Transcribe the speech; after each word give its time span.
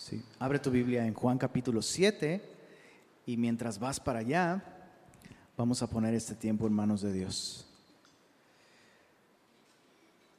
Sí. 0.00 0.22
Abre 0.38 0.58
tu 0.58 0.70
Biblia 0.70 1.06
en 1.06 1.12
Juan 1.12 1.36
capítulo 1.36 1.82
7 1.82 2.40
y 3.26 3.36
mientras 3.36 3.78
vas 3.78 4.00
para 4.00 4.20
allá, 4.20 4.64
vamos 5.58 5.82
a 5.82 5.88
poner 5.88 6.14
este 6.14 6.34
tiempo 6.34 6.66
en 6.66 6.72
manos 6.72 7.02
de 7.02 7.12
Dios. 7.12 7.66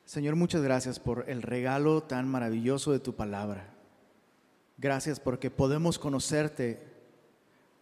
Señor, 0.04 0.36
muchas 0.36 0.64
gracias 0.64 1.00
por 1.00 1.30
el 1.30 1.44
regalo 1.44 2.02
tan 2.02 2.28
maravilloso 2.28 2.92
de 2.92 3.00
tu 3.00 3.14
palabra. 3.14 3.72
Gracias 4.80 5.20
porque 5.20 5.52
podemos 5.52 6.00
conocerte 6.00 6.82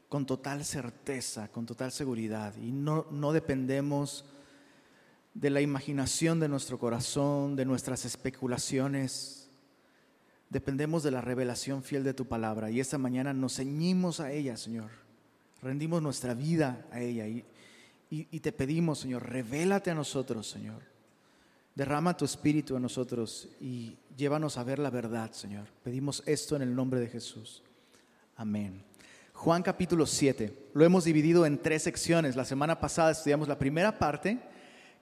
con 0.10 0.26
total 0.26 0.66
certeza, 0.66 1.48
con 1.48 1.66
total 1.66 1.94
seguridad 1.94 2.58
y 2.58 2.74
no, 2.74 3.06
no 3.10 3.32
dependemos 3.32 4.26
de 5.34 5.50
la 5.50 5.62
imaginación 5.62 6.42
de 6.42 6.50
nuestro 6.50 6.78
corazón, 6.78 7.56
de 7.56 7.64
nuestras 7.64 8.04
especulaciones 8.04 9.39
Dependemos 10.50 11.04
de 11.04 11.12
la 11.12 11.22
revelación 11.22 11.84
fiel 11.84 12.04
de 12.04 12.14
tu 12.14 12.28
palabra 12.28 12.72
y 12.72 12.80
esta 12.80 12.98
mañana 12.98 13.34
nos 13.34 13.58
ceñimos 13.58 14.20
a 14.20 14.32
ella, 14.32 14.58
Señor. 14.58 14.90
Rendimos 15.62 16.02
nuestra 16.02 16.34
vida 16.34 16.88
a 16.92 17.02
ella 17.02 17.28
y, 17.28 17.46
y, 18.10 18.40
te 18.40 18.52
pedimos, 18.52 19.00
Señor, 19.00 19.30
revélate 19.30 19.92
a 19.92 19.96
nosotros, 19.96 20.50
Señor. 20.50 20.82
Derrama 21.76 22.18
tu 22.18 22.26
espíritu 22.26 22.76
en 22.76 22.82
nosotros 22.82 23.50
y 23.62 23.96
llévanos 24.18 24.58
a 24.58 24.64
ver 24.64 24.80
la 24.80 24.90
verdad, 24.90 25.32
Señor. 25.34 25.68
Pedimos 25.84 26.24
esto 26.26 26.56
en 26.56 26.64
el 26.64 26.74
nombre 26.74 27.00
de 27.00 27.08
Jesús. 27.08 27.62
Amén. 28.36 28.84
Juan 29.34 29.62
capítulo 29.62 30.06
7. 30.06 30.52
Lo 30.74 30.84
hemos 30.84 31.06
dividido 31.06 31.46
en 31.46 31.60
tres 31.60 31.84
secciones. 31.84 32.36
La 32.36 32.44
semana 32.44 32.80
pasada 32.80 33.12
estudiamos 33.12 33.48
la 33.48 33.60
primera 33.60 34.00
parte, 34.00 34.40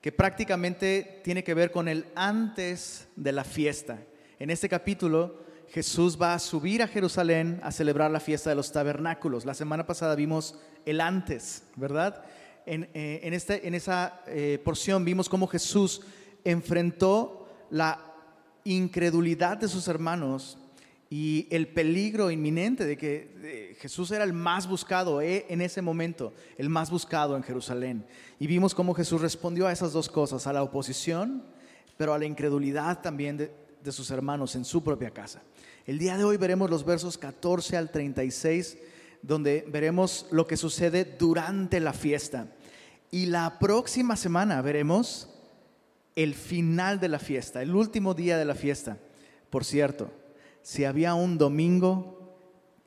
que 0.02 0.12
prácticamente 0.12 1.22
tiene 1.24 1.42
que 1.42 1.54
ver 1.54 1.70
con 1.70 1.88
el 1.88 2.04
antes 2.14 3.08
de 3.16 3.32
la 3.32 3.44
fiesta. 3.44 3.98
En 4.40 4.50
este 4.50 4.68
capítulo 4.68 5.34
Jesús 5.70 6.16
va 6.20 6.32
a 6.32 6.38
subir 6.38 6.80
a 6.80 6.86
Jerusalén 6.86 7.58
a 7.60 7.72
celebrar 7.72 8.08
la 8.08 8.20
fiesta 8.20 8.50
de 8.50 8.56
los 8.56 8.70
tabernáculos. 8.70 9.44
La 9.44 9.54
semana 9.54 9.84
pasada 9.84 10.14
vimos 10.14 10.54
el 10.86 11.00
antes, 11.00 11.64
¿verdad? 11.74 12.22
En, 12.64 12.88
eh, 12.94 13.20
este, 13.24 13.66
en 13.66 13.74
esa 13.74 14.22
eh, 14.28 14.60
porción 14.64 15.04
vimos 15.04 15.28
cómo 15.28 15.48
Jesús 15.48 16.02
enfrentó 16.44 17.48
la 17.70 18.14
incredulidad 18.62 19.56
de 19.56 19.66
sus 19.66 19.88
hermanos 19.88 20.56
y 21.10 21.48
el 21.50 21.66
peligro 21.66 22.30
inminente 22.30 22.84
de 22.84 22.96
que 22.96 23.76
Jesús 23.80 24.12
era 24.12 24.22
el 24.22 24.34
más 24.34 24.68
buscado 24.68 25.20
eh, 25.20 25.46
en 25.48 25.62
ese 25.62 25.82
momento, 25.82 26.32
el 26.58 26.68
más 26.68 26.90
buscado 26.90 27.36
en 27.36 27.42
Jerusalén. 27.42 28.06
Y 28.38 28.46
vimos 28.46 28.72
cómo 28.72 28.94
Jesús 28.94 29.20
respondió 29.20 29.66
a 29.66 29.72
esas 29.72 29.92
dos 29.92 30.08
cosas, 30.08 30.46
a 30.46 30.52
la 30.52 30.62
oposición, 30.62 31.42
pero 31.96 32.14
a 32.14 32.18
la 32.18 32.26
incredulidad 32.26 33.00
también 33.00 33.36
de, 33.36 33.67
de 33.82 33.92
sus 33.92 34.10
hermanos 34.10 34.54
en 34.56 34.64
su 34.64 34.82
propia 34.82 35.10
casa. 35.10 35.42
El 35.86 35.98
día 35.98 36.16
de 36.16 36.24
hoy 36.24 36.36
veremos 36.36 36.70
los 36.70 36.84
versos 36.84 37.16
14 37.16 37.76
al 37.76 37.90
36, 37.90 38.78
donde 39.22 39.64
veremos 39.68 40.26
lo 40.30 40.46
que 40.46 40.56
sucede 40.56 41.04
durante 41.04 41.80
la 41.80 41.92
fiesta. 41.92 42.48
Y 43.10 43.26
la 43.26 43.58
próxima 43.58 44.16
semana 44.16 44.60
veremos 44.60 45.30
el 46.14 46.34
final 46.34 47.00
de 47.00 47.08
la 47.08 47.18
fiesta, 47.18 47.62
el 47.62 47.74
último 47.74 48.12
día 48.12 48.36
de 48.36 48.44
la 48.44 48.54
fiesta. 48.54 48.98
Por 49.50 49.64
cierto, 49.64 50.10
si 50.62 50.84
había 50.84 51.14
un 51.14 51.38
domingo 51.38 52.36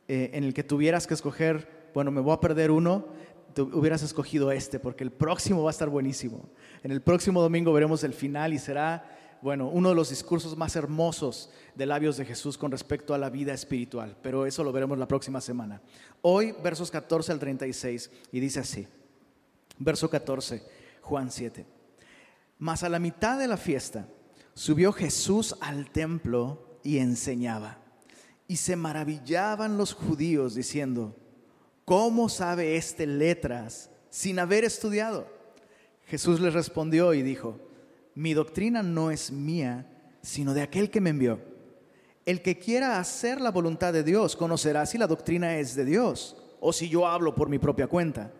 eh, 0.07 0.31
en 0.33 0.43
el 0.43 0.53
que 0.53 0.63
tuvieras 0.63 1.07
que 1.07 1.13
escoger, 1.13 1.89
bueno, 1.93 2.11
me 2.11 2.21
voy 2.21 2.33
a 2.33 2.39
perder 2.39 2.69
uno, 2.71 3.07
tú 3.55 3.69
hubieras 3.73 4.03
escogido 4.03 4.51
este, 4.51 4.79
porque 4.79 5.03
el 5.03 5.11
próximo 5.11 5.63
va 5.63 5.69
a 5.69 5.71
estar 5.71 5.89
buenísimo. 5.89 6.49
En 6.83 6.91
el 6.91 7.01
próximo 7.01 7.41
domingo 7.41 7.73
veremos 7.73 8.03
el 8.03 8.13
final 8.13 8.53
y 8.53 8.59
será 8.59 9.17
bueno, 9.41 9.67
uno 9.67 9.89
de 9.89 9.95
los 9.95 10.09
discursos 10.09 10.55
más 10.55 10.75
hermosos 10.75 11.49
de 11.75 11.87
labios 11.87 12.17
de 12.17 12.25
Jesús 12.25 12.57
con 12.57 12.71
respecto 12.71 13.13
a 13.13 13.17
la 13.17 13.29
vida 13.29 13.53
espiritual, 13.53 14.15
pero 14.21 14.45
eso 14.45 14.63
lo 14.63 14.71
veremos 14.71 14.99
la 14.99 15.07
próxima 15.07 15.41
semana. 15.41 15.81
Hoy, 16.21 16.53
versos 16.63 16.91
14 16.91 17.31
al 17.31 17.39
36, 17.39 18.11
y 18.31 18.39
dice 18.39 18.59
así, 18.59 18.87
verso 19.79 20.09
14, 20.09 20.63
Juan 21.01 21.31
7. 21.31 21.65
Mas 22.59 22.83
a 22.83 22.89
la 22.89 22.99
mitad 22.99 23.39
de 23.39 23.47
la 23.47 23.57
fiesta 23.57 24.07
subió 24.53 24.93
Jesús 24.93 25.55
al 25.59 25.89
templo 25.89 26.77
y 26.83 26.99
enseñaba. 26.99 27.79
Y 28.47 28.57
se 28.57 28.75
maravillaban 28.75 29.77
los 29.77 29.93
judíos 29.93 30.53
diciendo, 30.53 31.15
¿cómo 31.85 32.29
sabe 32.29 32.75
este 32.75 33.07
letras 33.07 33.89
sin 34.11 34.37
haber 34.37 34.65
estudiado? 34.65 35.27
Jesús 36.05 36.39
les 36.39 36.53
respondió 36.53 37.13
y 37.13 37.23
dijo, 37.23 37.59
mi 38.15 38.33
doctrina 38.33 38.83
no 38.83 39.11
es 39.11 39.31
mía, 39.31 39.87
sino 40.21 40.53
de 40.53 40.61
aquel 40.61 40.89
que 40.89 41.01
me 41.01 41.11
envió. 41.11 41.39
El 42.25 42.41
que 42.41 42.59
quiera 42.59 42.99
hacer 42.99 43.41
la 43.41 43.51
voluntad 43.51 43.93
de 43.93 44.03
Dios 44.03 44.35
conocerá 44.35 44.85
si 44.85 44.97
la 44.97 45.07
doctrina 45.07 45.57
es 45.57 45.75
de 45.75 45.85
Dios 45.85 46.35
o 46.59 46.71
si 46.71 46.87
yo 46.89 47.07
hablo 47.07 47.33
por 47.33 47.49
mi 47.49 47.57
propia 47.57 47.87
cuenta. 47.87 48.31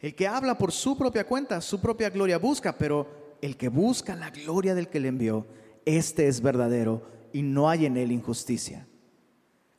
El 0.00 0.14
que 0.14 0.26
habla 0.26 0.56
por 0.56 0.72
su 0.72 0.96
propia 0.96 1.26
cuenta, 1.26 1.60
su 1.60 1.80
propia 1.80 2.08
gloria 2.08 2.38
busca, 2.38 2.76
pero 2.76 3.36
el 3.42 3.56
que 3.56 3.68
busca 3.68 4.14
la 4.14 4.30
gloria 4.30 4.74
del 4.74 4.88
que 4.88 5.00
le 5.00 5.08
envió, 5.08 5.46
este 5.84 6.28
es 6.28 6.40
verdadero 6.40 7.02
y 7.32 7.42
no 7.42 7.68
hay 7.68 7.86
en 7.86 7.96
él 7.96 8.12
injusticia. 8.12 8.86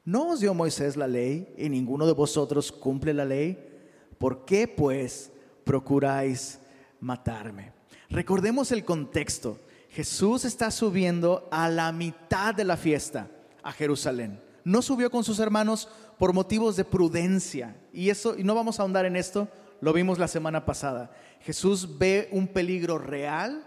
¿No 0.03 0.29
os 0.29 0.39
dio 0.39 0.53
Moisés 0.53 0.97
la 0.97 1.07
ley 1.07 1.53
y 1.57 1.69
ninguno 1.69 2.05
de 2.05 2.13
vosotros 2.13 2.71
cumple 2.71 3.13
la 3.13 3.25
ley? 3.25 3.57
¿Por 4.17 4.45
qué 4.45 4.67
pues 4.67 5.31
procuráis 5.63 6.59
matarme? 6.99 7.80
Recordemos 8.11 8.73
el 8.73 8.83
contexto. 8.83 9.57
Jesús 9.89 10.43
está 10.43 10.69
subiendo 10.69 11.47
a 11.49 11.69
la 11.69 11.93
mitad 11.93 12.53
de 12.53 12.65
la 12.65 12.75
fiesta 12.75 13.29
a 13.63 13.71
Jerusalén. 13.71 14.41
No 14.65 14.81
subió 14.81 15.09
con 15.09 15.23
sus 15.23 15.39
hermanos 15.39 15.87
por 16.19 16.33
motivos 16.33 16.75
de 16.75 16.83
prudencia. 16.83 17.77
Y 17.93 18.09
eso 18.09 18.37
y 18.37 18.43
no 18.43 18.53
vamos 18.53 18.79
a 18.79 18.81
ahondar 18.81 19.05
en 19.05 19.15
esto, 19.15 19.47
lo 19.79 19.93
vimos 19.93 20.19
la 20.19 20.27
semana 20.27 20.65
pasada. 20.65 21.09
Jesús 21.39 21.97
ve 21.97 22.27
un 22.33 22.49
peligro 22.49 22.97
real 22.97 23.65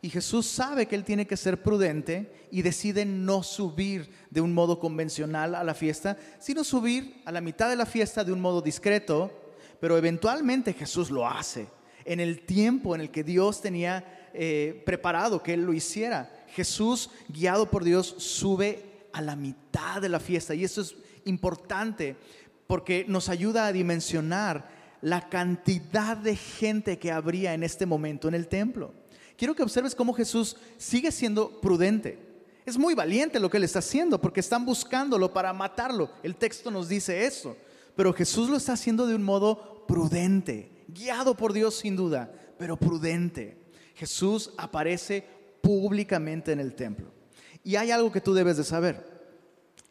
y 0.00 0.08
Jesús 0.08 0.46
sabe 0.46 0.86
que 0.86 0.94
él 0.94 1.04
tiene 1.04 1.26
que 1.26 1.36
ser 1.36 1.60
prudente 1.60 2.46
y 2.52 2.62
decide 2.62 3.04
no 3.04 3.42
subir 3.42 4.12
de 4.30 4.40
un 4.40 4.54
modo 4.54 4.78
convencional 4.78 5.56
a 5.56 5.64
la 5.64 5.74
fiesta, 5.74 6.16
sino 6.38 6.62
subir 6.62 7.22
a 7.24 7.32
la 7.32 7.40
mitad 7.40 7.68
de 7.68 7.76
la 7.76 7.86
fiesta 7.86 8.22
de 8.22 8.32
un 8.32 8.40
modo 8.40 8.62
discreto, 8.62 9.32
pero 9.80 9.98
eventualmente 9.98 10.74
Jesús 10.74 11.10
lo 11.10 11.26
hace 11.26 11.66
en 12.04 12.20
el 12.20 12.40
tiempo 12.40 12.94
en 12.94 13.00
el 13.00 13.10
que 13.10 13.24
Dios 13.24 13.60
tenía 13.60 14.30
eh, 14.32 14.82
preparado 14.86 15.42
que 15.42 15.54
Él 15.54 15.64
lo 15.64 15.72
hiciera. 15.72 16.44
Jesús, 16.48 17.10
guiado 17.28 17.70
por 17.70 17.84
Dios, 17.84 18.14
sube 18.18 19.06
a 19.12 19.20
la 19.20 19.36
mitad 19.36 20.00
de 20.00 20.08
la 20.08 20.20
fiesta. 20.20 20.54
Y 20.54 20.64
eso 20.64 20.80
es 20.80 20.94
importante 21.24 22.16
porque 22.66 23.04
nos 23.08 23.28
ayuda 23.28 23.66
a 23.66 23.72
dimensionar 23.72 24.68
la 25.02 25.28
cantidad 25.28 26.16
de 26.16 26.36
gente 26.36 26.98
que 26.98 27.10
habría 27.10 27.54
en 27.54 27.62
este 27.62 27.86
momento 27.86 28.28
en 28.28 28.34
el 28.34 28.48
templo. 28.48 28.92
Quiero 29.36 29.54
que 29.54 29.62
observes 29.62 29.94
cómo 29.94 30.12
Jesús 30.12 30.56
sigue 30.76 31.10
siendo 31.10 31.60
prudente. 31.60 32.18
Es 32.66 32.76
muy 32.76 32.94
valiente 32.94 33.40
lo 33.40 33.48
que 33.48 33.56
él 33.56 33.64
está 33.64 33.78
haciendo 33.78 34.20
porque 34.20 34.40
están 34.40 34.66
buscándolo 34.66 35.32
para 35.32 35.52
matarlo. 35.52 36.10
El 36.22 36.36
texto 36.36 36.70
nos 36.70 36.88
dice 36.88 37.24
eso. 37.24 37.56
Pero 37.96 38.12
Jesús 38.12 38.48
lo 38.48 38.56
está 38.56 38.74
haciendo 38.74 39.06
de 39.06 39.14
un 39.14 39.22
modo 39.22 39.84
prudente 39.86 40.69
guiado 40.92 41.36
por 41.36 41.52
Dios 41.52 41.76
sin 41.76 41.96
duda, 41.96 42.32
pero 42.58 42.76
prudente. 42.76 43.58
Jesús 43.94 44.52
aparece 44.56 45.24
públicamente 45.60 46.52
en 46.52 46.60
el 46.60 46.74
templo. 46.74 47.12
Y 47.62 47.76
hay 47.76 47.90
algo 47.90 48.10
que 48.10 48.20
tú 48.20 48.34
debes 48.34 48.56
de 48.56 48.64
saber. 48.64 49.04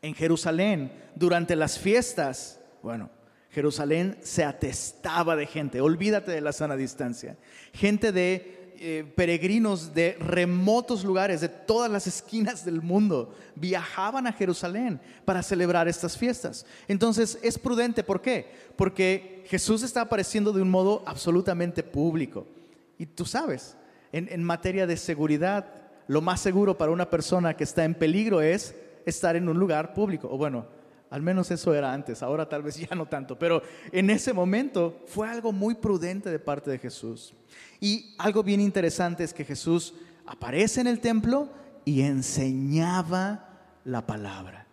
En 0.02 0.16
Jerusalén, 0.16 0.92
durante 1.16 1.56
las 1.56 1.78
fiestas, 1.78 2.60
bueno, 2.82 3.10
Jerusalén 3.52 4.18
se 4.22 4.44
atestaba 4.44 5.36
de 5.36 5.46
gente, 5.46 5.82
olvídate 5.82 6.32
de 6.32 6.42
la 6.42 6.54
sana 6.54 6.76
distancia, 6.76 7.38
gente 7.74 8.12
de 8.12 8.59
eh, 8.82 9.12
peregrinos 9.16 9.94
de 9.94 10.16
remotos 10.20 11.04
lugares, 11.04 11.42
de 11.42 11.50
todas 11.50 11.92
las 11.92 12.08
esquinas 12.08 12.64
del 12.64 12.82
mundo, 12.82 13.36
viajaban 13.56 14.26
a 14.26 14.32
Jerusalén 14.32 15.02
para 15.26 15.44
celebrar 15.44 15.88
estas 15.88 16.18
fiestas. 16.18 16.66
Entonces 16.88 17.38
es 17.42 17.60
prudente, 17.60 18.04
¿por 18.04 18.22
qué? 18.22 18.52
Porque 18.76 19.44
Jesús 19.48 19.84
está 19.84 20.02
apareciendo 20.02 20.54
de 20.54 20.62
un 20.62 20.70
modo 20.70 21.04
absolutamente 21.06 21.84
público. 21.84 22.48
Y 22.98 23.06
tú 23.06 23.26
sabes, 23.26 23.76
en, 24.12 24.30
en 24.32 24.44
materia 24.44 24.88
de 24.88 24.98
seguridad, 24.98 25.66
lo 26.08 26.22
más 26.22 26.40
seguro 26.40 26.78
para 26.78 26.92
una 26.92 27.10
persona 27.10 27.56
que 27.56 27.66
está 27.66 27.84
en 27.84 27.96
peligro 27.96 28.42
es 28.42 28.74
estar 29.06 29.36
en 29.36 29.50
un 29.50 29.60
lugar 29.60 29.94
público. 29.94 30.30
O 30.32 30.38
bueno, 30.38 30.66
al 31.10 31.22
menos 31.22 31.50
eso 31.50 31.74
era 31.74 31.92
antes, 31.92 32.22
ahora 32.22 32.48
tal 32.48 32.62
vez 32.62 32.76
ya 32.90 32.96
no 32.96 33.08
tanto, 33.08 33.38
pero 33.38 33.62
en 33.92 34.10
ese 34.10 34.34
momento 34.34 35.02
fue 35.08 35.28
algo 35.28 35.52
muy 35.52 35.76
prudente 35.76 36.30
de 36.30 36.40
parte 36.40 36.72
de 36.72 36.80
Jesús. 36.80 37.34
Y 37.80 38.16
algo 38.18 38.44
bien 38.44 38.62
interesante 38.62 39.24
es 39.24 39.34
que 39.34 39.46
Jesús 39.46 39.94
aparece 40.26 40.82
en 40.82 40.88
el 40.88 41.00
templo 41.00 41.50
y 41.86 42.02
enseñaba 42.02 43.50
la 43.84 44.06
palabra. 44.06 44.68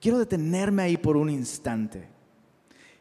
Quiero 0.00 0.18
detenerme 0.18 0.82
ahí 0.82 0.96
por 0.96 1.16
un 1.16 1.28
instante. 1.28 2.08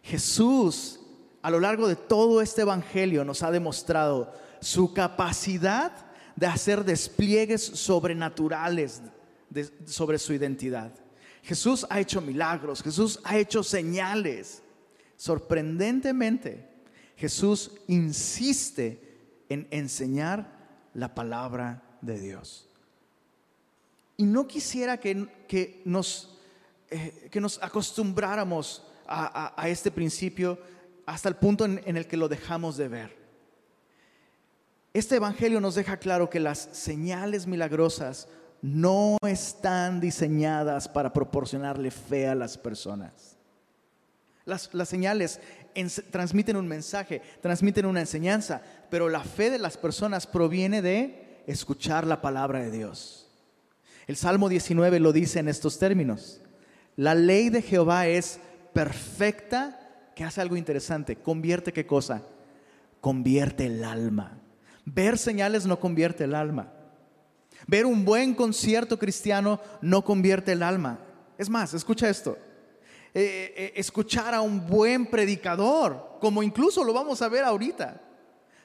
Jesús, 0.01 0.99
a 1.41 1.51
lo 1.51 1.59
largo 1.59 1.87
de 1.87 1.95
todo 1.95 2.41
este 2.41 2.61
Evangelio, 2.61 3.23
nos 3.23 3.43
ha 3.43 3.51
demostrado 3.51 4.33
su 4.59 4.93
capacidad 4.93 5.91
de 6.35 6.47
hacer 6.47 6.83
despliegues 6.83 7.61
sobrenaturales 7.61 9.01
sobre 9.85 10.17
su 10.17 10.33
identidad. 10.33 10.91
Jesús 11.49 11.87
ha 11.89 11.99
hecho 11.99 12.21
milagros, 12.21 12.83
Jesús 12.83 13.19
ha 13.23 13.35
hecho 13.35 13.63
señales. 13.63 14.61
Sorprendentemente, 15.17 16.69
Jesús 17.17 17.71
insiste 17.87 19.17
en 19.49 19.67
enseñar 19.71 20.47
la 20.93 21.15
palabra 21.15 21.81
de 22.01 22.19
Dios. 22.19 22.69
Y 24.15 24.25
no 24.25 24.47
quisiera 24.47 24.99
que, 24.99 25.81
nos, 25.85 26.37
eh, 26.91 27.29
que 27.31 27.41
nos 27.41 27.59
acostumbráramos 27.63 28.85
a, 29.07 29.67
este 29.69 29.89
principio 29.89 30.59
hasta 31.07 31.29
el 31.29 31.35
punto 31.35 31.65
en 31.65 31.97
el 31.97 32.05
que 32.05 32.15
lo 32.15 32.27
dejamos 32.27 32.77
de 32.77 32.89
ver. 32.89 33.17
Este 34.93 35.15
Evangelio 35.15 35.59
nos 35.59 35.73
deja 35.73 35.97
claro 35.97 36.29
que 36.29 36.39
las 36.39 36.69
señales 36.73 37.47
milagrosas 37.47 38.27
no 38.61 39.17
están 39.27 39.99
diseñadas 39.99 40.87
para 40.87 41.13
proporcionarle 41.13 41.91
fe 41.91 42.27
a 42.27 42.35
las 42.35 42.57
personas. 42.57 43.37
Las, 44.45 44.69
señales 44.89 45.39
transmiten 46.11 46.55
un 46.55 46.67
mensaje, 46.67 47.21
transmiten 47.41 47.85
una 47.85 47.99
enseñanza, 47.99 48.61
pero 48.89 49.07
la 49.07 49.23
fe 49.23 49.51
de 49.51 49.59
las 49.59 49.77
personas 49.77 50.25
proviene 50.25 50.81
de 50.81 51.43
escuchar 51.45 52.07
la 52.07 52.21
palabra 52.21 52.59
de 52.59 52.71
Dios. 52.71 53.27
El 54.07 54.15
Salmo 54.15 54.49
19 54.49 54.99
lo 54.99 55.13
dice 55.13 55.39
en 55.39 55.49
estos 55.49 55.77
términos. 55.77 56.41
La 56.95 57.13
ley 57.13 57.49
de 57.49 57.61
Jehová 57.61 58.07
es 58.07 58.39
perfecta, 58.73 59.79
que 60.15 60.23
hace 60.23 60.41
algo 60.41 60.57
interesante. 60.57 61.15
Convierte 61.15 61.71
qué 61.71 61.85
cosa? 61.85 62.23
Convierte 62.99 63.67
el 63.67 63.83
alma. 63.83 64.39
Ver 64.83 65.19
señales 65.19 65.67
no 65.67 65.79
convierte 65.79 66.23
el 66.23 66.33
alma. 66.33 66.73
Ver 67.67 67.85
un 67.85 68.05
buen 68.05 68.33
concierto 68.33 68.97
cristiano 68.97 69.59
no 69.81 70.03
convierte 70.03 70.53
el 70.53 70.63
alma. 70.63 70.99
Es 71.37 71.49
más, 71.49 71.73
escucha 71.73 72.09
esto. 72.09 72.37
Eh, 73.13 73.53
eh, 73.55 73.73
escuchar 73.75 74.33
a 74.33 74.41
un 74.41 74.67
buen 74.67 75.07
predicador, 75.07 76.17
como 76.19 76.43
incluso 76.43 76.83
lo 76.83 76.93
vamos 76.93 77.21
a 77.21 77.29
ver 77.29 77.43
ahorita, 77.43 78.01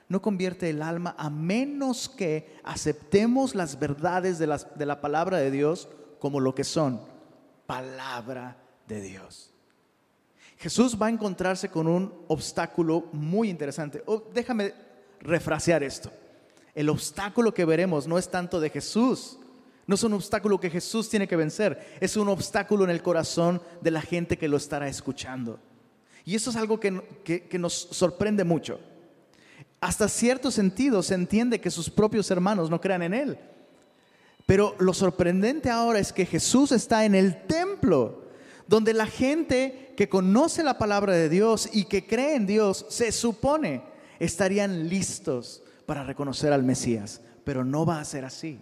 no 0.09 0.21
convierte 0.21 0.69
el 0.69 0.83
alma 0.83 1.15
a 1.17 1.31
menos 1.31 2.11
que 2.11 2.59
aceptemos 2.63 3.55
las 3.55 3.79
verdades 3.79 4.39
de, 4.39 4.61
de 4.75 4.87
la 4.87 5.01
palabra 5.01 5.39
de 5.39 5.51
Dios 5.51 5.89
como 6.19 6.41
lo 6.41 6.55
que 6.55 6.65
son, 6.65 7.01
palabra 7.67 8.57
de 8.87 9.01
Dios. 9.01 9.51
Jesús 10.59 10.97
va 11.01 11.07
a 11.07 11.11
encontrarse 11.11 11.69
con 11.69 11.87
un 11.87 12.13
obstáculo 12.29 13.07
muy 13.13 13.51
interesante. 13.51 14.03
Oh, 14.07 14.23
déjame 14.33 14.75
refrasear 15.21 15.83
esto. 15.83 16.11
El 16.75 16.89
obstáculo 16.89 17.55
que 17.55 17.65
veremos 17.65 18.09
no 18.09 18.19
es 18.19 18.29
tanto 18.29 18.59
de 18.61 18.71
Jesús, 18.71 19.39
no 19.87 19.95
es 19.95 20.03
un 20.03 20.15
obstáculo 20.15 20.59
que 20.59 20.71
Jesús 20.71 21.09
tiene 21.09 21.29
que 21.29 21.37
vencer, 21.37 21.97
es 22.01 22.17
un 22.17 22.29
obstáculo 22.29 22.85
en 22.85 22.91
el 22.91 23.03
corazón 23.03 23.63
de 23.81 23.91
la 23.91 24.01
gente 24.01 24.39
que 24.39 24.49
lo 24.49 24.57
estará 24.57 24.89
escuchando. 24.89 25.61
Y 26.25 26.35
eso 26.35 26.51
es 26.51 26.57
algo 26.57 26.81
que, 26.81 27.59
nos 27.59 27.75
sorprende 27.75 28.45
mucho. 28.45 28.81
Hasta 29.81 30.09
cierto 30.09 30.51
sentido 30.51 31.03
se 31.03 31.15
entiende 31.15 31.61
que 31.61 31.71
sus 31.71 31.91
propios 31.91 32.31
hermanos 32.31 32.71
no 32.71 32.81
crean 32.81 33.03
en 33.03 33.15
Él. 33.15 33.39
Pero 34.47 34.75
lo 34.79 34.95
sorprendente 34.95 35.71
ahora 35.71 35.99
es 35.99 36.13
que 36.13 36.27
Jesús 36.27 36.73
está 36.73 37.05
en 37.05 37.15
el 37.15 37.47
templo, 37.47 38.25
donde 38.67 38.95
la 38.95 39.07
gente 39.07 39.93
que 39.97 40.09
conoce 40.09 40.63
la 40.65 40.79
palabra 40.79 41.13
de 41.13 41.29
Dios 41.29 41.69
y 41.73 41.85
que 41.85 42.07
cree 42.07 42.35
en 42.37 42.47
Dios, 42.47 42.87
se 42.89 43.13
supone, 43.13 43.83
estarían 44.19 44.89
listos 44.89 45.64
para 45.87 46.05
reconocer 46.05 46.53
al 46.53 46.63
Mesías, 46.63 47.21
pero 47.45 47.65
no 47.65 47.85
va 47.85 48.01
a 48.01 48.05
ser 48.05 48.25
así. 48.25 48.61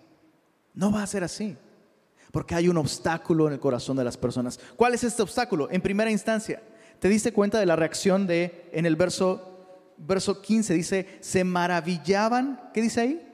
No 0.75 0.91
va 0.91 1.03
a 1.03 1.07
ser 1.07 1.25
así. 1.25 1.57
Porque 2.31 2.55
hay 2.55 2.69
un 2.69 2.79
obstáculo 2.79 3.47
en 3.47 3.55
el 3.55 3.61
corazón 3.61 3.97
de 3.97 4.05
las 4.05 4.17
personas. 4.17 4.59
¿Cuál 4.77 4.95
es 4.95 5.05
este 5.05 5.23
obstáculo? 5.23 5.69
En 5.71 5.83
primera 5.83 6.11
instancia, 6.11 6.63
¿te 6.99 7.09
diste 7.09 7.33
cuenta 7.33 7.61
de 7.61 7.67
la 7.67 7.77
reacción 7.77 8.27
de 8.27 8.71
en 8.73 8.87
el 8.87 8.97
verso 8.97 9.49
verso 9.99 10.41
15 10.41 10.75
dice, 10.75 11.19
"Se 11.21 11.45
maravillaban", 11.45 12.71
¿qué 12.73 12.83
dice 12.83 13.01
ahí? 13.01 13.29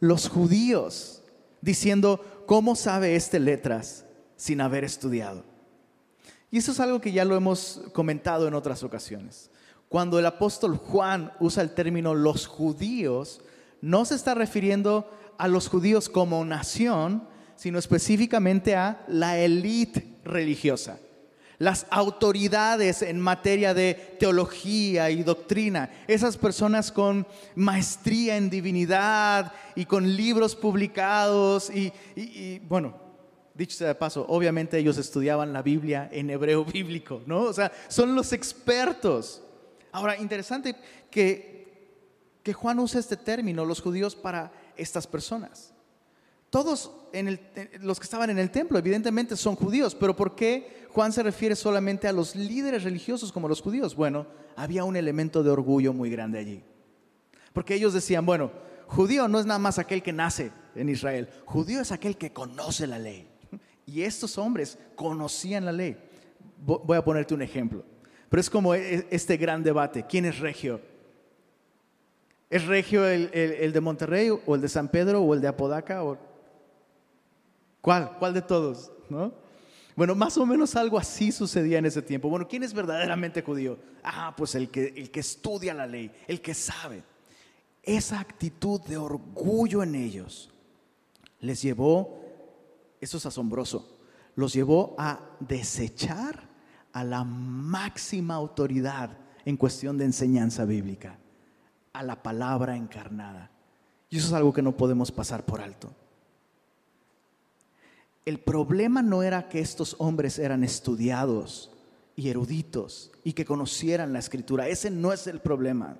Los 0.00 0.28
judíos 0.28 1.22
diciendo, 1.60 2.44
"¿Cómo 2.46 2.74
sabe 2.74 3.16
este 3.16 3.38
letras 3.38 4.04
sin 4.36 4.60
haber 4.60 4.84
estudiado?" 4.84 5.44
Y 6.50 6.58
eso 6.58 6.72
es 6.72 6.80
algo 6.80 7.00
que 7.00 7.12
ya 7.12 7.24
lo 7.24 7.36
hemos 7.36 7.82
comentado 7.94 8.46
en 8.46 8.54
otras 8.54 8.82
ocasiones. 8.82 9.50
Cuando 9.92 10.18
el 10.18 10.24
apóstol 10.24 10.78
Juan 10.78 11.34
usa 11.38 11.62
el 11.62 11.74
término 11.74 12.14
los 12.14 12.46
judíos, 12.46 13.42
no 13.82 14.06
se 14.06 14.14
está 14.14 14.34
refiriendo 14.34 15.06
a 15.36 15.48
los 15.48 15.68
judíos 15.68 16.08
como 16.08 16.42
nación, 16.46 17.28
sino 17.56 17.78
específicamente 17.78 18.74
a 18.74 19.04
la 19.06 19.38
élite 19.38 20.16
religiosa, 20.24 20.98
las 21.58 21.84
autoridades 21.90 23.02
en 23.02 23.20
materia 23.20 23.74
de 23.74 24.16
teología 24.18 25.10
y 25.10 25.22
doctrina, 25.24 25.90
esas 26.08 26.38
personas 26.38 26.90
con 26.90 27.26
maestría 27.54 28.38
en 28.38 28.48
divinidad 28.48 29.52
y 29.76 29.84
con 29.84 30.16
libros 30.16 30.56
publicados 30.56 31.68
y, 31.68 31.92
bueno, 32.60 32.96
dicho 33.52 33.76
sea 33.76 33.88
de 33.88 33.94
paso, 33.94 34.24
obviamente 34.26 34.78
ellos 34.78 34.96
estudiaban 34.96 35.52
la 35.52 35.60
Biblia 35.60 36.08
en 36.10 36.30
hebreo 36.30 36.64
bíblico, 36.72 37.20
¿no? 37.26 37.42
O 37.42 37.52
sea, 37.52 37.70
son 37.88 38.14
los 38.14 38.32
expertos. 38.32 39.42
Ahora, 39.92 40.16
interesante 40.16 40.74
que, 41.10 41.92
que 42.42 42.52
Juan 42.52 42.78
usa 42.78 42.98
este 42.98 43.16
término, 43.16 43.64
los 43.64 43.80
judíos, 43.80 44.16
para 44.16 44.50
estas 44.76 45.06
personas. 45.06 45.72
Todos 46.50 46.90
en 47.12 47.40
los 47.80 47.98
que 47.98 48.04
estaban 48.04 48.30
en 48.30 48.38
el 48.38 48.50
templo, 48.50 48.78
evidentemente, 48.78 49.36
son 49.36 49.54
judíos, 49.54 49.94
pero 49.94 50.16
¿por 50.16 50.34
qué 50.34 50.86
Juan 50.90 51.12
se 51.12 51.22
refiere 51.22 51.56
solamente 51.56 52.08
a 52.08 52.12
los 52.12 52.34
líderes 52.34 52.84
religiosos 52.84 53.32
como 53.32 53.48
los 53.48 53.62
judíos? 53.62 53.94
Bueno, 53.94 54.26
había 54.56 54.84
un 54.84 54.96
elemento 54.96 55.42
de 55.42 55.50
orgullo 55.50 55.92
muy 55.92 56.10
grande 56.10 56.38
allí. 56.38 56.62
Porque 57.52 57.74
ellos 57.74 57.92
decían, 57.92 58.26
bueno, 58.26 58.50
judío 58.86 59.28
no 59.28 59.40
es 59.40 59.46
nada 59.46 59.58
más 59.58 59.78
aquel 59.78 60.02
que 60.02 60.12
nace 60.12 60.52
en 60.74 60.88
Israel, 60.88 61.28
judío 61.44 61.80
es 61.80 61.92
aquel 61.92 62.16
que 62.16 62.32
conoce 62.32 62.86
la 62.86 62.98
ley. 62.98 63.28
Y 63.86 64.02
estos 64.02 64.38
hombres 64.38 64.78
conocían 64.94 65.64
la 65.64 65.72
ley. 65.72 65.98
Voy 66.58 66.96
a 66.96 67.04
ponerte 67.04 67.34
un 67.34 67.42
ejemplo. 67.42 67.84
Pero 68.32 68.40
es 68.40 68.48
como 68.48 68.74
e, 68.74 68.94
e, 68.94 69.06
este 69.10 69.36
gran 69.36 69.62
debate. 69.62 70.06
¿Quién 70.08 70.24
es 70.24 70.38
regio? 70.38 70.80
¿Es 72.48 72.64
regio 72.64 73.06
el, 73.06 73.30
de 73.74 73.80
Monterrey 73.82 74.30
o 74.30 74.54
el 74.54 74.62
de 74.62 74.70
San 74.70 74.88
Pedro 74.88 75.20
o 75.20 75.34
el 75.34 75.42
de 75.42 75.48
Apodaca? 75.48 76.02
O... 76.02 76.16
¿Cuál? 77.82 78.16
¿Cuál 78.18 78.32
de 78.32 78.40
todos? 78.40 78.90
¿No? 79.10 79.34
Bueno, 79.94 80.14
más 80.14 80.38
o 80.38 80.46
menos 80.46 80.74
algo 80.76 80.98
así 80.98 81.30
sucedía 81.30 81.78
en 81.78 81.84
ese 81.84 82.00
tiempo. 82.00 82.30
Bueno, 82.30 82.48
¿quién 82.48 82.62
es 82.62 82.72
verdaderamente 82.72 83.42
judío? 83.42 83.78
Ah, 84.02 84.32
pues 84.34 84.54
el 84.54 84.70
que, 84.70 84.94
el 84.96 85.10
que 85.10 85.20
estudia 85.20 85.74
la 85.74 85.86
ley, 85.86 86.10
el 86.26 86.40
que 86.40 86.54
sabe. 86.54 87.02
Esa 87.82 88.18
actitud 88.18 88.80
de 88.80 88.96
orgullo 88.96 89.82
en 89.82 89.94
ellos 89.94 90.50
les 91.40 91.60
llevó, 91.60 92.24
eso 92.98 93.18
es 93.18 93.26
asombroso, 93.26 93.98
los 94.36 94.54
llevó 94.54 94.94
a 94.96 95.20
desechar 95.38 96.51
a 96.92 97.04
la 97.04 97.24
máxima 97.24 98.34
autoridad 98.34 99.10
en 99.44 99.56
cuestión 99.56 99.98
de 99.98 100.04
enseñanza 100.04 100.64
bíblica, 100.64 101.18
a 101.92 102.02
la 102.02 102.22
palabra 102.22 102.76
encarnada. 102.76 103.50
Y 104.10 104.18
eso 104.18 104.28
es 104.28 104.32
algo 104.32 104.52
que 104.52 104.62
no 104.62 104.76
podemos 104.76 105.10
pasar 105.10 105.44
por 105.44 105.60
alto. 105.60 105.94
El 108.24 108.38
problema 108.38 109.02
no 109.02 109.22
era 109.22 109.48
que 109.48 109.60
estos 109.60 109.96
hombres 109.98 110.38
eran 110.38 110.62
estudiados 110.62 111.70
y 112.14 112.28
eruditos 112.28 113.10
y 113.24 113.32
que 113.32 113.44
conocieran 113.44 114.12
la 114.12 114.20
escritura. 114.20 114.68
Ese 114.68 114.90
no 114.90 115.12
es 115.12 115.26
el 115.26 115.40
problema. 115.40 115.96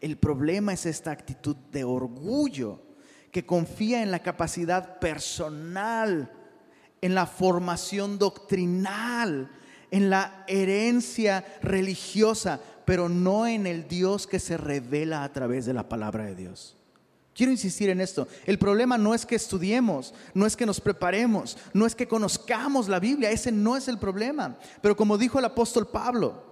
El 0.00 0.18
problema 0.18 0.72
es 0.72 0.84
esta 0.84 1.12
actitud 1.12 1.56
de 1.70 1.84
orgullo 1.84 2.80
que 3.30 3.46
confía 3.46 4.02
en 4.02 4.10
la 4.10 4.18
capacidad 4.18 4.98
personal, 4.98 6.30
en 7.00 7.14
la 7.14 7.26
formación 7.26 8.18
doctrinal, 8.18 9.50
en 9.92 10.10
la 10.10 10.44
herencia 10.48 11.44
religiosa, 11.62 12.58
pero 12.84 13.08
no 13.08 13.46
en 13.46 13.66
el 13.66 13.86
Dios 13.86 14.26
que 14.26 14.40
se 14.40 14.56
revela 14.56 15.22
a 15.22 15.32
través 15.32 15.66
de 15.66 15.74
la 15.74 15.88
palabra 15.88 16.24
de 16.24 16.34
Dios. 16.34 16.76
Quiero 17.34 17.52
insistir 17.52 17.90
en 17.90 18.00
esto. 18.00 18.26
El 18.46 18.58
problema 18.58 18.98
no 18.98 19.14
es 19.14 19.24
que 19.24 19.36
estudiemos, 19.36 20.14
no 20.34 20.46
es 20.46 20.56
que 20.56 20.66
nos 20.66 20.80
preparemos, 20.80 21.58
no 21.74 21.86
es 21.86 21.94
que 21.94 22.08
conozcamos 22.08 22.88
la 22.88 23.00
Biblia, 23.00 23.30
ese 23.30 23.52
no 23.52 23.76
es 23.76 23.86
el 23.86 23.98
problema. 23.98 24.56
Pero 24.80 24.96
como 24.96 25.18
dijo 25.18 25.38
el 25.38 25.44
apóstol 25.44 25.86
Pablo, 25.86 26.42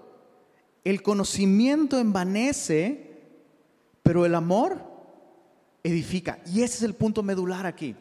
el 0.85 1.03
conocimiento 1.03 1.99
envanece, 1.99 3.23
pero 4.03 4.27
el 4.27 4.35
amor 4.35 4.83
edifica. 5.83 6.41
Y 6.47 6.63
ese 6.63 6.77
es 6.77 6.83
el 6.83 6.95
punto 6.95 7.23
medular 7.23 7.65
aquí. 7.65 7.97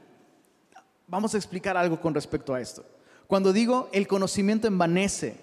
Vamos 1.08 1.34
a 1.34 1.38
explicar 1.38 1.78
algo 1.78 2.00
con 2.00 2.14
respecto 2.14 2.54
a 2.54 2.62
esto. 2.62 2.86
Cuando 3.30 3.54
digo 3.54 3.90
el 3.92 4.08
conocimiento 4.08 4.68
envanece, 4.68 5.36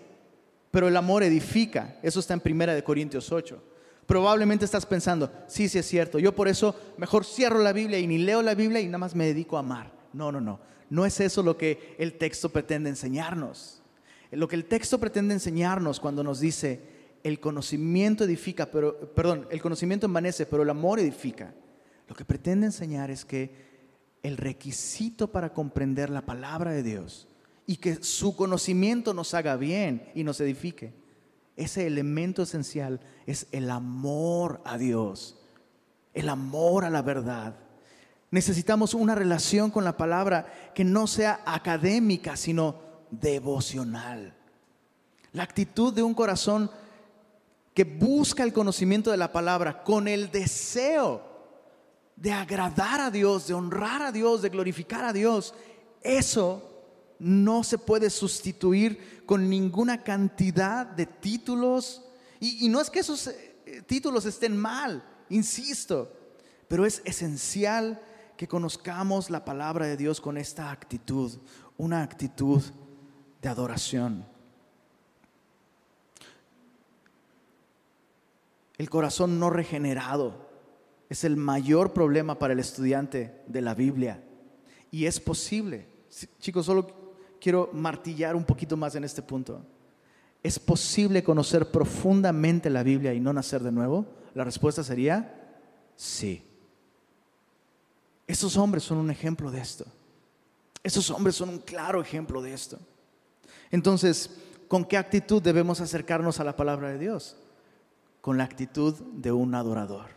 pero 0.73 0.88
el 0.88 0.97
amor 0.97 1.23
edifica, 1.23 1.95
eso 2.02 2.19
está 2.19 2.35
en 2.35 2.40
Primera 2.40 2.75
de 2.75 2.83
Corintios 2.83 3.31
8. 3.31 3.62
Probablemente 4.07 4.64
estás 4.64 4.85
pensando, 4.85 5.31
sí, 5.47 5.69
sí 5.69 5.78
es 5.78 5.87
cierto, 5.87 6.19
yo 6.19 6.35
por 6.35 6.49
eso 6.49 6.75
mejor 6.97 7.25
cierro 7.25 7.61
la 7.61 7.73
Biblia 7.73 8.00
y 8.00 8.09
ni 8.09 8.19
leo 8.19 8.43
la 8.43 8.57
Biblia 8.57 8.81
y 8.81 8.87
nada 8.87 8.99
más 8.99 9.14
me 9.14 9.26
dedico 9.26 9.57
a 9.57 9.61
amar. 9.61 9.93
No, 10.12 10.33
no, 10.33 10.40
no. 10.40 10.59
No 10.90 11.07
es 11.07 11.21
eso 11.21 11.45
lo 11.45 11.57
que 11.57 11.95
el 12.00 12.14
texto 12.14 12.49
pretende 12.49 12.90
enseñarnos. 12.90 13.81
Lo 14.33 14.49
que 14.49 14.57
el 14.57 14.64
texto 14.64 14.99
pretende 14.99 15.35
enseñarnos 15.35 16.00
cuando 16.00 16.25
nos 16.25 16.40
dice, 16.40 16.81
el 17.23 17.38
conocimiento 17.38 18.25
edifica, 18.25 18.66
pero, 18.66 19.14
perdón, 19.14 19.47
el 19.49 19.62
conocimiento 19.62 20.07
envanece, 20.07 20.47
pero 20.47 20.64
el 20.64 20.71
amor 20.71 20.99
edifica. 20.99 21.55
Lo 22.09 22.16
que 22.16 22.25
pretende 22.25 22.66
enseñar 22.66 23.12
es 23.12 23.25
que 23.25 23.52
el 24.25 24.38
requisito 24.38 25.31
para 25.31 25.52
comprender 25.52 26.11
la 26.11 26.26
palabra 26.26 26.73
de 26.73 26.83
Dios 26.83 27.28
y 27.66 27.76
que 27.76 28.02
su 28.02 28.37
conocimiento 28.37 29.12
nos 29.12 29.35
haga 29.35 29.56
bien 29.56 30.11
y 30.14 30.25
nos 30.25 30.40
edifique, 30.40 30.94
ese 31.56 31.87
elemento 31.87 32.42
esencial 32.42 33.00
es 33.26 33.46
el 33.50 33.70
amor 33.70 34.61
a 34.64 34.78
Dios, 34.78 35.38
el 36.14 36.28
amor 36.28 36.85
a 36.85 36.90
la 36.90 37.02
verdad. 37.02 37.56
Necesitamos 38.30 38.94
una 38.94 39.14
relación 39.14 39.70
con 39.70 39.85
la 39.85 39.96
palabra 39.96 40.73
que 40.75 40.85
no 40.85 41.06
sea 41.06 41.40
académica, 41.46 42.37
sino 42.37 42.76
devocional. 43.11 44.35
La 45.32 45.42
actitud 45.42 45.92
de 45.92 46.02
un 46.02 46.14
corazón 46.14 46.70
que 47.75 47.85
busca 47.85 48.42
el 48.42 48.52
conocimiento 48.52 49.11
de 49.11 49.16
la 49.16 49.32
palabra 49.32 49.82
con 49.82 50.08
el 50.08 50.30
deseo 50.30 51.23
de 52.16 52.32
agradar 52.32 53.00
a 53.00 53.11
Dios, 53.11 53.46
de 53.46 53.54
honrar 53.54 54.02
a 54.02 54.12
Dios, 54.12 54.40
de 54.40 54.49
glorificar 54.49 55.04
a 55.04 55.12
Dios, 55.12 55.54
eso 56.02 56.75
no 57.18 57.64
se 57.64 57.78
puede 57.78 58.11
sustituir 58.11 59.23
con 59.26 59.49
ninguna 59.49 60.02
cantidad 60.02 60.87
de 60.87 61.06
títulos. 61.06 62.02
Y, 62.40 62.68
no 62.68 62.80
es 62.80 62.90
que 62.90 63.00
esos 63.00 63.28
eh, 63.28 63.82
títulos 63.87 64.26
estén 64.26 64.56
mal, 64.56 65.04
insisto, 65.30 66.12
pero 66.68 66.85
es 66.85 67.02
esencial 67.04 68.00
que 68.37 68.49
conozcamos 68.49 69.30
la 69.30 69.44
palabra 69.44 69.87
de 69.87 69.96
Dios 69.96 70.20
con 70.20 70.37
esta 70.37 70.70
actitud, 70.70 71.32
una 71.78 72.02
actitud 72.02 72.62
de 73.40 73.49
adoración. 73.49 74.26
El 78.78 78.90
corazón 78.90 79.40
no 79.40 79.49
regenerado 79.49 80.46
es 81.08 81.25
el 81.25 81.37
mayor 81.37 81.92
problema 81.92 82.38
para 82.38 82.52
el 82.52 82.58
estudiante 82.58 83.42
de 83.46 83.62
la 83.62 83.75
Biblia. 83.75 84.23
Y 84.90 85.06
es 85.06 85.18
posible. 85.18 85.88
Chicos, 86.40 86.66
solo 86.66 87.05
quiero 87.47 87.71
martillar 87.73 88.35
un 88.35 88.43
poquito 88.43 88.76
más 88.76 88.97
en 88.97 89.05
este 89.05 89.23
punto. 89.23 89.62
¿Es 90.43 90.59
posible 90.59 91.23
conocer 91.23 91.71
profundamente 91.71 92.69
la 92.69 92.83
Biblia 92.83 93.15
y 93.15 93.21
no 93.21 93.33
nacer 93.33 93.62
de 93.62 93.71
nuevo? 93.71 94.05
La 94.35 94.43
respuesta 94.43 94.83
sería 94.83 95.62
sí. 95.95 96.43
Esos 98.26 98.57
hombres 98.57 98.83
son 98.83 98.99
un 98.99 99.12
ejemplo 99.12 99.53
de 99.53 99.61
esto. 99.61 99.87
Esos 100.83 101.09
hombres 101.11 101.37
son 101.37 101.50
un 101.50 101.59
claro 101.61 102.00
ejemplo 102.00 102.43
de 102.43 102.53
esto. 102.53 102.81
Entonces, 103.71 104.29
¿con 104.67 104.85
qué 104.85 104.97
actitud 104.97 105.41
debemos 105.41 105.81
acercarnos 105.81 106.41
a 106.41 106.45
la 106.45 106.57
palabra 106.57 106.88
de 106.88 106.99
Dios? 106.99 107.37
Con 108.23 108.38
la 108.38 108.43
actitud 108.43 108.93
de 109.12 109.31
un 109.31 109.55
adorador. 109.55 110.09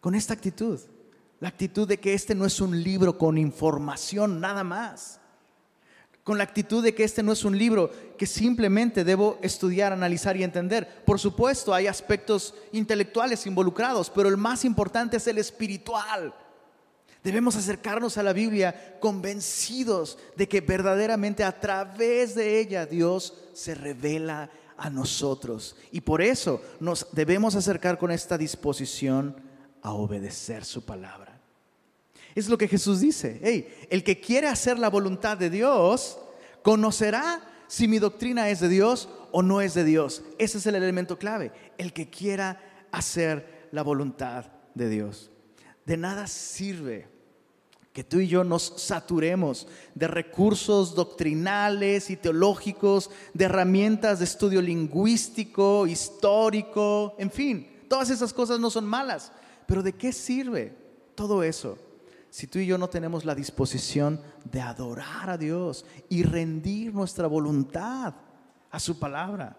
Con 0.00 0.16
esta 0.16 0.34
actitud. 0.34 0.80
La 1.38 1.50
actitud 1.50 1.86
de 1.86 2.00
que 2.00 2.14
este 2.14 2.34
no 2.34 2.44
es 2.46 2.60
un 2.60 2.82
libro 2.82 3.16
con 3.16 3.38
información 3.38 4.40
nada 4.40 4.64
más. 4.64 5.21
Con 6.24 6.38
la 6.38 6.44
actitud 6.44 6.84
de 6.84 6.94
que 6.94 7.02
este 7.02 7.22
no 7.22 7.32
es 7.32 7.44
un 7.44 7.58
libro 7.58 7.90
que 8.16 8.26
simplemente 8.26 9.02
debo 9.02 9.38
estudiar, 9.42 9.92
analizar 9.92 10.36
y 10.36 10.44
entender. 10.44 11.04
Por 11.04 11.18
supuesto, 11.18 11.74
hay 11.74 11.88
aspectos 11.88 12.54
intelectuales 12.70 13.46
involucrados, 13.46 14.08
pero 14.08 14.28
el 14.28 14.36
más 14.36 14.64
importante 14.64 15.16
es 15.16 15.26
el 15.26 15.38
espiritual. 15.38 16.32
Debemos 17.24 17.54
acercarnos 17.54 18.18
a 18.18 18.22
la 18.22 18.32
Biblia 18.32 18.98
convencidos 19.00 20.18
de 20.36 20.48
que 20.48 20.60
verdaderamente 20.60 21.44
a 21.44 21.60
través 21.60 22.34
de 22.34 22.58
ella 22.58 22.86
Dios 22.86 23.34
se 23.52 23.74
revela 23.74 24.50
a 24.76 24.90
nosotros. 24.90 25.76
Y 25.92 26.00
por 26.00 26.20
eso 26.20 26.60
nos 26.80 27.06
debemos 27.12 27.54
acercar 27.54 27.96
con 27.98 28.10
esta 28.10 28.36
disposición 28.36 29.36
a 29.82 29.92
obedecer 29.92 30.64
su 30.64 30.84
palabra. 30.84 31.31
Es 32.34 32.48
lo 32.48 32.58
que 32.58 32.68
Jesús 32.68 33.00
dice. 33.00 33.40
Hey, 33.42 33.68
el 33.90 34.02
que 34.04 34.20
quiere 34.20 34.48
hacer 34.48 34.78
la 34.78 34.88
voluntad 34.88 35.36
de 35.36 35.50
Dios 35.50 36.18
conocerá 36.62 37.40
si 37.66 37.88
mi 37.88 37.98
doctrina 37.98 38.48
es 38.48 38.60
de 38.60 38.68
Dios 38.68 39.08
o 39.32 39.42
no 39.42 39.60
es 39.60 39.74
de 39.74 39.84
Dios. 39.84 40.22
Ese 40.38 40.58
es 40.58 40.66
el 40.66 40.74
elemento 40.74 41.18
clave. 41.18 41.52
El 41.78 41.92
que 41.92 42.08
quiera 42.10 42.60
hacer 42.90 43.68
la 43.72 43.82
voluntad 43.82 44.46
de 44.74 44.88
Dios. 44.88 45.30
De 45.84 45.96
nada 45.96 46.26
sirve 46.26 47.08
que 47.92 48.04
tú 48.04 48.20
y 48.20 48.28
yo 48.28 48.42
nos 48.42 48.72
saturemos 48.76 49.66
de 49.94 50.08
recursos 50.08 50.94
doctrinales 50.94 52.08
y 52.08 52.16
teológicos, 52.16 53.10
de 53.34 53.44
herramientas 53.44 54.18
de 54.18 54.24
estudio 54.24 54.62
lingüístico, 54.62 55.86
histórico, 55.86 57.14
en 57.18 57.30
fin, 57.30 57.68
todas 57.88 58.08
esas 58.08 58.32
cosas 58.32 58.58
no 58.58 58.70
son 58.70 58.86
malas, 58.86 59.30
pero 59.66 59.82
¿de 59.82 59.92
qué 59.92 60.10
sirve 60.12 60.74
todo 61.14 61.42
eso 61.42 61.76
si 62.32 62.46
tú 62.46 62.58
y 62.58 62.64
yo 62.64 62.78
no 62.78 62.88
tenemos 62.88 63.26
la 63.26 63.34
disposición 63.34 64.18
de 64.50 64.62
adorar 64.62 65.28
a 65.28 65.36
Dios 65.36 65.84
y 66.08 66.22
rendir 66.22 66.94
nuestra 66.94 67.26
voluntad 67.26 68.14
a 68.70 68.80
su 68.80 68.98
palabra? 68.98 69.54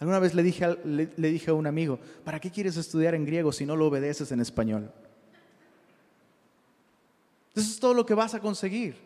Alguna 0.00 0.18
vez 0.18 0.34
le 0.34 0.42
dije, 0.42 0.76
le 0.84 1.30
dije 1.30 1.52
a 1.52 1.54
un 1.54 1.68
amigo, 1.68 2.00
¿para 2.24 2.40
qué 2.40 2.50
quieres 2.50 2.76
estudiar 2.76 3.14
en 3.14 3.24
griego 3.24 3.52
si 3.52 3.64
no 3.64 3.76
lo 3.76 3.86
obedeces 3.86 4.32
en 4.32 4.40
español? 4.40 4.92
Eso 7.54 7.70
es 7.70 7.78
todo 7.78 7.94
lo 7.94 8.04
que 8.04 8.14
vas 8.14 8.34
a 8.34 8.40
conseguir 8.40 8.96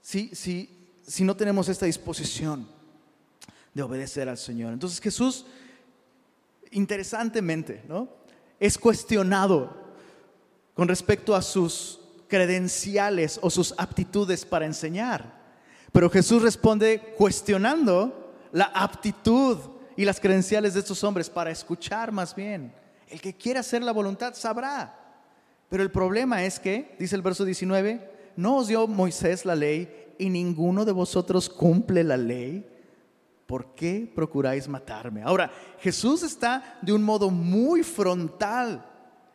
si, 0.00 0.34
si, 0.34 0.68
si 1.06 1.22
no 1.22 1.36
tenemos 1.36 1.68
esta 1.68 1.86
disposición 1.86 2.66
de 3.72 3.82
obedecer 3.82 4.28
al 4.28 4.36
Señor. 4.36 4.72
Entonces 4.72 5.00
Jesús, 5.00 5.46
interesantemente, 6.72 7.84
¿no? 7.88 8.08
es 8.58 8.78
cuestionado 8.78 9.81
con 10.74 10.88
respecto 10.88 11.34
a 11.34 11.42
sus 11.42 12.00
credenciales 12.28 13.38
o 13.42 13.50
sus 13.50 13.74
aptitudes 13.76 14.44
para 14.44 14.66
enseñar. 14.66 15.40
Pero 15.92 16.08
Jesús 16.08 16.42
responde 16.42 17.14
cuestionando 17.18 18.34
la 18.52 18.64
aptitud 18.74 19.58
y 19.96 20.04
las 20.04 20.18
credenciales 20.18 20.74
de 20.74 20.80
estos 20.80 21.04
hombres 21.04 21.28
para 21.28 21.50
escuchar 21.50 22.10
más 22.12 22.34
bien. 22.34 22.72
El 23.08 23.20
que 23.20 23.34
quiera 23.34 23.60
hacer 23.60 23.82
la 23.82 23.92
voluntad 23.92 24.32
sabrá. 24.34 24.98
Pero 25.68 25.82
el 25.82 25.90
problema 25.90 26.44
es 26.44 26.58
que, 26.58 26.96
dice 26.98 27.16
el 27.16 27.22
verso 27.22 27.44
19, 27.44 28.32
no 28.36 28.56
os 28.56 28.68
dio 28.68 28.86
Moisés 28.86 29.44
la 29.44 29.54
ley 29.54 30.14
y 30.18 30.30
ninguno 30.30 30.84
de 30.84 30.92
vosotros 30.92 31.48
cumple 31.50 32.04
la 32.04 32.16
ley. 32.16 32.66
¿Por 33.46 33.74
qué 33.74 34.10
procuráis 34.14 34.66
matarme? 34.68 35.22
Ahora, 35.22 35.50
Jesús 35.80 36.22
está 36.22 36.78
de 36.80 36.94
un 36.94 37.02
modo 37.02 37.28
muy 37.28 37.82
frontal 37.82 38.91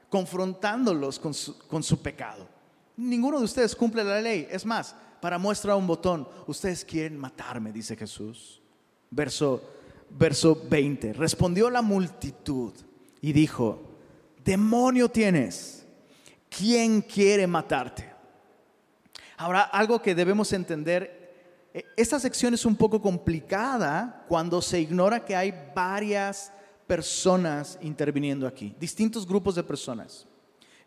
confrontándolos 0.09 1.19
con 1.19 1.33
su, 1.33 2.01
pecado. 2.01 2.47
Ninguno 2.95 3.39
de 3.39 3.45
ustedes 3.45 3.75
cumple 3.75 4.03
la 4.03 4.21
ley. 4.21 4.47
Es 4.49 4.65
más, 4.65 4.95
para 5.21 5.37
muestra 5.37 5.75
un 5.75 5.87
botón, 5.87 6.27
ustedes 6.47 6.83
quieren 6.85 7.17
matarme, 7.17 7.71
dice 7.71 7.95
Jesús. 7.95 8.61
Verso, 9.09 9.61
verso 10.09 10.61
20. 10.69 11.13
Respondió 11.13 11.69
la 11.69 11.81
multitud 11.81 12.73
y 13.21 13.33
dijo, 13.33 13.81
demonio 14.43 15.09
tienes 15.09 15.77
¿quién 16.49 17.01
quiere 17.01 17.45
matarte? 17.47 18.11
Ahora, 19.37 19.61
algo 19.61 20.01
que 20.01 20.15
debemos 20.15 20.51
entender, 20.53 21.69
eh, 21.73 21.83
esta 21.95 22.19
sección 22.19 22.53
es 22.53 22.65
un 22.65 22.75
poco 22.75 23.01
complicada 23.01 24.25
cuando 24.27 24.61
se 24.61 24.79
ignora 24.79 25.23
que 25.23 25.35
hay 25.35 25.53
varias 25.75 26.51
personas 26.87 27.77
interviniendo 27.81 28.47
aquí, 28.47 28.73
distintos 28.79 29.27
grupos 29.27 29.55
de 29.55 29.63
personas. 29.63 30.25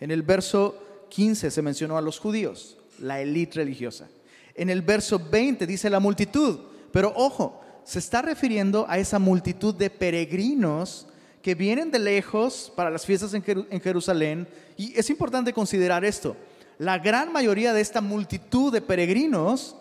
En 0.01 0.11
el 0.11 0.23
verso 0.23 1.07
15 1.11 1.51
se 1.51 1.63
mencionó 1.63 1.97
a 1.99 2.01
los 2.01 2.19
judíos, 2.19 2.79
la 2.99 3.21
élite 3.21 3.57
religiosa. 3.57 4.09
En 4.55 4.71
el 4.71 4.83
verso 4.83 5.21
20 5.31 5.67
dice 5.67 5.91
la 5.91 6.01
multitud, 6.01 6.59
pero 6.91 7.13
ojo, 7.15 7.61
se 7.85 7.99
está 7.99 8.23
refiriendo 8.23 8.87
a 8.89 8.99
esa 8.99 9.19
multitud 9.19 9.75
de 9.75 9.91
peregrinos 9.91 11.07
que 11.43 11.55
vienen 11.55 11.91
de 11.91 11.99
lejos 11.99 12.73
para 12.75 12.91
las 12.91 13.07
fiestas 13.07 13.35
en 13.35 13.81
Jerusalén. 13.81 14.47
Y 14.77 14.99
es 14.99 15.09
importante 15.11 15.53
considerar 15.53 16.05
esto. 16.05 16.37
La 16.79 16.99
gran 16.99 17.33
mayoría 17.33 17.73
de 17.73 17.81
esta 17.81 18.01
multitud 18.01 18.73
de 18.73 18.81
peregrinos, 18.81 19.77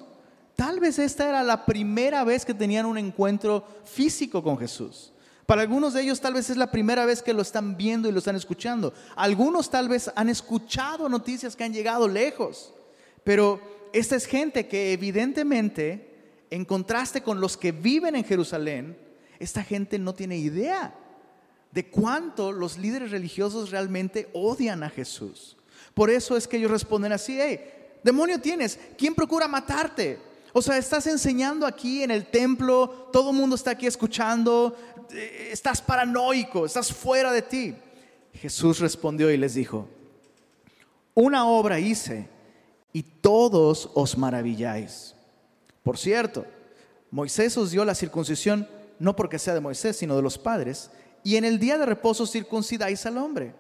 tal 0.56 0.80
vez 0.80 1.00
esta 1.00 1.28
era 1.28 1.44
la 1.44 1.66
primera 1.66 2.24
vez 2.24 2.46
que 2.46 2.54
tenían 2.54 2.86
un 2.86 2.98
encuentro 2.98 3.66
físico 3.86 4.44
con 4.44 4.58
Jesús. 4.58 5.14
Para 5.50 5.64
algunos 5.64 5.96
de 5.96 6.04
ellos 6.04 6.22
tal 6.22 6.36
vez 6.36 6.48
es 6.52 6.58
la 6.58 6.70
primera 6.70 7.08
vez 7.08 7.24
que 7.24 7.34
lo 7.34 7.42
están 7.42 7.76
viendo 7.76 8.08
y 8.08 8.12
lo 8.12 8.20
están 8.20 8.36
escuchando. 8.36 8.94
Algunos 9.16 9.72
tal 9.72 9.90
vez 9.90 10.12
han 10.16 10.30
escuchado 10.30 11.10
noticias 11.10 11.56
que 11.56 11.64
han 11.64 11.74
llegado 11.74 12.08
lejos. 12.08 12.72
Pero 13.24 13.60
esta 13.92 14.16
es 14.16 14.28
gente 14.28 14.68
que 14.68 14.94
evidentemente, 14.94 16.44
en 16.52 16.66
contraste 16.66 17.24
con 17.24 17.42
los 17.42 17.58
que 17.58 17.72
viven 17.72 18.16
en 18.16 18.26
Jerusalén, 18.26 18.96
esta 19.40 19.64
gente 19.64 19.98
no 19.98 20.14
tiene 20.14 20.38
idea 20.38 20.94
de 21.72 21.90
cuánto 21.90 22.52
los 22.52 22.78
líderes 22.78 23.10
religiosos 23.10 23.72
realmente 23.72 24.30
odian 24.34 24.84
a 24.84 24.92
Jesús. 24.92 25.58
Por 25.96 26.12
eso 26.12 26.38
es 26.38 26.48
que 26.48 26.58
ellos 26.58 26.70
responden 26.70 27.12
así, 27.12 27.40
hey, 27.42 27.60
demonio 28.04 28.40
tienes? 28.40 28.80
¿Quién 28.96 29.16
procura 29.16 29.48
matarte? 29.48 30.20
O 30.52 30.62
sea, 30.62 30.78
estás 30.78 31.06
enseñando 31.08 31.66
aquí 31.66 32.02
en 32.02 32.12
el 32.12 32.26
templo, 32.26 33.10
todo 33.12 33.32
el 33.32 33.38
mundo 33.38 33.56
está 33.56 33.72
aquí 33.72 33.86
escuchando, 33.86 34.76
estás 35.12 35.82
paranoico, 35.82 36.66
estás 36.66 36.94
fuera 36.94 37.32
de 37.32 37.42
ti. 37.42 37.76
Jesús 38.34 38.80
respondió 38.80 39.32
y 39.32 39.38
les 39.38 39.54
dijo, 39.54 39.88
una 41.14 41.48
obra 41.48 41.80
hice 41.80 42.30
y 42.94 43.04
todos 43.04 43.90
os 43.94 44.18
maravilláis. 44.18 45.16
Por 45.84 45.98
cierto, 45.98 46.46
Moisés 47.12 47.58
os 47.58 47.72
dio 47.72 47.84
la 47.86 47.96
circuncisión 47.96 48.68
no 49.00 49.16
porque 49.16 49.40
sea 49.40 49.54
de 49.54 49.62
Moisés, 49.62 49.98
sino 49.98 50.16
de 50.16 50.22
los 50.22 50.38
padres, 50.38 50.92
y 51.24 51.38
en 51.38 51.46
el 51.46 51.58
día 51.58 51.78
de 51.78 51.86
reposo 51.86 52.28
circuncidáis 52.28 53.06
al 53.06 53.18
hombre. 53.18 53.54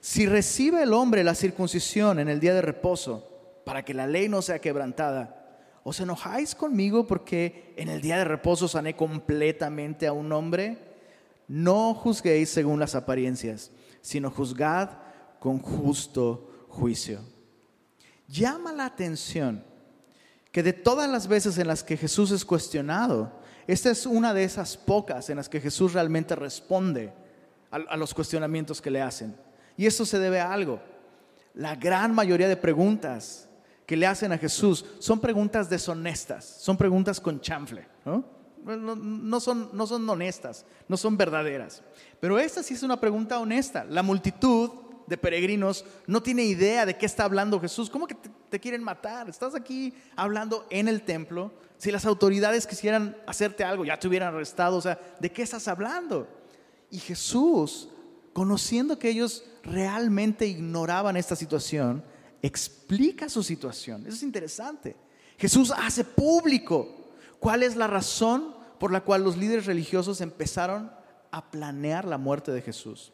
Si 0.00 0.26
recibe 0.26 0.82
el 0.82 0.92
hombre 0.92 1.24
la 1.24 1.34
circuncisión 1.34 2.18
en 2.20 2.28
el 2.28 2.40
día 2.40 2.54
de 2.54 2.62
reposo, 2.62 3.28
para 3.64 3.84
que 3.84 3.94
la 3.94 4.06
ley 4.06 4.28
no 4.28 4.42
sea 4.42 4.60
quebrantada, 4.60 5.58
¿os 5.82 5.98
enojáis 6.00 6.54
conmigo 6.54 7.06
porque 7.06 7.74
en 7.76 7.88
el 7.88 8.00
día 8.00 8.18
de 8.18 8.24
reposo 8.24 8.68
sané 8.68 8.94
completamente 8.94 10.06
a 10.06 10.12
un 10.12 10.32
hombre? 10.32 10.78
No 11.48 11.94
juzguéis 11.94 12.48
según 12.50 12.80
las 12.80 12.94
apariencias, 12.94 13.70
sino 14.00 14.30
juzgad 14.30 14.90
con 15.38 15.58
justo 15.58 16.66
juicio. 16.68 17.20
Llama 18.28 18.72
la 18.72 18.86
atención 18.86 19.64
que 20.50 20.62
de 20.62 20.72
todas 20.72 21.08
las 21.08 21.28
veces 21.28 21.58
en 21.58 21.68
las 21.68 21.84
que 21.84 21.96
Jesús 21.96 22.30
es 22.30 22.44
cuestionado, 22.44 23.32
esta 23.66 23.90
es 23.90 24.06
una 24.06 24.32
de 24.32 24.44
esas 24.44 24.76
pocas 24.76 25.28
en 25.28 25.36
las 25.36 25.48
que 25.48 25.60
Jesús 25.60 25.92
realmente 25.92 26.34
responde 26.34 27.12
a, 27.70 27.96
los 27.96 28.14
cuestionamientos 28.14 28.80
que 28.80 28.90
le 28.90 29.02
hacen. 29.02 29.36
Y 29.76 29.86
eso 29.86 30.06
se 30.06 30.18
debe 30.18 30.40
a 30.40 30.52
algo. 30.52 30.80
La 31.54 31.74
gran 31.74 32.14
mayoría 32.14 32.48
de 32.48 32.56
preguntas 32.56 33.48
que 33.86 33.96
le 33.96 34.06
hacen 34.06 34.32
a 34.32 34.38
Jesús 34.38 34.84
son 34.98 35.20
preguntas 35.20 35.68
deshonestas, 35.68 36.44
son 36.44 36.76
preguntas 36.76 37.20
con 37.20 37.40
chanfle, 37.40 37.86
¿no? 38.04 38.35
Son, 39.40 39.70
no 39.72 39.86
son 39.86 40.08
honestas, 40.08 40.66
no 40.88 40.96
son 40.96 41.16
verdaderas. 41.16 41.82
Pero 42.20 42.38
esta 42.38 42.62
sí 42.62 42.74
es 42.74 42.82
una 42.82 43.00
pregunta 43.00 43.38
honesta. 43.38 43.84
La 43.84 44.02
multitud 44.02 44.70
de 45.06 45.16
peregrinos 45.16 45.84
no 46.06 46.22
tiene 46.22 46.44
idea 46.44 46.84
de 46.84 46.96
qué 46.96 47.06
está 47.06 47.24
hablando 47.24 47.60
Jesús. 47.60 47.88
¿Cómo 47.88 48.06
que 48.06 48.14
te, 48.14 48.28
te, 48.50 48.60
quieren 48.60 48.82
matar? 48.82 49.28
Estás 49.28 49.54
aquí 49.54 49.94
hablando 50.16 50.66
en 50.70 50.88
el 50.88 51.02
templo. 51.02 51.52
Si 51.78 51.92
las 51.92 52.06
autoridades 52.06 52.66
quisieran 52.66 53.16
hacerte 53.26 53.64
algo, 53.64 53.84
ya 53.84 53.98
te 53.98 54.08
hubieran 54.08 54.34
arrestado. 54.34 54.76
O 54.76 54.82
sea, 54.82 54.98
¿de 55.20 55.30
qué 55.30 55.42
estás 55.42 55.68
hablando? 55.68 56.28
Y 56.90 56.98
Jesús, 56.98 57.88
conociendo 58.32 58.98
que 58.98 59.10
ellos 59.10 59.44
realmente 59.62 60.46
ignoraban 60.46 61.16
esta 61.16 61.36
situación, 61.36 62.02
explica 62.42 63.28
su 63.28 63.42
situación. 63.42 64.02
Eso 64.06 64.16
es 64.16 64.22
interesante. 64.22 64.96
Jesús 65.38 65.72
hace 65.76 66.04
público 66.04 67.10
cuál 67.38 67.62
es 67.62 67.76
la 67.76 67.86
razón 67.86 68.55
por 68.78 68.92
la 68.92 69.02
cual 69.02 69.24
los 69.24 69.36
líderes 69.36 69.66
religiosos 69.66 70.20
empezaron 70.20 70.90
a 71.30 71.50
planear 71.50 72.04
la 72.04 72.18
muerte 72.18 72.52
de 72.52 72.62
Jesús. 72.62 73.12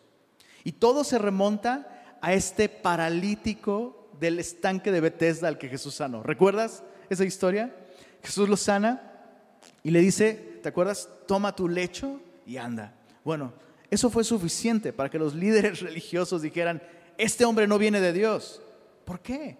Y 0.64 0.72
todo 0.72 1.04
se 1.04 1.18
remonta 1.18 2.16
a 2.20 2.32
este 2.32 2.68
paralítico 2.68 4.08
del 4.20 4.38
estanque 4.38 4.92
de 4.92 5.00
Bethesda 5.00 5.48
al 5.48 5.58
que 5.58 5.68
Jesús 5.68 5.94
sanó. 5.94 6.22
¿Recuerdas 6.22 6.82
esa 7.10 7.24
historia? 7.24 7.74
Jesús 8.22 8.48
lo 8.48 8.56
sana 8.56 9.12
y 9.82 9.90
le 9.90 10.00
dice, 10.00 10.60
¿te 10.62 10.68
acuerdas? 10.68 11.08
Toma 11.26 11.54
tu 11.56 11.68
lecho 11.68 12.20
y 12.46 12.56
anda. 12.56 12.94
Bueno, 13.24 13.52
eso 13.90 14.10
fue 14.10 14.24
suficiente 14.24 14.92
para 14.92 15.10
que 15.10 15.18
los 15.18 15.34
líderes 15.34 15.80
religiosos 15.82 16.42
dijeran, 16.42 16.82
este 17.18 17.44
hombre 17.44 17.66
no 17.66 17.78
viene 17.78 18.00
de 18.00 18.12
Dios. 18.12 18.62
¿Por 19.04 19.20
qué? 19.20 19.58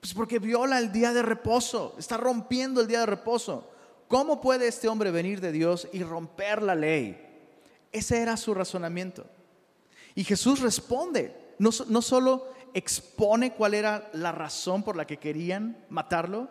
Pues 0.00 0.14
porque 0.14 0.38
viola 0.38 0.78
el 0.78 0.92
día 0.92 1.12
de 1.12 1.22
reposo, 1.22 1.94
está 1.98 2.16
rompiendo 2.16 2.80
el 2.80 2.88
día 2.88 3.00
de 3.00 3.06
reposo. 3.06 3.70
¿Cómo 4.12 4.42
puede 4.42 4.68
este 4.68 4.88
hombre 4.88 5.10
venir 5.10 5.40
de 5.40 5.52
Dios 5.52 5.88
y 5.90 6.02
romper 6.02 6.60
la 6.60 6.74
ley? 6.74 7.16
Ese 7.90 8.20
era 8.20 8.36
su 8.36 8.52
razonamiento. 8.52 9.24
Y 10.14 10.22
Jesús 10.22 10.60
responde, 10.60 11.54
no, 11.58 11.70
no 11.88 12.02
solo 12.02 12.52
expone 12.74 13.54
cuál 13.54 13.72
era 13.72 14.10
la 14.12 14.30
razón 14.30 14.82
por 14.82 14.96
la 14.96 15.06
que 15.06 15.16
querían 15.16 15.82
matarlo, 15.88 16.50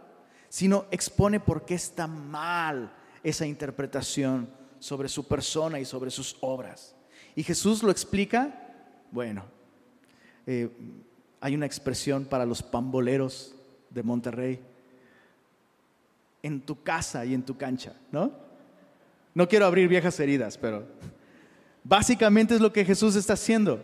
sino 0.49 0.87
expone 0.89 1.39
por 1.39 1.63
qué 1.63 1.75
está 1.75 2.07
mal 2.07 2.95
esa 3.21 3.45
interpretación 3.45 4.49
sobre 4.79 5.07
su 5.07 5.27
persona 5.27 5.79
y 5.79 5.85
sobre 5.85 6.09
sus 6.09 6.37
obras. 6.41 6.95
Y 7.35 7.43
Jesús 7.43 7.83
lo 7.83 7.91
explica, 7.91 8.73
bueno, 9.11 9.45
eh, 10.47 10.67
hay 11.39 11.53
una 11.53 11.67
expresión 11.67 12.25
para 12.25 12.47
los 12.47 12.63
pamboleros 12.63 13.53
de 13.91 14.01
Monterrey, 14.01 14.70
en 16.43 16.61
tu 16.61 16.83
casa 16.83 17.25
y 17.25 17.33
en 17.33 17.43
tu 17.43 17.57
cancha, 17.57 17.93
¿no? 18.11 18.31
No 19.33 19.47
quiero 19.47 19.65
abrir 19.65 19.87
viejas 19.87 20.19
heridas, 20.19 20.57
pero 20.57 20.85
Básicamente 21.83 22.55
es 22.55 22.61
lo 22.61 22.71
que 22.71 22.85
Jesús 22.85 23.15
está 23.15 23.33
haciendo. 23.33 23.83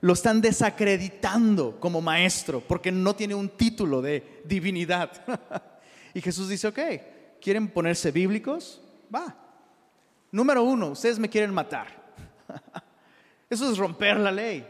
Lo 0.00 0.12
están 0.12 0.40
desacreditando 0.40 1.78
como 1.80 2.00
maestro 2.00 2.60
porque 2.60 2.90
no 2.90 3.14
tiene 3.14 3.34
un 3.34 3.48
título 3.48 4.02
de 4.02 4.42
divinidad. 4.44 5.10
y 6.14 6.20
Jesús 6.20 6.48
dice, 6.48 6.68
ok, 6.68 6.78
¿quieren 7.40 7.68
ponerse 7.68 8.10
bíblicos? 8.10 8.80
Va. 9.14 9.36
Número 10.30 10.62
uno, 10.62 10.88
ustedes 10.88 11.18
me 11.18 11.28
quieren 11.28 11.52
matar. 11.52 11.88
Eso 13.50 13.70
es 13.70 13.78
romper 13.78 14.18
la 14.18 14.32
ley. 14.32 14.66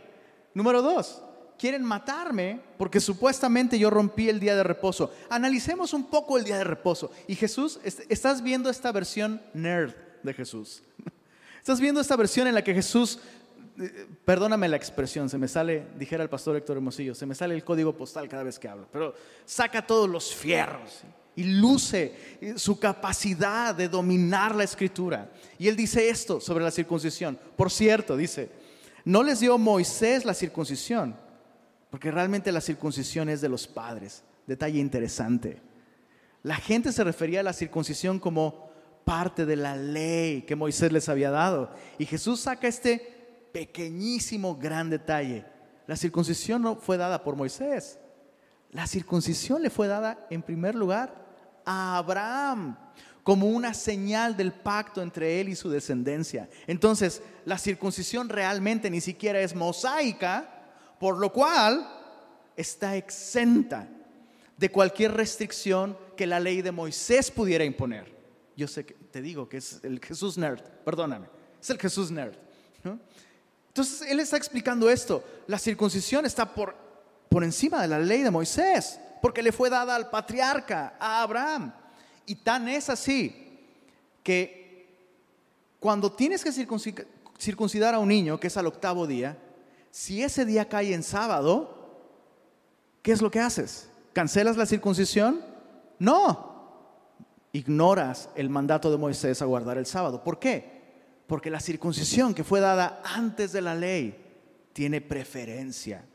Número 0.54 0.82
dos, 0.82 1.22
quieren 1.62 1.84
matarme 1.84 2.58
porque 2.76 2.98
supuestamente 2.98 3.78
yo 3.78 3.88
rompí 3.88 4.28
el 4.28 4.40
día 4.40 4.56
de 4.56 4.64
reposo. 4.64 5.12
Analicemos 5.30 5.94
un 5.94 6.06
poco 6.06 6.36
el 6.36 6.42
día 6.42 6.58
de 6.58 6.64
reposo. 6.64 7.12
Y 7.28 7.36
Jesús, 7.36 7.78
estás 7.84 8.42
viendo 8.42 8.68
esta 8.68 8.90
versión 8.90 9.40
nerd 9.54 9.94
de 10.24 10.34
Jesús. 10.34 10.82
Estás 11.60 11.78
viendo 11.78 12.00
esta 12.00 12.16
versión 12.16 12.48
en 12.48 12.56
la 12.56 12.64
que 12.64 12.74
Jesús, 12.74 13.20
eh, 13.78 14.08
perdóname 14.24 14.66
la 14.66 14.76
expresión, 14.76 15.30
se 15.30 15.38
me 15.38 15.46
sale, 15.46 15.86
dijera 15.96 16.24
el 16.24 16.28
pastor 16.28 16.56
Héctor 16.56 16.78
Hermosillo, 16.78 17.14
se 17.14 17.26
me 17.26 17.36
sale 17.36 17.54
el 17.54 17.62
código 17.62 17.96
postal 17.96 18.28
cada 18.28 18.42
vez 18.42 18.58
que 18.58 18.66
hablo, 18.66 18.88
pero 18.90 19.14
saca 19.44 19.86
todos 19.86 20.10
los 20.10 20.34
fierros 20.34 21.02
y 21.36 21.44
luce 21.44 22.38
eh, 22.40 22.54
su 22.56 22.80
capacidad 22.80 23.72
de 23.72 23.88
dominar 23.88 24.56
la 24.56 24.64
escritura. 24.64 25.30
Y 25.60 25.68
él 25.68 25.76
dice 25.76 26.08
esto 26.08 26.40
sobre 26.40 26.64
la 26.64 26.72
circuncisión. 26.72 27.38
Por 27.54 27.70
cierto, 27.70 28.16
dice, 28.16 28.50
no 29.04 29.22
les 29.22 29.38
dio 29.38 29.56
Moisés 29.58 30.24
la 30.24 30.34
circuncisión, 30.34 31.14
porque 31.92 32.10
realmente 32.10 32.50
la 32.50 32.62
circuncisión 32.62 33.28
es 33.28 33.42
de 33.42 33.50
los 33.50 33.68
padres. 33.68 34.24
Detalle 34.46 34.80
interesante. 34.80 35.60
La 36.42 36.56
gente 36.56 36.90
se 36.90 37.04
refería 37.04 37.40
a 37.40 37.42
la 37.42 37.52
circuncisión 37.52 38.18
como 38.18 38.70
parte 39.04 39.44
de 39.44 39.56
la 39.56 39.76
ley 39.76 40.40
que 40.40 40.56
Moisés 40.56 40.90
les 40.90 41.10
había 41.10 41.30
dado. 41.30 41.70
Y 41.98 42.06
Jesús 42.06 42.40
saca 42.40 42.66
este 42.66 43.50
pequeñísimo 43.52 44.56
gran 44.56 44.88
detalle. 44.88 45.44
La 45.86 45.96
circuncisión 45.96 46.62
no 46.62 46.76
fue 46.76 46.96
dada 46.96 47.22
por 47.22 47.36
Moisés. 47.36 47.98
La 48.70 48.86
circuncisión 48.86 49.60
le 49.60 49.68
fue 49.68 49.86
dada 49.86 50.26
en 50.30 50.40
primer 50.40 50.74
lugar 50.74 51.26
a 51.66 51.98
Abraham 51.98 52.74
como 53.22 53.48
una 53.48 53.74
señal 53.74 54.34
del 54.34 54.52
pacto 54.52 55.02
entre 55.02 55.42
él 55.42 55.50
y 55.50 55.56
su 55.56 55.68
descendencia. 55.68 56.48
Entonces, 56.66 57.20
la 57.44 57.58
circuncisión 57.58 58.30
realmente 58.30 58.88
ni 58.88 59.02
siquiera 59.02 59.40
es 59.40 59.54
mosaica, 59.54 60.61
por 61.02 61.18
lo 61.18 61.32
cual 61.32 61.84
está 62.56 62.94
exenta 62.94 63.88
de 64.56 64.70
cualquier 64.70 65.12
restricción 65.12 65.98
que 66.16 66.28
la 66.28 66.38
ley 66.38 66.62
de 66.62 66.70
Moisés 66.70 67.28
pudiera 67.28 67.64
imponer. 67.64 68.16
Yo 68.56 68.68
sé 68.68 68.86
que 68.86 68.94
te 68.94 69.20
digo 69.20 69.48
que 69.48 69.56
es 69.56 69.80
el 69.82 69.98
Jesús 69.98 70.38
nerd, 70.38 70.62
perdóname, 70.84 71.26
es 71.60 71.70
el 71.70 71.78
Jesús 71.80 72.12
nerd. 72.12 72.36
Entonces 73.66 74.08
él 74.08 74.20
está 74.20 74.36
explicando 74.36 74.88
esto. 74.88 75.24
La 75.48 75.58
circuncisión 75.58 76.24
está 76.24 76.54
por, 76.54 76.76
por 77.28 77.42
encima 77.42 77.82
de 77.82 77.88
la 77.88 77.98
ley 77.98 78.22
de 78.22 78.30
Moisés, 78.30 79.00
porque 79.20 79.42
le 79.42 79.50
fue 79.50 79.70
dada 79.70 79.96
al 79.96 80.08
patriarca, 80.08 80.94
a 81.00 81.22
Abraham. 81.22 81.74
Y 82.26 82.36
tan 82.36 82.68
es 82.68 82.88
así 82.88 83.58
que 84.22 84.86
cuando 85.80 86.12
tienes 86.12 86.44
que 86.44 86.52
circuncidar 86.52 87.92
a 87.92 87.98
un 87.98 88.08
niño, 88.08 88.38
que 88.38 88.46
es 88.46 88.56
al 88.56 88.68
octavo 88.68 89.04
día, 89.04 89.36
si 89.92 90.22
ese 90.22 90.46
día 90.46 90.70
cae 90.70 90.94
en 90.94 91.02
sábado, 91.02 92.08
¿qué 93.02 93.12
es 93.12 93.20
lo 93.20 93.30
que 93.30 93.40
haces? 93.40 93.90
¿Cancelas 94.14 94.56
la 94.56 94.64
circuncisión? 94.64 95.44
No, 95.98 97.46
ignoras 97.52 98.30
el 98.34 98.48
mandato 98.48 98.90
de 98.90 98.96
Moisés 98.96 99.42
a 99.42 99.44
guardar 99.44 99.76
el 99.76 99.84
sábado. 99.84 100.24
¿Por 100.24 100.38
qué? 100.38 100.80
Porque 101.26 101.50
la 101.50 101.60
circuncisión 101.60 102.32
que 102.32 102.42
fue 102.42 102.60
dada 102.60 103.02
antes 103.04 103.52
de 103.52 103.60
la 103.60 103.74
ley 103.74 104.18
tiene 104.72 105.02
preferencia. 105.02 106.06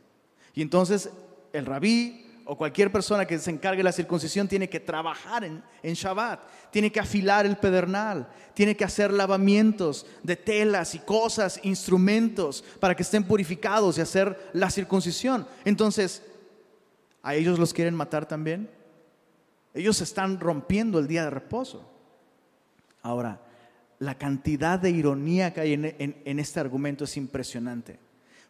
Y 0.55 0.63
entonces 0.63 1.11
el 1.53 1.67
rabí 1.67 2.26
o 2.47 2.57
cualquier 2.57 2.91
persona 2.91 3.25
que 3.25 3.37
se 3.37 3.51
encargue 3.51 3.79
de 3.79 3.83
la 3.83 3.91
circuncisión 3.91 4.47
tiene 4.47 4.69
que 4.69 4.79
trabajar 4.79 5.43
en, 5.43 5.61
en, 5.83 5.93
Shabbat, 5.93 6.39
tiene 6.71 6.91
que 6.91 6.99
afilar 6.99 7.45
el 7.45 7.57
pedernal, 7.57 8.27
tiene 8.53 8.75
que 8.75 8.85
hacer 8.85 9.11
lavamientos 9.11 10.05
de 10.23 10.35
telas 10.35 10.95
y 10.95 10.99
cosas, 10.99 11.59
instrumentos, 11.63 12.63
para 12.79 12.95
que 12.95 13.03
estén 13.03 13.25
purificados 13.25 13.97
y 13.97 14.01
hacer 14.01 14.49
la 14.53 14.69
circuncisión. 14.69 15.45
Entonces, 15.65 16.23
¿a 17.21 17.35
ellos 17.35 17.59
los 17.59 17.73
quieren 17.73 17.95
matar 17.95 18.25
también? 18.25 18.69
Ellos 19.73 20.01
están 20.01 20.39
rompiendo 20.39 20.99
el 20.99 21.07
día 21.07 21.25
de 21.25 21.29
reposo. 21.29 21.87
Ahora, 23.01 23.41
la 23.99 24.17
cantidad 24.17 24.79
de 24.79 24.89
ironía 24.89 25.53
que 25.53 25.61
hay 25.61 25.73
en, 25.73 26.39
este 26.39 26.59
argumento 26.59 27.03
es 27.03 27.17
impresionante. 27.17 27.99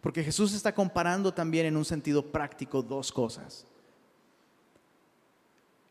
Porque 0.02 0.24
Jesús 0.24 0.54
está 0.54 0.74
comparando 0.74 1.34
también 1.34 1.66
en 1.66 1.78
un 1.78 1.86
sentido 1.86 2.32
práctico 2.32 2.82
dos 2.82 3.12
cosas. 3.12 3.66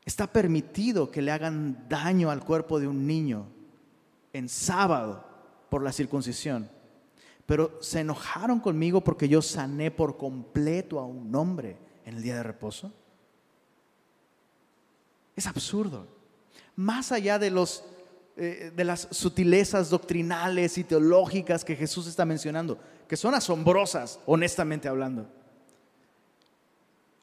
Está 0.07 0.27
permitido 0.27 1.11
que 1.11 1.21
le 1.21 1.33
hagan 1.33 1.87
daño 1.89 2.31
al 2.31 2.43
cuerpo 2.43 2.81
de 2.81 2.89
un 2.89 3.07
niño 3.07 3.49
en 4.33 4.49
sábado 4.49 5.25
por 5.69 5.83
la 5.83 5.93
circuncisión. 5.93 6.71
Pero 7.45 7.77
se 7.83 8.01
enojaron 8.01 8.61
conmigo 8.61 9.03
porque 9.03 9.29
yo 9.29 9.43
sané 9.43 9.91
por 9.91 10.17
completo 10.17 10.99
a 10.99 11.05
un 11.05 11.35
hombre 11.35 11.77
en 12.07 12.17
el 12.17 12.23
día 12.23 12.37
de 12.37 12.43
reposo. 12.43 12.93
Es 15.35 15.47
absurdo. 15.47 16.07
Más 16.77 17.13
allá 17.13 17.39
de 17.39 17.51
los 17.51 17.85
eh, 18.39 18.71
de 18.77 18.85
las 18.85 19.09
sutilezas 19.13 19.89
doctrinales 19.89 20.77
y 20.77 20.85
teológicas 20.85 21.65
que 21.65 21.75
Jesús 21.75 22.07
está 22.07 22.27
mencionando, 22.27 22.79
que 23.09 23.17
son 23.17 23.35
asombrosas, 23.35 24.21
honestamente 24.27 24.89
hablando. 24.89 25.27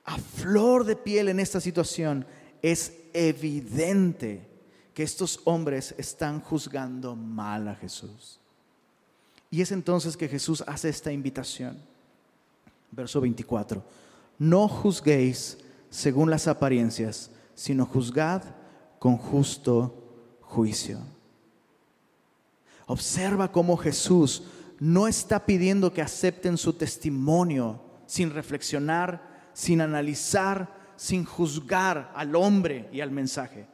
A 0.06 0.18
flor 0.18 0.86
de 0.86 0.96
piel 0.96 1.30
en 1.30 1.40
esta 1.40 1.62
situación 1.62 2.26
es 2.64 2.94
evidente 3.14 4.48
que 4.94 5.04
estos 5.04 5.40
hombres 5.44 5.94
están 5.98 6.40
juzgando 6.40 7.16
mal 7.16 7.68
a 7.68 7.76
Jesús. 7.76 8.40
Y 9.52 9.62
es 9.62 9.72
entonces 9.72 10.18
que 10.18 10.28
Jesús 10.28 10.64
hace 10.66 10.90
esta 10.90 11.12
invitación. 11.12 11.78
Verso 12.90 13.22
24. 13.22 13.84
No 14.40 14.68
juzguéis 14.68 15.58
según 15.90 16.30
las 16.30 16.48
apariencias, 16.48 17.30
sino 17.54 17.86
juzgad 17.86 18.42
con 18.98 19.18
justo 19.18 20.40
juicio. 20.42 21.00
Observa 22.88 23.52
cómo 23.52 23.78
Jesús 23.78 24.44
no 24.80 25.08
está 25.08 25.46
pidiendo 25.46 25.94
que 25.94 26.02
acepten 26.02 26.58
su 26.58 26.74
testimonio 26.74 27.82
sin 28.06 28.32
reflexionar, 28.32 29.50
sin 29.54 29.82
analizar, 29.82 30.83
sin 30.96 31.26
juzgar 31.26 32.12
al 32.16 32.36
hombre 32.36 32.90
y 32.92 33.02
al 33.02 33.12
mensaje. 33.12 33.68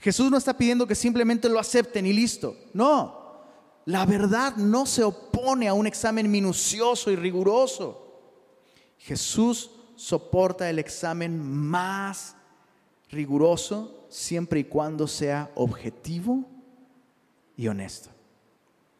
Jesús 0.00 0.30
no 0.30 0.36
está 0.36 0.56
pidiendo 0.56 0.86
que 0.86 0.94
simplemente 0.94 1.48
lo 1.48 1.58
acepten 1.58 2.06
y 2.06 2.12
listo. 2.12 2.56
No, 2.72 3.42
la 3.84 4.04
verdad 4.06 4.56
no 4.56 4.86
se 4.86 5.02
opone 5.02 5.68
a 5.68 5.74
un 5.74 5.86
examen 5.86 6.30
minucioso 6.30 7.10
y 7.10 7.16
riguroso. 7.16 8.04
Jesús 8.98 9.70
soporta 9.96 10.68
el 10.68 10.78
examen 10.78 11.40
más 11.40 12.36
riguroso 13.10 14.06
siempre 14.08 14.60
y 14.60 14.64
cuando 14.64 15.08
sea 15.08 15.50
objetivo 15.54 16.44
y 17.56 17.66
honesto. 17.68 18.10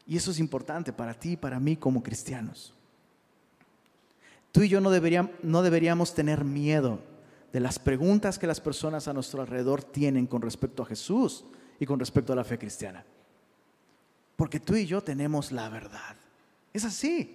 Y 0.07 0.17
eso 0.17 0.31
es 0.31 0.39
importante 0.39 0.93
para 0.93 1.15
ti 1.15 1.33
y 1.33 1.37
para 1.37 1.61
mí 1.61 1.77
como 1.77 2.03
cristianos. 2.03 2.73
Tú 4.53 4.63
y 4.63 4.69
yo 4.69 4.81
no 4.81 4.91
deberíamos, 4.91 5.33
no 5.43 5.63
deberíamos 5.63 6.15
tener 6.15 6.45
miedo 6.45 7.01
de 7.53 7.61
las 7.61 7.79
preguntas 7.79 8.39
que 8.39 8.47
las 8.47 8.61
personas 8.61 9.09
a 9.09 9.13
nuestro 9.13 9.41
alrededor 9.41 9.83
tienen 9.83 10.27
con 10.27 10.43
respecto 10.43 10.83
a 10.83 10.87
Jesús 10.87 11.45
y 11.81 11.87
con 11.87 11.99
respecto 11.99 12.33
a 12.33 12.37
la 12.37 12.45
fe 12.45 12.59
cristiana. 12.59 13.05
Porque 14.37 14.61
tú 14.61 14.75
y 14.75 14.87
yo 14.87 15.03
tenemos 15.03 15.51
la 15.51 15.69
verdad. 15.69 16.17
Es 16.73 16.85
así. 16.85 17.35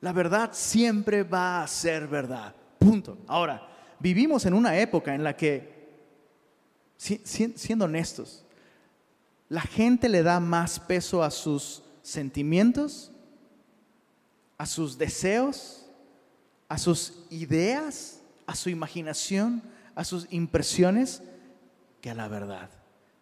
La 0.00 0.12
verdad 0.12 0.50
siempre 0.52 1.22
va 1.22 1.62
a 1.62 1.68
ser 1.68 2.08
verdad. 2.08 2.54
Punto. 2.78 3.18
Ahora, 3.26 3.66
vivimos 3.98 4.44
en 4.46 4.54
una 4.54 4.76
época 4.78 5.14
en 5.14 5.24
la 5.24 5.36
que 5.36 5.74
siendo 6.96 7.84
honestos, 7.84 8.44
la 9.48 9.60
gente 9.60 10.08
le 10.08 10.22
da 10.22 10.40
más 10.40 10.80
peso 10.80 11.22
a 11.22 11.30
sus 11.30 11.82
sentimientos, 12.02 13.12
a 14.58 14.66
sus 14.66 14.96
deseos, 14.98 15.86
a 16.68 16.78
sus 16.78 17.24
ideas, 17.30 18.20
a 18.46 18.54
su 18.54 18.70
imaginación, 18.70 19.62
a 19.94 20.04
sus 20.04 20.26
impresiones, 20.30 21.22
que 22.00 22.10
a 22.10 22.14
la 22.14 22.28
verdad. 22.28 22.70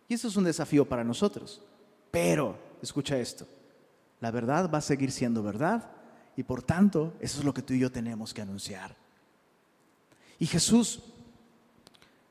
Y 0.08 0.14
eso 0.14 0.28
es 0.28 0.37
un 0.37 0.44
desafío 0.44 0.88
para 0.88 1.04
nosotros. 1.04 1.62
Pero, 2.11 2.58
escucha 2.82 3.18
esto, 3.18 3.46
la 4.20 4.30
verdad 4.30 4.70
va 4.72 4.78
a 4.78 4.82
seguir 4.82 5.11
siendo 5.11 5.42
verdad 5.42 5.90
y 6.37 6.42
por 6.42 6.62
tanto 6.62 7.14
eso 7.20 7.38
es 7.38 7.44
lo 7.44 7.52
que 7.52 7.62
tú 7.62 7.74
y 7.74 7.78
yo 7.78 7.90
tenemos 7.90 8.32
que 8.32 8.42
anunciar. 8.42 8.96
Y 10.38 10.46
Jesús 10.46 11.00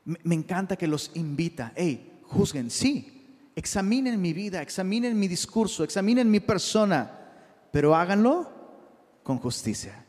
me 0.05 0.35
encanta 0.35 0.75
que 0.75 0.87
los 0.87 1.11
invita, 1.15 1.71
hey, 1.75 2.19
juzguen, 2.23 2.69
sí, 2.69 3.49
examinen 3.55 4.19
mi 4.19 4.33
vida, 4.33 4.61
examinen 4.61 5.17
mi 5.17 5.27
discurso, 5.27 5.83
examinen 5.83 6.29
mi 6.29 6.39
persona, 6.39 7.11
pero 7.71 7.95
háganlo 7.95 8.49
con 9.23 9.37
justicia. 9.37 10.05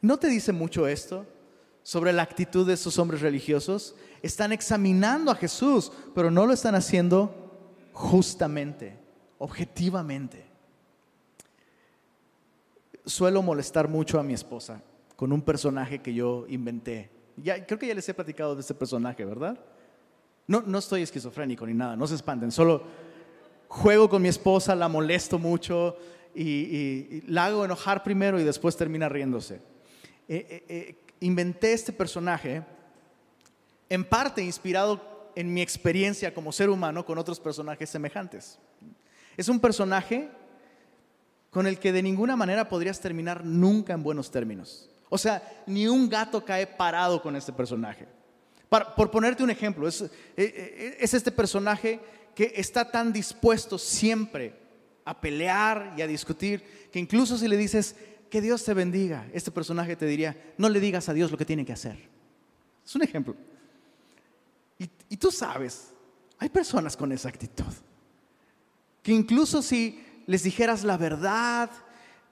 ¿No 0.00 0.18
te 0.18 0.28
dice 0.28 0.52
mucho 0.52 0.86
esto 0.86 1.26
sobre 1.82 2.12
la 2.12 2.22
actitud 2.22 2.66
de 2.66 2.74
esos 2.74 2.98
hombres 2.98 3.20
religiosos? 3.20 3.94
Están 4.22 4.52
examinando 4.52 5.30
a 5.30 5.34
Jesús, 5.34 5.92
pero 6.14 6.30
no 6.30 6.46
lo 6.46 6.52
están 6.52 6.74
haciendo 6.74 7.34
justamente, 7.92 8.98
objetivamente. 9.38 10.46
Suelo 13.04 13.42
molestar 13.42 13.88
mucho 13.88 14.20
a 14.20 14.22
mi 14.22 14.34
esposa 14.34 14.82
con 15.16 15.32
un 15.32 15.42
personaje 15.42 16.00
que 16.00 16.14
yo 16.14 16.44
inventé 16.48 17.18
ya, 17.42 17.64
creo 17.64 17.78
que 17.78 17.86
ya 17.86 17.94
les 17.94 18.08
he 18.08 18.14
platicado 18.14 18.54
de 18.54 18.60
este 18.60 18.74
personaje, 18.74 19.24
¿verdad? 19.24 19.58
No, 20.46 20.62
no 20.62 20.78
estoy 20.78 21.02
esquizofrénico 21.02 21.66
ni 21.66 21.74
nada, 21.74 21.96
no 21.96 22.06
se 22.06 22.14
espanten, 22.14 22.50
solo 22.50 22.82
juego 23.68 24.08
con 24.08 24.22
mi 24.22 24.28
esposa, 24.28 24.74
la 24.74 24.88
molesto 24.88 25.38
mucho 25.38 25.96
y, 26.34 27.22
la 27.26 27.46
hago 27.46 27.64
enojar 27.64 28.02
primero 28.02 28.40
y 28.40 28.44
después 28.44 28.76
termina 28.76 29.08
riéndose. 29.08 29.60
Eh, 30.28 30.46
eh, 30.50 30.64
eh, 30.68 30.96
inventé 31.20 31.72
este 31.72 31.90
personaje 31.90 32.62
en 33.88 34.04
parte 34.04 34.42
inspirado 34.42 35.30
en 35.34 35.52
mi 35.52 35.62
experiencia 35.62 36.34
como 36.34 36.52
ser 36.52 36.68
humano 36.68 37.06
con 37.06 37.16
otros 37.16 37.40
personajes 37.40 37.88
semejantes. 37.88 38.58
Es 39.38 39.48
un 39.48 39.58
personaje 39.58 40.28
con 41.50 41.66
el 41.66 41.78
que 41.78 41.92
de 41.92 42.02
ninguna 42.02 42.36
manera 42.36 42.68
podrías 42.68 43.00
terminar 43.00 43.42
nunca 43.42 43.94
en 43.94 44.02
buenos 44.02 44.30
términos. 44.30 44.90
O 45.08 45.16
sea, 45.16 45.42
ni 45.66 45.88
un 45.88 46.10
gato 46.10 46.44
cae 46.44 46.66
parado 46.66 47.22
con 47.22 47.34
este 47.34 47.52
personaje. 47.52 48.06
por 48.68 49.10
ponerte 49.10 49.42
un 49.42 49.50
ejemplo, 49.50 49.88
es 49.88 50.04
este 50.36 51.32
personaje 51.32 52.00
que 52.34 52.52
está 52.54 52.90
tan 52.90 53.14
dispuesto 53.14 53.78
siempre 53.78 54.54
a 55.06 55.18
pelear 55.18 55.94
y 55.96 56.02
a 56.02 56.06
discutir, 56.06 56.62
que 56.92 56.98
incluso 56.98 57.38
si 57.38 57.48
le 57.48 57.56
dices, 57.56 57.96
que 58.30 58.40
Dios 58.40 58.64
te 58.64 58.74
bendiga, 58.74 59.26
este 59.32 59.50
personaje 59.50 59.96
te 59.96 60.06
diría, 60.06 60.36
no 60.58 60.68
le 60.68 60.80
digas 60.80 61.08
a 61.08 61.14
Dios 61.14 61.30
lo 61.30 61.38
que 61.38 61.44
tiene 61.44 61.64
que 61.64 61.72
hacer. 61.72 61.98
Es 62.84 62.94
un 62.94 63.02
ejemplo. 63.02 63.34
Y, 65.10 65.16
tú 65.16 65.30
sabes, 65.30 65.88
hay 66.38 66.48
personas 66.48 66.96
con 66.96 67.10
esa 67.10 67.28
actitud, 67.28 67.64
que 69.02 69.12
incluso 69.12 69.60
si 69.60 70.04
les 70.26 70.44
dijeras 70.44 70.84
la 70.84 70.96
verdad, 70.96 71.70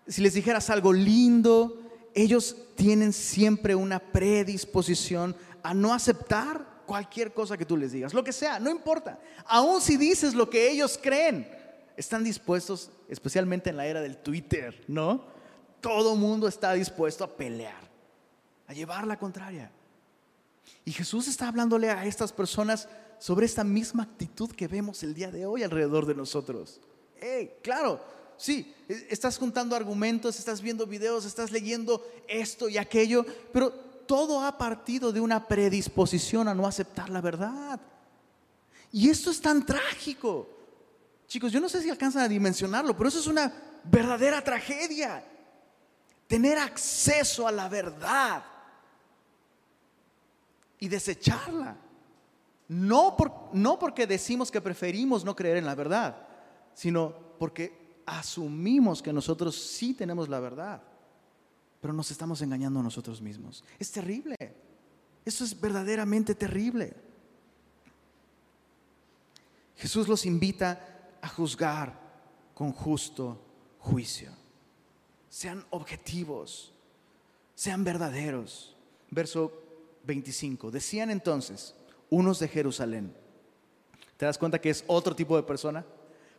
si 0.06 0.22
les 0.22 0.34
dijeras 0.34 0.70
algo 0.70 0.92
lindo, 0.92 1.82
ellos 2.14 2.56
tienen 2.76 3.12
siempre 3.12 3.74
una 3.74 3.98
predisposición 3.98 5.34
a 5.62 5.74
no 5.74 5.92
aceptar 5.92 6.84
cualquier 6.86 7.34
cosa 7.34 7.56
que 7.56 7.66
tú 7.66 7.76
les 7.76 7.90
digas, 7.90 8.14
lo 8.14 8.22
que 8.22 8.32
sea, 8.32 8.60
no 8.60 8.70
importa. 8.70 9.18
Aún 9.44 9.80
si 9.80 9.96
dices 9.96 10.34
lo 10.34 10.48
que 10.48 10.70
ellos 10.70 10.98
creen, 11.02 11.48
están 11.96 12.22
dispuestos, 12.22 12.90
especialmente 13.08 13.70
en 13.70 13.76
la 13.76 13.86
era 13.86 14.00
del 14.00 14.18
Twitter, 14.18 14.84
¿no? 14.86 15.35
Todo 15.80 16.16
mundo 16.16 16.48
está 16.48 16.72
dispuesto 16.72 17.24
a 17.24 17.36
pelear, 17.36 17.88
a 18.66 18.72
llevar 18.72 19.06
la 19.06 19.18
contraria. 19.18 19.70
Y 20.84 20.92
Jesús 20.92 21.28
está 21.28 21.48
hablándole 21.48 21.90
a 21.90 22.04
estas 22.06 22.32
personas 22.32 22.88
sobre 23.18 23.46
esta 23.46 23.64
misma 23.64 24.02
actitud 24.02 24.50
que 24.50 24.68
vemos 24.68 25.02
el 25.02 25.14
día 25.14 25.30
de 25.30 25.46
hoy 25.46 25.62
alrededor 25.62 26.06
de 26.06 26.14
nosotros. 26.14 26.80
Hey, 27.20 27.54
claro, 27.62 28.00
sí, 28.36 28.74
e, 28.88 29.06
estás 29.10 29.38
juntando 29.38 29.74
argumentos, 29.74 30.38
estás 30.38 30.60
viendo 30.60 30.86
videos, 30.86 31.24
estás 31.24 31.50
leyendo 31.50 32.04
esto 32.28 32.68
y 32.68 32.78
aquello, 32.78 33.24
pero 33.52 33.70
todo 34.06 34.42
ha 34.42 34.56
partido 34.56 35.12
de 35.12 35.20
una 35.20 35.48
predisposición 35.48 36.48
a 36.48 36.54
no 36.54 36.66
aceptar 36.66 37.10
la 37.10 37.20
verdad. 37.20 37.80
Y 38.92 39.08
esto 39.08 39.30
es 39.30 39.40
tan 39.40 39.64
trágico. 39.64 40.48
Chicos, 41.26 41.50
yo 41.50 41.60
no 41.60 41.68
sé 41.68 41.82
si 41.82 41.90
alcanzan 41.90 42.22
a 42.22 42.28
dimensionarlo, 42.28 42.96
pero 42.96 43.08
eso 43.08 43.18
es 43.18 43.26
una 43.26 43.52
verdadera 43.84 44.42
tragedia. 44.42 45.24
Tener 46.26 46.58
acceso 46.58 47.46
a 47.46 47.52
la 47.52 47.68
verdad 47.68 48.44
y 50.78 50.88
desecharla. 50.88 51.76
No, 52.68 53.16
no 53.52 53.78
porque 53.78 54.06
decimos 54.06 54.50
que 54.50 54.60
preferimos 54.60 55.24
no 55.24 55.36
creer 55.36 55.58
en 55.58 55.66
la 55.66 55.74
verdad, 55.74 56.26
sino 56.74 57.14
porque 57.38 58.02
asumimos 58.06 59.02
que 59.02 59.12
nosotros 59.12 59.56
sí 59.56 59.94
tenemos 59.94 60.28
la 60.28 60.40
verdad, 60.40 60.82
pero 61.80 61.92
nos 61.92 62.10
estamos 62.10 62.42
engañando 62.42 62.80
a 62.80 62.82
nosotros 62.82 63.20
mismos. 63.20 63.62
Es 63.78 63.92
terrible. 63.92 64.36
Eso 65.24 65.44
es 65.44 65.60
verdaderamente 65.60 66.34
terrible. 66.34 66.94
Jesús 69.76 70.08
los 70.08 70.24
invita 70.24 71.18
a 71.20 71.28
juzgar 71.28 72.00
con 72.54 72.72
justo 72.72 73.40
juicio. 73.78 74.30
Sean 75.36 75.66
objetivos, 75.68 76.72
sean 77.54 77.84
verdaderos. 77.84 78.74
Verso 79.10 79.52
25. 80.04 80.70
Decían 80.70 81.10
entonces 81.10 81.74
unos 82.08 82.38
de 82.38 82.48
Jerusalén. 82.48 83.12
¿Te 84.16 84.24
das 84.24 84.38
cuenta 84.38 84.62
que 84.62 84.70
es 84.70 84.82
otro 84.86 85.14
tipo 85.14 85.36
de 85.36 85.42
persona? 85.42 85.84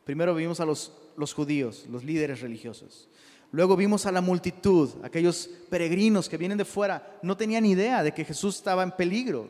Primero 0.04 0.34
vimos 0.34 0.60
a 0.62 0.66
los, 0.66 0.94
los 1.16 1.32
judíos, 1.32 1.86
los 1.92 2.04
líderes 2.04 2.42
religiosos. 2.42 3.08
Luego 3.52 3.76
vimos 3.76 4.08
a 4.08 4.12
la 4.12 4.20
multitud, 4.20 4.90
aquellos 5.04 5.48
peregrinos 5.70 6.28
que 6.28 6.38
vienen 6.38 6.58
de 6.58 6.66
fuera, 6.66 7.20
no 7.22 7.38
tenían 7.38 7.68
idea 7.68 8.02
de 8.02 8.16
que 8.16 8.26
Jesús 8.26 8.56
estaba 8.56 8.82
en 8.82 8.94
peligro. 8.94 9.48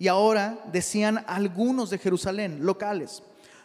Y 0.00 0.08
ahora 0.08 0.64
decían 0.72 1.24
algunos 1.28 1.90
de 1.90 1.98
Jerusalén, 1.98 2.66
locales, 2.66 3.22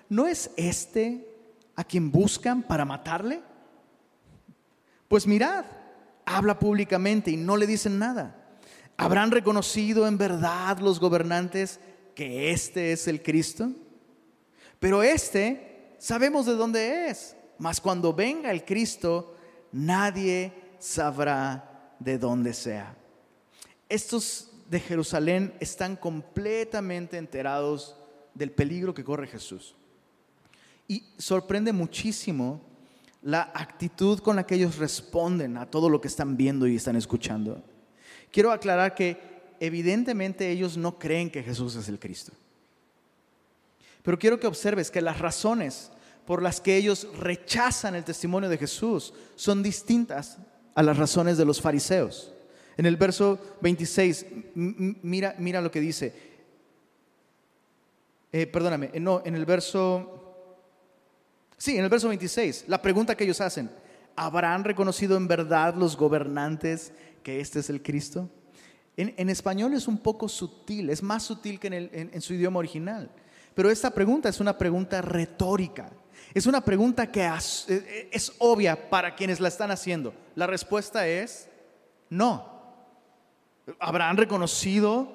¿no 0.08 0.28
es 0.28 0.52
este 0.56 1.28
a 1.76 1.84
quien 1.84 2.12
buscan 2.12 2.62
para 2.62 2.86
matarle? 2.86 3.42
Pues 5.08 5.28
mirad, 5.28 5.66
habla 6.26 6.60
públicamente 6.60 7.32
y 7.32 7.38
no 7.38 7.58
le 7.58 7.68
dicen 7.68 8.00
nada. 8.00 8.36
¿Habrán 8.98 9.32
reconocido 9.32 10.08
en 10.08 10.18
verdad 10.18 10.80
los 10.80 11.00
gobernantes 11.00 11.80
que 12.16 12.52
este 12.52 12.92
es 12.94 13.08
el 13.08 13.22
Cristo? 13.22 13.72
Pero 14.80 15.04
este 15.04 15.96
sabemos 16.00 16.46
de 16.46 16.54
dónde 16.54 17.10
es, 17.10 17.36
mas 17.58 17.82
cuando 17.82 18.14
venga 18.14 18.52
el 18.52 18.66
Cristo, 18.66 19.36
nadie 19.72 20.54
sabrá 20.80 21.96
de 22.00 22.18
dónde 22.18 22.54
sea. 22.54 22.96
Estos 23.90 24.52
de 24.70 24.80
Jerusalén 24.80 25.54
están 25.60 25.96
completamente 25.96 27.18
enterados 27.18 27.96
del 28.34 28.52
peligro 28.52 28.94
que 28.94 29.04
corre 29.04 29.28
Jesús. 29.28 29.76
Y 30.88 31.04
sorprende 31.18 31.72
muchísimo 31.74 32.62
la 33.26 33.52
actitud 33.56 34.20
con 34.20 34.36
la 34.36 34.46
que 34.46 34.54
ellos 34.54 34.78
responden 34.78 35.58
a 35.58 35.66
todo 35.66 35.90
lo 35.90 36.00
que 36.00 36.08
están 36.08 36.38
viendo 36.38 36.68
y 36.68 36.76
están 36.76 36.96
escuchando. 36.96 37.64
Quiero 38.32 38.52
aclarar 38.52 38.94
que 38.94 39.18
evidentemente 39.60 40.52
ellos 40.52 40.78
no 40.78 41.00
creen 41.00 41.32
que 41.32 41.42
Jesús 41.42 41.76
es 41.76 41.90
el 41.90 41.98
Cristo. 41.98 42.34
Pero 44.04 44.20
quiero 44.20 44.40
que 44.40 44.46
observes 44.46 44.92
que 44.92 45.02
las 45.02 45.18
razones 45.18 45.92
por 46.28 46.44
las 46.44 46.62
que 46.62 46.78
ellos 46.78 47.08
rechazan 47.18 47.96
el 47.96 48.04
testimonio 48.04 48.48
de 48.48 48.60
Jesús 48.60 49.12
son 49.36 49.64
distintas 49.64 50.38
a 50.76 50.84
las 50.84 50.96
razones 50.96 51.36
de 51.36 51.46
los 51.46 51.60
fariseos. 51.60 52.32
En 52.78 52.86
el 52.86 52.96
verso 52.96 53.40
26, 53.62 54.26
mira, 54.54 55.36
mira 55.40 55.62
lo 55.62 55.72
que 55.72 55.82
dice. 55.82 56.14
Eh, 58.32 58.46
perdóname, 58.46 58.92
eh, 58.94 59.00
no, 59.00 59.24
en 59.26 59.34
el 59.34 59.46
verso 59.46 60.25
Sí, 61.66 61.80
en 61.80 61.84
el 61.84 61.90
verso 61.90 62.08
26, 62.10 62.66
la 62.68 62.80
pregunta 62.80 63.18
que 63.18 63.24
ellos 63.24 63.42
hacen, 63.42 63.72
¿habrán 64.16 64.64
reconocido 64.64 65.18
en 65.18 65.28
verdad 65.28 65.74
los 65.74 65.98
gobernantes 65.98 66.94
que 67.24 67.40
este 67.40 67.58
es 67.58 67.72
el 67.72 67.82
Cristo? 67.82 68.30
En, 68.96 69.32
español 69.32 69.74
es 69.74 69.88
un 69.88 69.98
poco 69.98 70.30
sutil, 70.30 70.92
es 70.92 71.02
más 71.02 71.24
sutil 71.24 71.60
que 71.60 71.90
en, 71.92 72.22
su 72.22 72.36
idioma 72.36 72.60
original. 72.60 73.10
Pero 73.56 73.72
esta 73.72 73.90
pregunta 73.90 74.30
es 74.30 74.40
una 74.40 74.56
pregunta 74.56 75.02
retórica. 75.02 75.90
Es 76.36 76.46
una 76.46 76.62
pregunta 76.64 77.12
que 77.12 77.26
eh, 77.26 78.10
es 78.12 78.32
obvia 78.38 78.88
para 78.88 79.16
quienes 79.16 79.40
la 79.40 79.48
están 79.48 79.72
haciendo. 79.72 80.14
La 80.36 80.46
respuesta 80.46 81.08
es 81.08 81.50
no. 82.12 82.62
¿Habrán 83.80 84.18
reconocido 84.18 85.15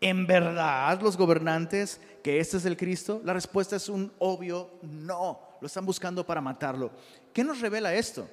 en 0.00 0.26
verdad 0.26 1.00
los 1.02 1.16
gobernantes 1.16 2.00
que 2.22 2.40
este 2.40 2.56
es 2.56 2.64
el 2.64 2.76
Cristo? 2.76 3.20
La 3.24 3.32
respuesta 3.32 3.76
es 3.76 3.88
un 3.88 4.12
obvio 4.18 4.70
no. 4.82 5.40
Lo 5.60 5.66
están 5.66 5.84
buscando 5.84 6.24
para 6.24 6.40
matarlo. 6.40 6.90
¿Qué 7.32 7.44
nos 7.44 7.60
revela 7.60 7.94
esto? 7.94 8.28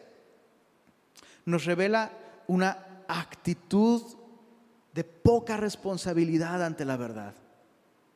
Nos 1.45 1.65
revela 1.65 2.11
una 2.47 3.03
actitud 3.07 4.01
de 4.93 5.03
poca 5.03 5.57
responsabilidad 5.57 6.63
ante 6.63 6.85
la 6.85 6.97
verdad. 6.97 7.35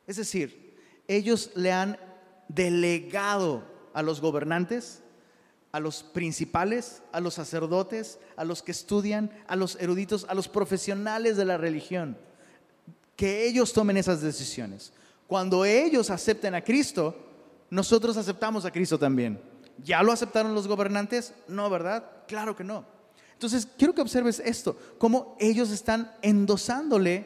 Es 0.07 0.15
decir, 0.15 0.77
ellos 1.07 1.51
le 1.55 1.71
han 1.71 1.97
delegado 2.47 3.63
a 3.93 4.01
los 4.01 4.21
gobernantes, 4.21 5.03
a 5.71 5.79
los 5.79 6.03
principales, 6.03 7.01
a 7.11 7.19
los 7.19 7.35
sacerdotes, 7.35 8.19
a 8.35 8.43
los 8.43 8.61
que 8.61 8.71
estudian, 8.71 9.31
a 9.47 9.55
los 9.55 9.75
eruditos, 9.79 10.25
a 10.27 10.33
los 10.33 10.47
profesionales 10.47 11.37
de 11.37 11.45
la 11.45 11.57
religión, 11.57 12.17
que 13.21 13.45
ellos 13.45 13.71
tomen 13.71 13.97
esas 13.97 14.19
decisiones. 14.19 14.91
Cuando 15.27 15.63
ellos 15.63 16.09
acepten 16.09 16.55
a 16.55 16.63
Cristo, 16.63 17.15
nosotros 17.69 18.17
aceptamos 18.17 18.65
a 18.65 18.71
Cristo 18.71 18.97
también. 18.97 19.39
¿Ya 19.77 20.01
lo 20.01 20.11
aceptaron 20.11 20.55
los 20.55 20.67
gobernantes? 20.67 21.31
No, 21.47 21.69
¿verdad? 21.69 22.03
Claro 22.27 22.55
que 22.55 22.63
no. 22.63 22.83
Entonces, 23.33 23.67
quiero 23.77 23.93
que 23.93 24.01
observes 24.01 24.41
esto, 24.43 24.75
cómo 24.97 25.37
ellos 25.39 25.69
están 25.69 26.11
endosándole 26.23 27.25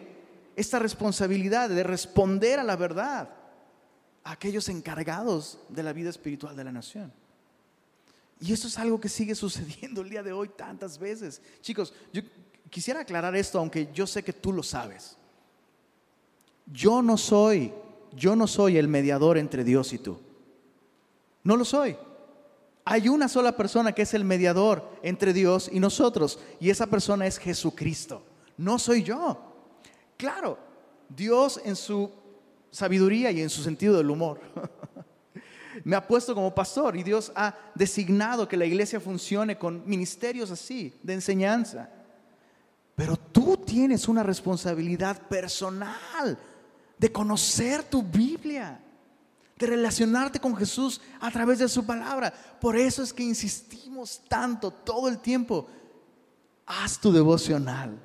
esta 0.58 0.80
responsabilidad 0.80 1.70
de 1.70 1.84
responder 1.84 2.60
a 2.60 2.66
la 2.66 2.76
verdad 2.76 3.30
a 4.26 4.32
aquellos 4.32 4.68
encargados 4.68 5.60
de 5.70 5.84
la 5.84 5.94
vida 5.94 6.10
espiritual 6.10 6.58
de 6.58 6.64
la 6.66 6.74
nación. 6.74 7.14
Y 8.42 8.52
eso 8.52 8.68
es 8.68 8.78
algo 8.78 9.00
que 9.00 9.08
sigue 9.08 9.34
sucediendo 9.36 10.02
el 10.02 10.10
día 10.10 10.24
de 10.24 10.34
hoy 10.34 10.50
tantas 10.58 11.00
veces. 11.00 11.42
Chicos, 11.62 11.94
yo 12.12 12.22
quisiera 12.70 13.00
aclarar 13.00 13.34
esto, 13.38 13.60
aunque 13.60 13.90
yo 13.94 14.06
sé 14.06 14.24
que 14.26 14.34
tú 14.34 14.52
lo 14.52 14.62
sabes. 14.62 15.16
Yo 16.66 17.02
no 17.02 17.18
soy 17.18 17.72
yo 18.16 18.36
no 18.36 18.48
soy 18.48 18.78
el 18.78 18.88
mediador 18.88 19.38
entre 19.38 19.64
Dios 19.64 19.92
y 19.94 20.00
tú. 20.00 20.18
No 21.44 21.58
lo 21.58 21.66
soy. 21.66 21.96
Hay 22.86 23.10
una 23.10 23.28
sola 23.28 23.56
persona 23.56 23.92
que 23.92 24.04
es 24.04 24.14
el 24.14 24.24
mediador 24.24 24.90
entre 25.04 25.34
Dios 25.34 25.70
y 25.72 25.80
nosotros, 25.80 26.40
y 26.60 26.70
esa 26.70 26.88
persona 26.88 27.28
es 27.28 27.38
Jesucristo. 27.38 28.24
No 28.58 28.80
soy 28.80 29.04
yo. 29.04 29.38
Claro, 30.18 30.58
Dios 31.10 31.60
en 31.66 31.76
su 31.76 32.10
sabiduría 32.72 33.32
y 33.32 33.42
en 33.42 33.50
su 33.50 33.64
sentido 33.64 33.98
del 33.98 34.10
humor 34.10 34.40
me 35.84 35.96
ha 35.96 36.06
puesto 36.08 36.34
como 36.34 36.54
pastor 36.54 36.96
y 36.96 37.04
Dios 37.04 37.32
ha 37.36 37.56
designado 37.74 38.48
que 38.48 38.58
la 38.58 38.66
iglesia 38.66 39.00
funcione 39.00 39.58
con 39.58 39.84
ministerios 39.86 40.52
así, 40.52 40.98
de 41.04 41.14
enseñanza. 41.14 41.90
Pero 42.96 43.18
tú 43.18 43.58
tienes 43.58 44.08
una 44.08 44.24
responsabilidad 44.24 45.28
personal 45.28 46.38
de 46.98 47.12
conocer 47.12 47.84
tu 47.84 48.02
Biblia, 48.02 48.80
de 49.58 49.68
relacionarte 49.68 50.40
con 50.40 50.56
Jesús 50.56 51.02
a 51.20 51.32
través 51.32 51.60
de 51.60 51.70
su 51.70 51.86
palabra. 51.86 52.34
Por 52.60 52.78
eso 52.78 53.04
es 53.04 53.14
que 53.14 53.24
insistimos 53.24 54.22
tanto 54.28 54.72
todo 54.72 55.08
el 55.08 55.20
tiempo. 55.20 55.68
Haz 56.66 57.00
tu 57.00 57.12
devocional. 57.12 58.00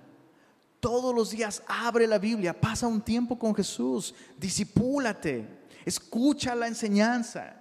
Todos 0.81 1.15
los 1.15 1.31
días 1.31 1.63
abre 1.67 2.07
la 2.07 2.19
Biblia, 2.19 2.59
pasa 2.59 2.87
un 2.87 3.03
tiempo 3.03 3.39
con 3.39 3.55
Jesús, 3.55 4.15
disipúlate, 4.39 5.47
escucha 5.85 6.55
la 6.55 6.69
enseñanza. 6.69 7.55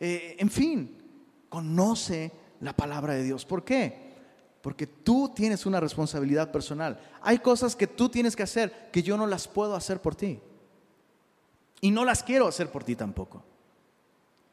Eh, 0.00 0.36
en 0.40 0.50
fin, 0.50 0.98
conoce 1.48 2.32
la 2.60 2.74
palabra 2.74 3.14
de 3.14 3.22
Dios. 3.22 3.44
¿Por 3.44 3.64
qué? 3.64 4.12
Porque 4.60 4.88
tú 4.88 5.30
tienes 5.34 5.66
una 5.66 5.78
responsabilidad 5.78 6.50
personal. 6.50 6.98
Hay 7.22 7.38
cosas 7.38 7.76
que 7.76 7.86
tú 7.86 8.08
tienes 8.08 8.34
que 8.34 8.42
hacer 8.42 8.90
que 8.90 9.04
yo 9.04 9.16
no 9.16 9.26
las 9.26 9.46
puedo 9.46 9.76
hacer 9.76 10.02
por 10.02 10.16
ti. 10.16 10.40
Y 11.84 11.90
no 11.90 12.06
las 12.06 12.22
quiero 12.22 12.48
hacer 12.48 12.70
por 12.70 12.82
ti 12.82 12.96
tampoco. 12.96 13.44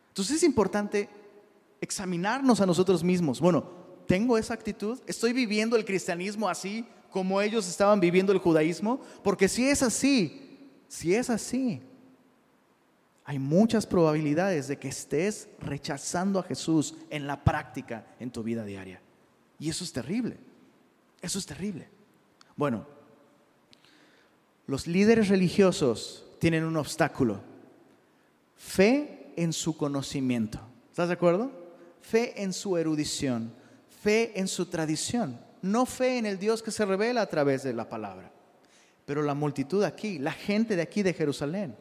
Entonces 0.10 0.36
es 0.36 0.44
importante 0.44 1.08
examinarnos 1.80 2.60
a 2.60 2.66
nosotros 2.66 3.06
mismos. 3.06 3.40
Bueno, 3.40 3.72
¿tengo 4.06 4.38
esa 4.38 4.54
actitud? 4.54 5.00
¿Estoy 5.08 5.32
viviendo 5.32 5.78
el 5.78 5.86
cristianismo 5.86 6.50
así 6.50 6.86
como 7.10 7.40
ellos 7.42 7.70
estaban 7.70 8.02
viviendo 8.02 8.34
el 8.34 8.40
judaísmo? 8.40 9.00
Porque 9.24 9.48
si 9.48 9.66
es 9.66 9.82
así, 9.82 10.68
si 10.90 11.16
es 11.16 11.30
así, 11.30 11.82
hay 13.24 13.40
muchas 13.40 13.86
probabilidades 13.86 14.68
de 14.68 14.78
que 14.78 14.90
estés 14.90 15.48
rechazando 15.62 16.38
a 16.38 16.44
Jesús 16.44 16.96
en 17.10 17.28
la 17.28 17.46
práctica 17.46 18.08
en 18.20 18.30
tu 18.30 18.44
vida 18.44 18.66
diaria. 18.66 19.00
Y 19.58 19.70
eso 19.70 19.86
es 19.86 19.94
terrible. 19.94 20.36
Eso 21.22 21.40
es 21.40 21.46
terrible. 21.46 21.88
Bueno, 22.58 22.86
los 24.68 24.86
líderes 24.86 25.30
religiosos 25.30 26.26
tienen 26.42 26.64
un 26.64 26.76
obstáculo. 26.76 27.40
Fe 28.56 29.32
en 29.36 29.54
su 29.54 29.78
conocimiento. 29.78 30.60
¿Estás 30.90 31.10
de 31.10 31.14
acuerdo? 31.14 31.52
Fe 32.02 32.42
en 32.42 32.52
su 32.52 32.78
erudición. 32.78 33.54
Fe 34.02 34.32
en 34.40 34.48
su 34.48 34.66
tradición. 34.66 35.40
No 35.62 35.86
fe 35.86 36.18
en 36.18 36.26
el 36.26 36.40
Dios 36.40 36.64
que 36.64 36.72
se 36.72 36.84
revela 36.84 37.22
a 37.22 37.30
través 37.30 37.62
de 37.62 37.74
la 37.74 37.88
palabra. 37.88 38.32
Pero 39.06 39.22
la 39.22 39.36
multitud 39.36 39.84
aquí, 39.84 40.18
la 40.18 40.32
gente 40.32 40.76
de 40.76 40.82
aquí 40.82 41.04
de 41.04 41.14
Jerusalén, 41.14 41.76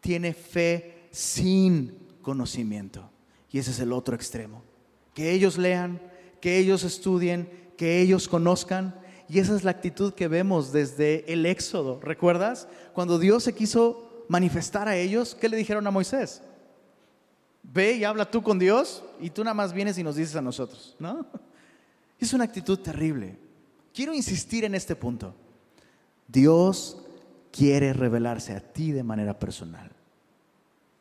tiene 0.00 0.32
fe 0.32 1.08
sin 1.10 2.08
conocimiento. 2.22 3.10
Y 3.50 3.58
ese 3.58 3.72
es 3.72 3.80
el 3.80 3.92
otro 3.92 4.16
extremo. 4.16 4.62
Que 5.12 5.30
ellos 5.30 5.58
lean, 5.58 6.00
que 6.40 6.56
ellos 6.56 6.84
estudien, 6.84 7.50
que 7.76 8.00
ellos 8.00 8.28
conozcan, 8.28 8.98
y 9.28 9.38
esa 9.38 9.54
es 9.54 9.64
la 9.64 9.70
actitud 9.70 10.12
que 10.14 10.28
vemos 10.28 10.72
desde 10.72 11.30
el 11.32 11.46
Éxodo. 11.46 12.00
¿Recuerdas? 12.00 12.68
Cuando 12.92 13.18
Dios 13.18 13.44
se 13.44 13.54
quiso 13.54 14.24
manifestar 14.28 14.88
a 14.88 14.96
ellos, 14.96 15.34
¿qué 15.34 15.48
le 15.48 15.56
dijeron 15.56 15.86
a 15.86 15.90
Moisés? 15.90 16.42
Ve 17.62 17.92
y 17.94 18.04
habla 18.04 18.30
tú 18.30 18.42
con 18.42 18.58
Dios 18.58 19.02
y 19.20 19.30
tú 19.30 19.42
nada 19.42 19.54
más 19.54 19.72
vienes 19.72 19.96
y 19.96 20.02
nos 20.02 20.16
dices 20.16 20.36
a 20.36 20.42
nosotros, 20.42 20.94
¿no? 20.98 21.26
Es 22.18 22.32
una 22.32 22.44
actitud 22.44 22.78
terrible. 22.78 23.36
Quiero 23.92 24.14
insistir 24.14 24.64
en 24.64 24.74
este 24.74 24.96
punto. 24.96 25.34
Dios 26.28 26.96
quiere 27.50 27.92
revelarse 27.92 28.54
a 28.54 28.60
ti 28.60 28.92
de 28.92 29.02
manera 29.02 29.38
personal. 29.38 29.90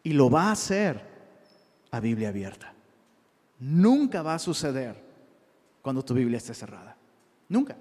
Y 0.01 0.13
lo 0.13 0.29
va 0.29 0.45
a 0.45 0.51
hacer 0.51 1.01
a 1.91 1.99
Biblia 1.99 2.29
abierta. 2.29 2.73
Nunca 3.59 4.21
va 4.21 4.35
a 4.35 4.39
suceder 4.39 5.01
cuando 5.81 6.03
tu 6.03 6.13
Biblia 6.13 6.37
esté 6.37 6.53
cerrada. 6.53 6.97
Nunca. 7.47 7.77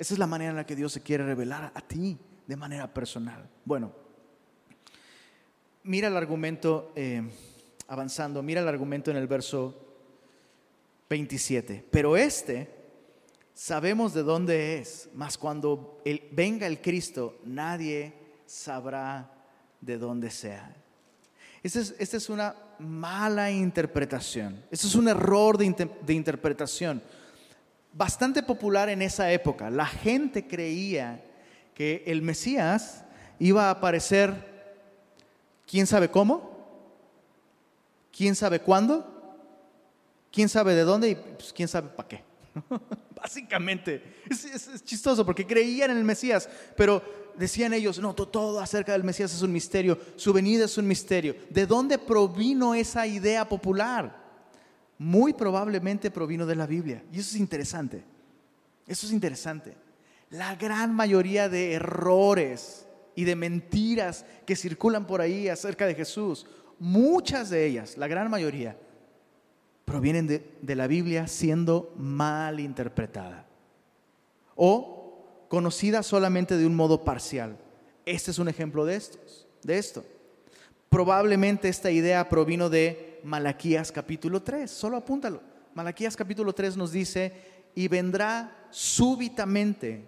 Esa 0.00 0.14
es 0.14 0.18
la 0.18 0.26
manera 0.26 0.48
en 0.52 0.56
la 0.56 0.64
que 0.64 0.74
Dios 0.74 0.94
se 0.94 1.02
quiere 1.02 1.26
revelar 1.26 1.72
a 1.74 1.80
ti 1.82 2.16
de 2.46 2.56
manera 2.56 2.90
personal. 2.90 3.46
Bueno, 3.66 3.92
mira 5.82 6.08
el 6.08 6.16
argumento, 6.16 6.90
eh, 6.96 7.22
avanzando, 7.86 8.42
mira 8.42 8.62
el 8.62 8.68
argumento 8.68 9.10
en 9.10 9.18
el 9.18 9.26
verso 9.26 9.78
27. 11.10 11.84
Pero 11.90 12.16
este 12.16 12.70
sabemos 13.52 14.14
de 14.14 14.22
dónde 14.22 14.78
es, 14.78 15.10
mas 15.12 15.36
cuando 15.36 16.00
venga 16.32 16.66
el 16.66 16.80
Cristo, 16.80 17.38
nadie 17.44 18.14
sabrá 18.46 19.30
de 19.82 19.98
dónde 19.98 20.30
sea. 20.30 20.74
Esta 21.62 22.16
es, 22.16 22.30
una 22.30 22.56
mala 22.78 23.50
interpretación. 23.50 24.64
Este 24.70 24.86
es 24.86 24.94
un 24.94 25.08
error 25.08 25.58
de 25.58 26.14
interpretación 26.14 27.02
bastante 27.92 28.42
popular 28.42 28.88
en 28.88 29.02
esa 29.02 29.30
época. 29.32 29.70
La 29.70 29.86
gente 29.86 30.46
creía 30.46 31.24
que 31.74 32.02
el 32.06 32.22
Mesías 32.22 33.04
iba 33.38 33.68
a 33.68 33.70
aparecer, 33.70 34.34
¿quién 35.66 35.86
sabe 35.86 36.10
cómo? 36.10 36.50
¿Quién 38.16 38.34
sabe 38.34 38.60
cuándo? 38.60 39.06
¿Quién 40.30 40.48
sabe 40.48 40.74
de 40.74 40.82
dónde? 40.82 41.10
Y 41.10 41.14
pues, 41.14 41.52
quién 41.52 41.68
sabe 41.68 41.88
para 41.88 42.08
qué. 42.08 42.22
Básicamente, 43.16 44.22
es, 44.28 44.84
chistoso 44.84 45.24
porque 45.24 45.46
creían 45.46 45.90
en 45.90 45.98
el 45.98 46.04
Mesías, 46.04 46.48
pero 46.76 47.02
decían 47.36 47.72
ellos, 47.72 47.98
no, 47.98 48.14
todo 48.14 48.60
acerca 48.60 48.92
del 48.92 49.04
Mesías 49.04 49.32
es 49.34 49.42
un 49.42 49.52
misterio, 49.52 49.98
su 50.16 50.32
venida 50.32 50.64
es 50.64 50.78
un 50.78 50.86
misterio. 50.86 51.36
¿De 51.50 51.66
dónde 51.66 51.98
provino 51.98 52.74
esa 52.74 53.06
idea 53.06 53.48
popular? 53.48 54.29
Muy 55.00 55.32
probablemente 55.32 56.10
provino 56.10 56.44
de 56.44 56.54
la 56.54 56.66
Biblia. 56.66 57.02
Y 57.10 57.20
eso 57.20 57.30
es 57.34 57.40
interesante. 57.40 58.04
Eso 58.86 59.06
es 59.06 59.14
interesante. 59.14 59.74
La 60.28 60.56
gran 60.56 60.94
mayoría 60.94 61.48
de 61.48 61.72
errores 61.72 62.86
y 63.14 63.24
de 63.24 63.34
mentiras 63.34 64.26
que 64.44 64.54
circulan 64.54 65.06
por 65.06 65.22
ahí 65.22 65.48
acerca 65.48 65.86
de 65.86 65.94
Jesús, 65.94 66.46
muchas 66.78 67.48
de 67.48 67.64
ellas, 67.64 67.96
la 67.96 68.08
gran 68.08 68.30
mayoría, 68.30 68.76
provienen 69.86 70.26
de, 70.26 70.74
la 70.76 70.86
Biblia 70.86 71.26
siendo 71.26 71.94
mal 71.96 72.60
interpretada 72.60 73.46
o 74.54 75.46
conocida 75.48 76.02
solamente 76.02 76.58
de 76.58 76.66
un 76.66 76.76
modo 76.76 77.04
parcial. 77.04 77.56
Este 78.04 78.32
es 78.32 78.38
un 78.38 78.48
ejemplo 78.50 78.84
de, 78.84 78.96
estos, 78.96 79.48
de 79.62 79.78
esto. 79.78 80.04
Probablemente 80.90 81.70
esta 81.70 81.90
idea 81.90 82.28
provino 82.28 82.68
de 82.68 83.09
Malaquías 83.24 83.92
capítulo 83.92 84.42
3, 84.42 84.70
solo 84.70 84.96
apúntalo. 84.96 85.40
Malaquías 85.74 86.16
capítulo 86.16 86.52
3 86.52 86.76
nos 86.76 86.92
dice, 86.92 87.32
y 87.74 87.88
vendrá 87.88 88.66
súbitamente 88.70 90.04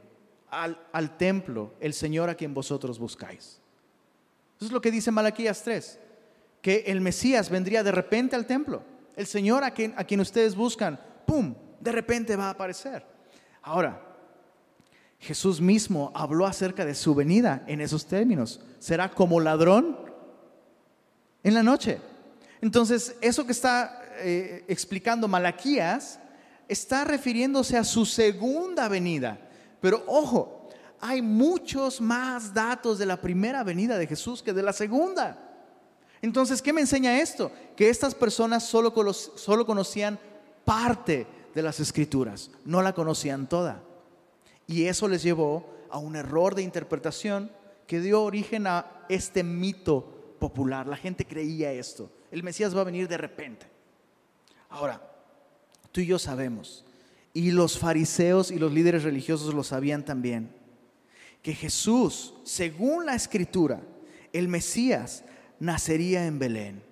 al, 0.51 0.79
al 0.93 1.17
templo 1.17 1.75
el 1.81 1.93
Señor 1.95 2.29
a 2.29 2.35
quien 2.35 2.55
vosotros 2.55 2.99
buscáis. 2.99 3.61
Eso 4.57 4.67
es 4.67 4.73
lo 4.73 4.81
que 4.81 4.91
dice 4.91 5.11
Malaquías 5.11 5.63
3, 5.63 5.99
que 6.61 6.85
el 6.87 7.01
Mesías 7.01 7.51
vendría 7.51 7.83
de 7.83 7.93
repente 7.93 8.37
al 8.37 8.47
templo 8.47 8.83
el 9.17 9.27
Señor 9.27 9.65
a 9.65 9.73
quien, 9.73 9.95
a 9.97 10.05
quien 10.05 10.21
ustedes 10.21 10.55
buscan, 10.55 10.99
¡pum!, 11.27 11.55
de 11.81 11.93
repente 11.93 12.37
va 12.37 12.47
a 12.47 12.51
aparecer. 12.51 13.05
Ahora, 13.63 14.01
Jesús 15.19 15.61
mismo 15.61 16.11
habló 16.15 16.47
acerca 16.47 16.85
de 16.85 16.95
su 16.95 17.15
venida 17.15 17.63
en 17.67 17.81
esos 17.81 18.07
términos. 18.07 18.61
Será 18.79 19.11
como 19.11 19.41
ladrón 19.41 19.99
en 21.43 21.55
la 21.55 21.63
noche. 21.63 22.01
Entonces, 22.63 23.17
eso 23.21 23.45
que 23.45 23.53
está 23.53 24.03
eh, 24.19 24.65
explicando 24.69 25.29
Malaquías 25.29 26.21
está 26.69 27.05
refiriéndose 27.05 27.77
a 27.77 27.85
su 27.85 28.07
segunda 28.07 28.89
venida. 28.89 29.39
Pero 29.81 30.05
ojo, 30.07 30.71
hay 31.01 31.21
muchos 31.21 32.01
más 32.01 32.55
datos 32.55 32.99
de 32.99 33.07
la 33.07 33.21
primera 33.21 33.65
venida 33.65 33.99
de 33.99 34.07
Jesús 34.07 34.43
que 34.43 34.53
de 34.53 34.63
la 34.63 34.73
segunda. 34.73 35.37
Entonces, 36.23 36.63
¿qué 36.63 36.73
me 36.73 36.81
enseña 36.81 37.21
esto? 37.21 37.51
Que 37.75 37.91
estas 37.91 38.15
personas 38.15 38.65
solo, 38.65 38.95
conocían 38.95 40.21
parte 40.65 41.27
de 41.53 41.63
las 41.63 41.81
escrituras, 41.81 42.53
no 42.65 42.81
la 42.81 42.95
conocían 42.95 43.49
toda. 43.49 43.83
Y 44.69 44.85
eso 44.85 45.09
les 45.09 45.25
llevó 45.25 45.69
a 45.91 45.99
un 45.99 46.15
error 46.15 46.55
de 46.55 46.63
interpretación 46.63 47.51
que 47.89 48.01
dio 48.01 48.23
origen 48.23 48.69
a 48.69 49.05
este 49.09 49.43
mito 49.43 50.37
popular. 50.39 50.87
La 50.87 50.97
gente 50.97 51.27
creía 51.27 51.73
esto. 51.73 52.09
El 52.33 52.43
Mesías 52.43 52.75
va 52.75 52.81
a 52.81 52.85
venir 52.85 53.07
de 53.07 53.19
repente. 53.19 53.67
Ahora, 54.71 55.01
tú 55.93 56.01
y 56.01 56.07
yo 56.07 56.19
sabemos, 56.19 56.85
y 57.35 57.51
los 57.51 57.79
fariseos 57.79 58.51
y 58.51 58.59
los 58.59 58.73
líderes 58.73 59.05
religiosos 59.05 59.55
lo 59.55 59.63
sabían 59.63 60.03
también, 60.03 60.51
que 61.43 61.55
Jesús, 61.55 62.35
según 62.45 63.05
la 63.05 63.15
escritura, 63.15 63.83
el 64.33 64.49
Mesías, 64.49 65.25
nacería 65.61 66.27
en 66.27 66.39
Belén. 66.39 66.83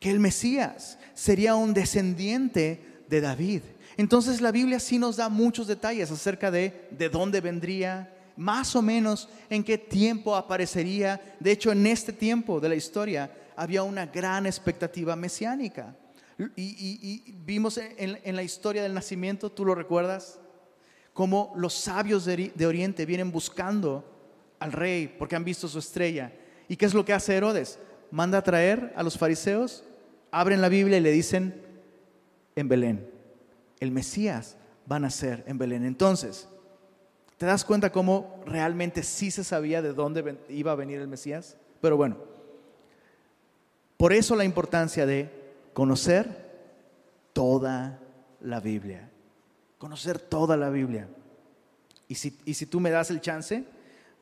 Que 0.00 0.10
el 0.10 0.20
Mesías 0.20 0.98
sería 1.12 1.54
un 1.54 1.74
descendiente 1.74 3.04
de 3.08 3.20
David. 3.20 3.60
Entonces 3.98 4.40
la 4.40 4.52
Biblia 4.52 4.80
sí 4.80 4.98
nos 4.98 5.16
da 5.16 5.28
muchos 5.28 5.66
detalles 5.66 6.10
acerca 6.10 6.50
de 6.50 6.88
de 6.90 7.10
dónde 7.10 7.42
vendría, 7.42 8.16
más 8.36 8.74
o 8.74 8.80
menos 8.80 9.28
en 9.50 9.62
qué 9.62 9.76
tiempo 9.76 10.34
aparecería. 10.34 11.20
De 11.38 11.52
hecho, 11.52 11.70
en 11.72 11.86
este 11.86 12.14
tiempo 12.14 12.58
de 12.58 12.70
la 12.70 12.74
historia 12.74 13.30
había 13.56 13.82
una 13.82 14.06
gran 14.06 14.46
expectativa 14.46 15.16
mesiánica. 15.16 15.96
Y, 16.56 17.34
vimos 17.44 17.78
en, 17.78 18.36
la 18.36 18.42
historia 18.42 18.82
del 18.82 18.94
nacimiento, 18.94 19.50
tú 19.50 19.64
lo 19.64 19.74
recuerdas, 19.74 20.40
cómo 21.12 21.52
los 21.56 21.74
sabios 21.74 22.24
de 22.24 22.66
Oriente 22.66 23.06
vienen 23.06 23.30
buscando 23.30 24.04
al 24.58 24.72
rey 24.72 25.14
porque 25.18 25.36
han 25.36 25.44
visto 25.44 25.68
su 25.68 25.78
estrella 25.78 26.32
¿Y 26.72 26.76
qué 26.76 26.86
es 26.86 26.94
lo 26.94 27.04
que 27.04 27.12
hace 27.12 27.36
Herodes? 27.36 27.78
Manda 28.10 28.38
a 28.38 28.42
traer 28.42 28.94
a 28.96 29.02
los 29.02 29.18
fariseos, 29.18 29.84
abren 30.30 30.62
la 30.62 30.70
Biblia 30.70 30.96
y 30.96 31.00
le 31.02 31.10
dicen, 31.10 31.62
en 32.56 32.66
Belén, 32.66 33.10
el 33.78 33.90
Mesías 33.90 34.56
va 34.90 34.96
a 34.96 35.00
nacer 35.00 35.44
en 35.46 35.58
Belén. 35.58 35.84
Entonces, 35.84 36.48
¿te 37.36 37.44
das 37.44 37.66
cuenta 37.66 37.92
cómo 37.92 38.42
realmente 38.46 39.02
sí 39.02 39.30
se 39.30 39.44
sabía 39.44 39.82
de 39.82 39.92
dónde 39.92 40.38
iba 40.48 40.72
a 40.72 40.74
venir 40.76 40.98
el 40.98 41.08
Mesías? 41.08 41.58
Pero 41.82 41.98
bueno, 41.98 42.16
por 44.02 44.12
eso 44.12 44.34
la 44.34 44.44
importancia 44.44 45.06
de 45.06 45.30
conocer 45.74 46.26
toda 47.32 48.00
la 48.40 48.58
Biblia. 48.58 49.08
Conocer 49.78 50.18
toda 50.18 50.56
la 50.56 50.70
Biblia. 50.70 51.08
Y 52.08 52.16
si, 52.16 52.36
y 52.44 52.54
si 52.54 52.66
tú 52.66 52.80
me 52.80 52.90
das 52.90 53.10
el 53.12 53.20
chance, 53.20 53.64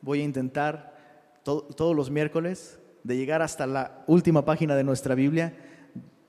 voy 0.03 0.21
a 0.21 0.23
intentar 0.23 1.41
todos 1.43 1.95
los 1.95 2.11
miércoles, 2.11 2.77
de 3.03 3.17
llegar 3.17 3.41
hasta 3.41 3.65
la 3.65 4.03
última 4.05 4.45
página 4.45 4.75
de 4.75 4.83
nuestra 4.83 5.15
Biblia, 5.15 5.51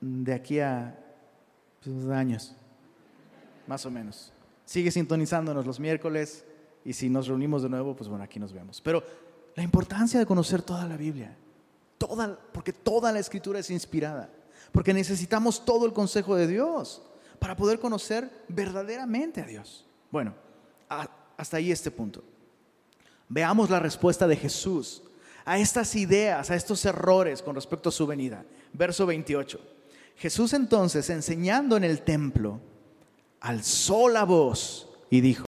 de 0.01 0.33
aquí 0.33 0.59
a 0.59 0.99
pues, 1.83 2.07
años, 2.07 2.55
más 3.67 3.85
o 3.85 3.91
menos. 3.91 4.33
Sigue 4.65 4.89
sintonizándonos 4.89 5.63
los 5.67 5.79
miércoles 5.79 6.43
y 6.83 6.93
si 6.93 7.07
nos 7.07 7.27
reunimos 7.27 7.61
de 7.61 7.69
nuevo, 7.69 7.95
pues 7.95 8.09
bueno, 8.09 8.23
aquí 8.23 8.39
nos 8.39 8.51
vemos. 8.51 8.81
Pero 8.81 9.03
la 9.55 9.61
importancia 9.61 10.19
de 10.19 10.25
conocer 10.25 10.63
toda 10.63 10.87
la 10.87 10.97
Biblia, 10.97 11.37
porque 12.51 12.73
toda 12.73 13.11
la 13.11 13.19
escritura 13.19 13.59
es 13.59 13.69
inspirada, 13.69 14.29
porque 14.71 14.93
necesitamos 14.93 15.65
todo 15.65 15.85
el 15.85 15.93
consejo 15.93 16.35
de 16.35 16.47
Dios 16.47 17.01
para 17.39 17.55
poder 17.55 17.79
conocer 17.79 18.29
verdaderamente 18.47 19.41
a 19.41 19.45
Dios. 19.45 19.85
Bueno, 20.11 20.33
hasta 21.37 21.57
ahí 21.57 21.71
este 21.71 21.91
punto. 21.91 22.23
Veamos 23.29 23.69
la 23.69 23.79
respuesta 23.79 24.27
de 24.27 24.35
Jesús 24.35 25.03
a 25.45 25.57
estas 25.57 25.95
ideas, 25.95 26.49
a 26.51 26.55
estos 26.55 26.85
errores 26.85 27.41
con 27.41 27.55
respecto 27.55 27.89
a 27.89 27.91
su 27.91 28.07
venida. 28.07 28.45
Verso 28.73 29.05
28. 29.05 29.59
Jesús 30.17 30.53
entonces, 30.53 31.09
enseñando 31.09 31.75
en 31.75 31.83
el 31.83 32.01
templo, 32.01 32.59
alzó 33.41 34.07
la 34.07 34.23
voz 34.23 34.89
y 35.09 35.21
dijo, 35.21 35.45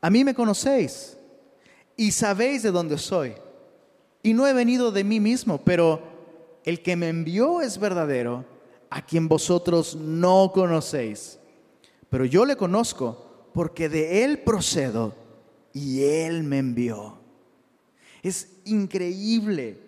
a 0.00 0.10
mí 0.10 0.24
me 0.24 0.34
conocéis 0.34 1.16
y 1.96 2.10
sabéis 2.10 2.62
de 2.62 2.70
dónde 2.70 2.98
soy. 2.98 3.34
Y 4.22 4.34
no 4.34 4.46
he 4.46 4.52
venido 4.52 4.92
de 4.92 5.04
mí 5.04 5.20
mismo, 5.20 5.58
pero 5.64 6.00
el 6.64 6.82
que 6.82 6.96
me 6.96 7.08
envió 7.08 7.60
es 7.60 7.78
verdadero, 7.78 8.44
a 8.90 9.04
quien 9.04 9.28
vosotros 9.28 9.96
no 9.96 10.52
conocéis. 10.52 11.38
Pero 12.08 12.24
yo 12.24 12.44
le 12.44 12.56
conozco 12.56 13.48
porque 13.52 13.88
de 13.88 14.24
él 14.24 14.40
procedo 14.40 15.14
y 15.72 16.02
Él 16.04 16.42
me 16.44 16.58
envió. 16.58 17.18
Es 18.22 18.60
increíble 18.64 19.78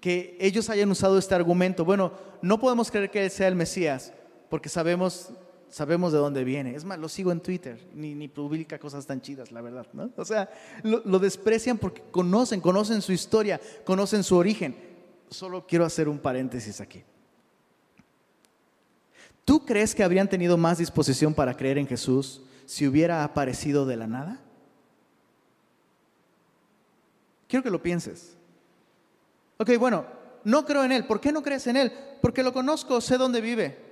que 0.00 0.36
ellos 0.40 0.70
hayan 0.70 0.90
usado 0.90 1.18
este 1.18 1.34
argumento. 1.34 1.84
Bueno, 1.84 2.12
no 2.40 2.58
podemos 2.58 2.90
creer 2.90 3.10
que 3.10 3.24
Él 3.24 3.30
sea 3.30 3.48
el 3.48 3.56
Mesías 3.56 4.12
porque 4.48 4.68
sabemos, 4.68 5.30
sabemos 5.72 6.12
de 6.12 6.18
dónde 6.18 6.44
viene. 6.44 6.76
Es 6.76 6.84
más, 6.84 6.98
lo 6.98 7.08
sigo 7.08 7.32
en 7.32 7.40
Twitter, 7.40 7.80
ni, 7.94 8.28
publica 8.28 8.78
cosas 8.78 9.06
tan 9.06 9.20
chidas, 9.20 9.50
la 9.50 9.62
verdad. 9.62 9.86
¿no? 9.92 10.10
O 10.16 10.24
sea, 10.24 10.48
lo, 10.82 11.02
lo 11.04 11.18
desprecian 11.18 11.78
porque 11.78 12.02
conocen, 12.10 12.60
conocen 12.60 13.02
su 13.02 13.12
historia, 13.12 13.60
conocen 13.84 14.22
su 14.22 14.36
origen. 14.36 14.76
Solo 15.30 15.66
quiero 15.66 15.84
hacer 15.84 16.08
un 16.08 16.18
paréntesis 16.18 16.80
aquí. 16.80 17.02
¿Tú 19.44 19.64
crees 19.64 19.94
que 19.94 20.04
habrían 20.04 20.28
tenido 20.28 20.56
más 20.56 20.78
disposición 20.78 21.34
para 21.34 21.56
creer 21.56 21.78
en 21.78 21.88
Jesús 21.88 22.42
si 22.66 22.86
hubiera 22.86 23.24
aparecido 23.24 23.86
de 23.86 23.96
la 23.96 24.06
nada? 24.06 24.40
Quiero 27.48 27.62
que 27.62 27.70
lo 27.70 27.82
pienses. 27.82 28.36
Ok, 29.56 29.70
bueno, 29.78 30.06
no 30.44 30.64
creo 30.64 30.84
en 30.84 30.92
Él. 30.92 31.06
¿Por 31.06 31.20
qué 31.20 31.32
no 31.32 31.42
crees 31.42 31.66
en 31.66 31.76
Él? 31.76 31.92
Porque 32.20 32.42
lo 32.42 32.52
conozco, 32.52 33.00
sé 33.00 33.16
dónde 33.16 33.40
vive. 33.40 33.91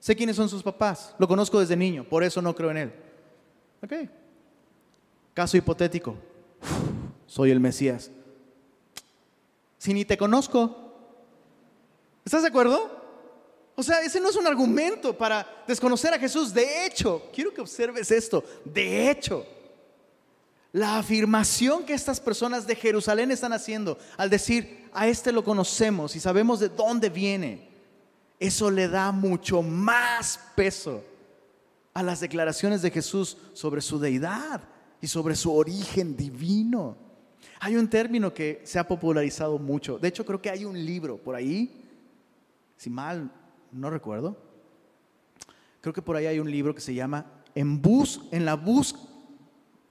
Sé 0.00 0.14
quiénes 0.14 0.36
son 0.36 0.48
sus 0.48 0.62
papás. 0.62 1.14
Lo 1.18 1.26
conozco 1.26 1.60
desde 1.60 1.76
niño, 1.76 2.04
por 2.04 2.22
eso 2.22 2.40
no 2.40 2.54
creo 2.54 2.70
en 2.70 2.76
Él. 2.76 2.92
Ok. 3.82 3.92
Caso 5.34 5.56
hipotético. 5.56 6.16
Soy 7.26 7.50
el 7.50 7.60
Mesías. 7.60 8.10
Si 9.78 9.94
ni 9.94 10.04
te 10.04 10.16
conozco. 10.16 10.84
¿Estás 12.24 12.42
de 12.42 12.48
acuerdo? 12.48 12.98
O 13.74 13.82
sea, 13.82 14.02
ese 14.02 14.20
no 14.20 14.28
es 14.28 14.36
un 14.36 14.46
argumento 14.46 15.16
para 15.16 15.64
desconocer 15.66 16.12
a 16.12 16.18
Jesús. 16.18 16.52
De 16.52 16.84
hecho, 16.84 17.30
quiero 17.32 17.54
que 17.54 17.60
observes 17.60 18.10
esto. 18.10 18.42
De 18.64 19.08
hecho, 19.08 19.46
la 20.72 20.98
afirmación 20.98 21.84
que 21.84 21.94
estas 21.94 22.20
personas 22.20 22.66
de 22.66 22.74
Jerusalén 22.74 23.30
están 23.30 23.52
haciendo 23.52 23.96
al 24.16 24.30
decir, 24.30 24.88
a 24.92 25.06
este 25.06 25.32
lo 25.32 25.44
conocemos 25.44 26.16
y 26.16 26.20
sabemos 26.20 26.60
de 26.60 26.68
dónde 26.68 27.08
viene, 27.08 27.67
eso 28.38 28.70
le 28.70 28.88
da 28.88 29.12
mucho 29.12 29.62
más 29.62 30.40
peso 30.54 31.04
a 31.94 32.02
las 32.02 32.20
declaraciones 32.20 32.82
de 32.82 32.90
Jesús 32.90 33.36
sobre 33.52 33.80
su 33.80 33.98
deidad 33.98 34.62
y 35.00 35.08
sobre 35.08 35.34
su 35.34 35.52
origen 35.52 36.16
divino. 36.16 36.96
Hay 37.60 37.76
un 37.76 37.88
término 37.88 38.32
que 38.32 38.60
se 38.64 38.78
ha 38.78 38.86
popularizado 38.86 39.58
mucho. 39.58 39.98
De 39.98 40.08
hecho, 40.08 40.24
creo 40.24 40.40
que 40.40 40.50
hay 40.50 40.64
un 40.64 40.84
libro 40.84 41.18
por 41.18 41.34
ahí, 41.34 41.84
si 42.76 42.88
mal 42.90 43.32
no 43.72 43.90
recuerdo. 43.90 44.36
Creo 45.80 45.92
que 45.92 46.02
por 46.02 46.16
ahí 46.16 46.26
hay 46.26 46.38
un 46.38 46.50
libro 46.50 46.74
que 46.74 46.80
se 46.80 46.94
llama 46.94 47.26
En 47.54 47.82
bus, 47.82 48.20
en 48.30 48.44
la 48.44 48.54
bus, 48.54 48.94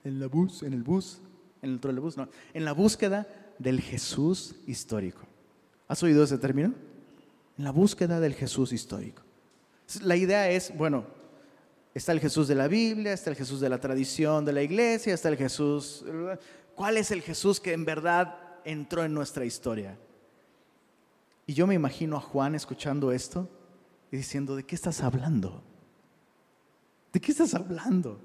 en 0.04 0.20
la 0.20 0.28
bus, 0.28 0.64
en 0.64 0.74
el 0.74 0.84
bus, 0.84 1.20
en 1.62 1.72
el 1.72 1.80
trolebús, 1.80 2.16
no, 2.16 2.30
en 2.54 2.64
la 2.64 2.72
búsqueda 2.72 3.28
del 3.60 3.82
Jesús 3.82 4.56
histórico. 4.66 5.22
¿Has 5.88 6.02
oído 6.04 6.24
ese 6.24 6.38
término? 6.38 6.74
En 7.58 7.64
la 7.64 7.72
búsqueda 7.72 8.20
del 8.20 8.34
Jesús 8.34 8.72
histórico. 8.72 9.24
La 10.02 10.16
idea 10.16 10.50
es, 10.50 10.76
bueno, 10.78 11.06
está 11.94 12.12
el 12.12 12.20
Jesús 12.20 12.48
de 12.48 12.56
la 12.56 12.68
Biblia, 12.68 13.14
está 13.14 13.30
el 13.30 13.36
Jesús 13.36 13.60
de 13.60 13.70
la 13.70 13.80
tradición 13.80 14.46
de 14.46 14.54
la 14.54 14.62
iglesia, 14.62 15.14
está 15.14 15.30
el 15.30 15.38
Jesús... 15.38 16.06
¿Cuál 16.76 16.98
es 16.98 17.10
el 17.10 17.24
Jesús 17.24 17.60
que 17.60 17.74
en 17.74 17.86
verdad 17.86 18.36
entró 18.64 19.04
en 19.04 19.12
nuestra 19.12 19.44
historia? 19.46 19.98
Y 21.48 21.54
yo 21.54 21.66
me 21.66 21.74
imagino 21.74 22.18
a 22.18 22.22
Juan 22.22 22.54
escuchando 22.54 23.12
esto 23.12 23.50
y 24.12 24.18
diciendo, 24.18 24.56
¿de 24.56 24.64
qué 24.64 24.76
estás 24.76 25.02
hablando? 25.02 25.64
¿De 27.12 27.20
qué 27.20 27.32
estás 27.32 27.56
hablando? 27.56 28.20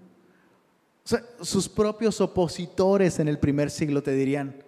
Sus 1.40 1.68
propios 1.68 2.20
opositores 2.20 3.18
en 3.20 3.28
el 3.28 3.38
primer 3.38 3.70
siglo 3.70 4.02
te 4.02 4.12
dirían, 4.12 4.62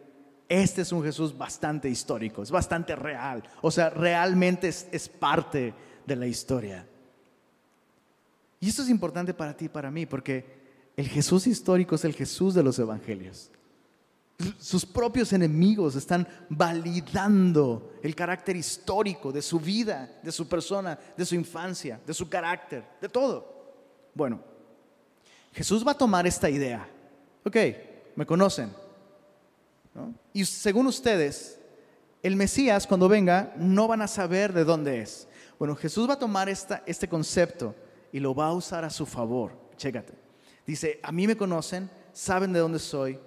este 0.48 0.82
es 0.82 0.92
un 0.92 1.02
Jesús 1.02 1.36
bastante 1.36 1.88
histórico, 1.88 2.42
es 2.42 2.50
bastante 2.50 2.94
real, 2.96 3.42
o 3.62 3.70
sea, 3.70 3.90
realmente 3.90 4.68
es, 4.68 4.86
es 4.92 5.08
parte 5.08 5.74
de 6.06 6.16
la 6.16 6.26
historia. 6.26 6.86
Y 8.60 8.68
esto 8.68 8.82
es 8.82 8.88
importante 8.88 9.34
para 9.34 9.56
ti 9.56 9.66
y 9.66 9.68
para 9.68 9.90
mí, 9.90 10.06
porque 10.06 10.44
el 10.96 11.08
Jesús 11.08 11.46
histórico 11.46 11.94
es 11.94 12.04
el 12.04 12.14
Jesús 12.14 12.54
de 12.54 12.62
los 12.62 12.78
evangelios. 12.78 13.50
Sus 14.58 14.84
propios 14.84 15.32
enemigos 15.32 15.94
están 15.94 16.26
validando 16.48 17.92
el 18.02 18.14
carácter 18.14 18.56
histórico 18.56 19.30
de 19.30 19.42
su 19.42 19.60
vida, 19.60 20.18
de 20.22 20.32
su 20.32 20.48
persona, 20.48 20.98
de 21.16 21.24
su 21.24 21.34
infancia, 21.34 22.00
de 22.04 22.14
su 22.14 22.28
carácter, 22.28 22.84
de 23.00 23.08
todo. 23.08 23.74
Bueno, 24.12 24.40
Jesús 25.52 25.86
va 25.86 25.92
a 25.92 25.98
tomar 25.98 26.26
esta 26.26 26.50
idea. 26.50 26.88
Ok, 27.44 27.56
me 28.16 28.26
conocen. 28.26 28.70
Y 30.32 30.44
según 30.44 30.86
ustedes, 30.86 31.58
el 32.22 32.36
Mesías 32.36 32.86
cuando 32.86 33.08
venga 33.08 33.52
no 33.56 33.86
van 33.86 34.02
a 34.02 34.08
saber 34.08 34.52
de 34.52 34.64
dónde 34.64 35.00
es. 35.00 35.28
Bueno, 35.58 35.76
Jesús 35.76 36.08
va 36.08 36.14
a 36.14 36.18
tomar 36.18 36.48
esta, 36.48 36.82
este 36.86 37.08
concepto 37.08 37.74
y 38.12 38.18
lo 38.18 38.34
va 38.34 38.46
a 38.46 38.52
usar 38.52 38.84
a 38.84 38.90
su 38.90 39.06
favor. 39.06 39.52
Chécate. 39.76 40.14
Dice, 40.66 40.98
a 41.02 41.12
mí 41.12 41.26
me 41.26 41.36
conocen, 41.36 41.90
saben 42.12 42.52
de 42.52 42.60
dónde 42.60 42.78
soy, 42.78 43.18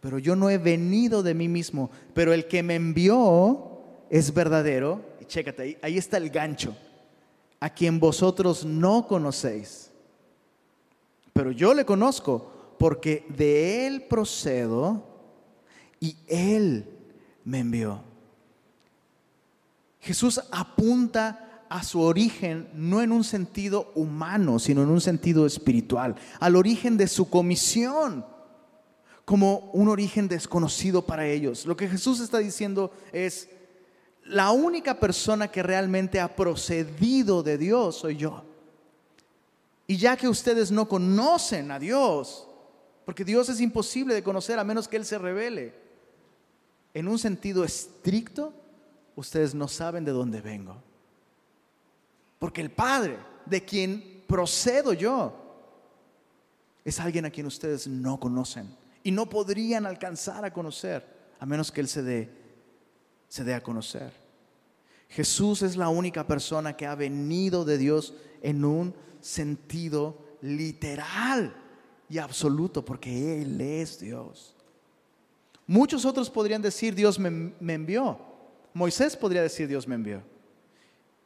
pero 0.00 0.18
yo 0.18 0.36
no 0.36 0.50
he 0.50 0.58
venido 0.58 1.22
de 1.22 1.34
mí 1.34 1.48
mismo, 1.48 1.90
pero 2.12 2.32
el 2.32 2.46
que 2.46 2.62
me 2.62 2.74
envió 2.74 3.80
es 4.10 4.34
verdadero. 4.34 5.00
Y 5.20 5.24
chécate, 5.24 5.62
ahí, 5.62 5.78
ahí 5.80 5.98
está 5.98 6.16
el 6.16 6.30
gancho, 6.30 6.76
a 7.60 7.70
quien 7.70 8.00
vosotros 8.00 8.64
no 8.64 9.06
conocéis. 9.06 9.90
Pero 11.32 11.52
yo 11.52 11.72
le 11.72 11.84
conozco 11.84 12.74
porque 12.78 13.24
de 13.28 13.86
él 13.86 14.02
procedo 14.02 15.13
y 16.04 16.16
él 16.28 16.84
me 17.44 17.60
envió. 17.60 18.02
Jesús 20.00 20.38
apunta 20.50 21.64
a 21.70 21.82
su 21.82 22.02
origen 22.02 22.68
no 22.74 23.00
en 23.00 23.10
un 23.10 23.24
sentido 23.24 23.90
humano, 23.94 24.58
sino 24.58 24.82
en 24.82 24.90
un 24.90 25.00
sentido 25.00 25.46
espiritual, 25.46 26.14
al 26.40 26.56
origen 26.56 26.98
de 26.98 27.08
su 27.08 27.30
comisión 27.30 28.26
como 29.24 29.70
un 29.72 29.88
origen 29.88 30.28
desconocido 30.28 31.00
para 31.06 31.26
ellos. 31.26 31.64
Lo 31.64 31.74
que 31.74 31.88
Jesús 31.88 32.20
está 32.20 32.36
diciendo 32.36 32.92
es, 33.10 33.48
la 34.26 34.50
única 34.50 35.00
persona 35.00 35.48
que 35.48 35.62
realmente 35.62 36.20
ha 36.20 36.36
procedido 36.36 37.42
de 37.42 37.56
Dios 37.56 37.96
soy 37.96 38.16
yo. 38.16 38.44
Y 39.86 39.96
ya 39.96 40.18
que 40.18 40.28
ustedes 40.28 40.70
no 40.70 40.86
conocen 40.86 41.70
a 41.70 41.78
Dios, 41.78 42.46
porque 43.06 43.24
Dios 43.24 43.48
es 43.48 43.62
imposible 43.62 44.12
de 44.12 44.22
conocer 44.22 44.58
a 44.58 44.64
menos 44.64 44.86
que 44.86 44.96
Él 44.96 45.06
se 45.06 45.16
revele, 45.16 45.83
en 46.94 47.08
un 47.08 47.18
sentido 47.18 47.64
estricto, 47.64 48.54
ustedes 49.16 49.54
no 49.54 49.68
saben 49.68 50.04
de 50.04 50.12
dónde 50.12 50.40
vengo. 50.40 50.76
Porque 52.38 52.60
el 52.60 52.70
Padre, 52.70 53.18
de 53.46 53.64
quien 53.64 54.22
procedo 54.26 54.92
yo, 54.92 55.40
es 56.84 57.00
alguien 57.00 57.24
a 57.24 57.30
quien 57.30 57.46
ustedes 57.46 57.88
no 57.88 58.20
conocen 58.20 58.74
y 59.02 59.10
no 59.10 59.28
podrían 59.28 59.86
alcanzar 59.86 60.44
a 60.44 60.52
conocer 60.52 61.14
a 61.40 61.46
menos 61.46 61.72
que 61.72 61.80
Él 61.80 61.88
se 61.88 62.02
dé, 62.02 62.30
se 63.28 63.44
dé 63.44 63.54
a 63.54 63.62
conocer. 63.62 64.12
Jesús 65.08 65.62
es 65.62 65.76
la 65.76 65.88
única 65.88 66.26
persona 66.26 66.76
que 66.76 66.86
ha 66.86 66.94
venido 66.94 67.64
de 67.64 67.78
Dios 67.78 68.14
en 68.42 68.64
un 68.64 68.94
sentido 69.20 70.18
literal 70.40 71.54
y 72.08 72.18
absoluto, 72.18 72.84
porque 72.84 73.42
Él 73.42 73.60
es 73.60 73.98
Dios. 73.98 74.53
Muchos 75.66 76.04
otros 76.04 76.28
podrían 76.28 76.62
decir 76.62 76.94
Dios 76.94 77.18
me, 77.18 77.52
envió. 77.74 78.18
Moisés 78.72 79.16
podría 79.16 79.42
decir 79.42 79.66
Dios 79.68 79.86
me 79.88 79.94
envió. 79.94 80.22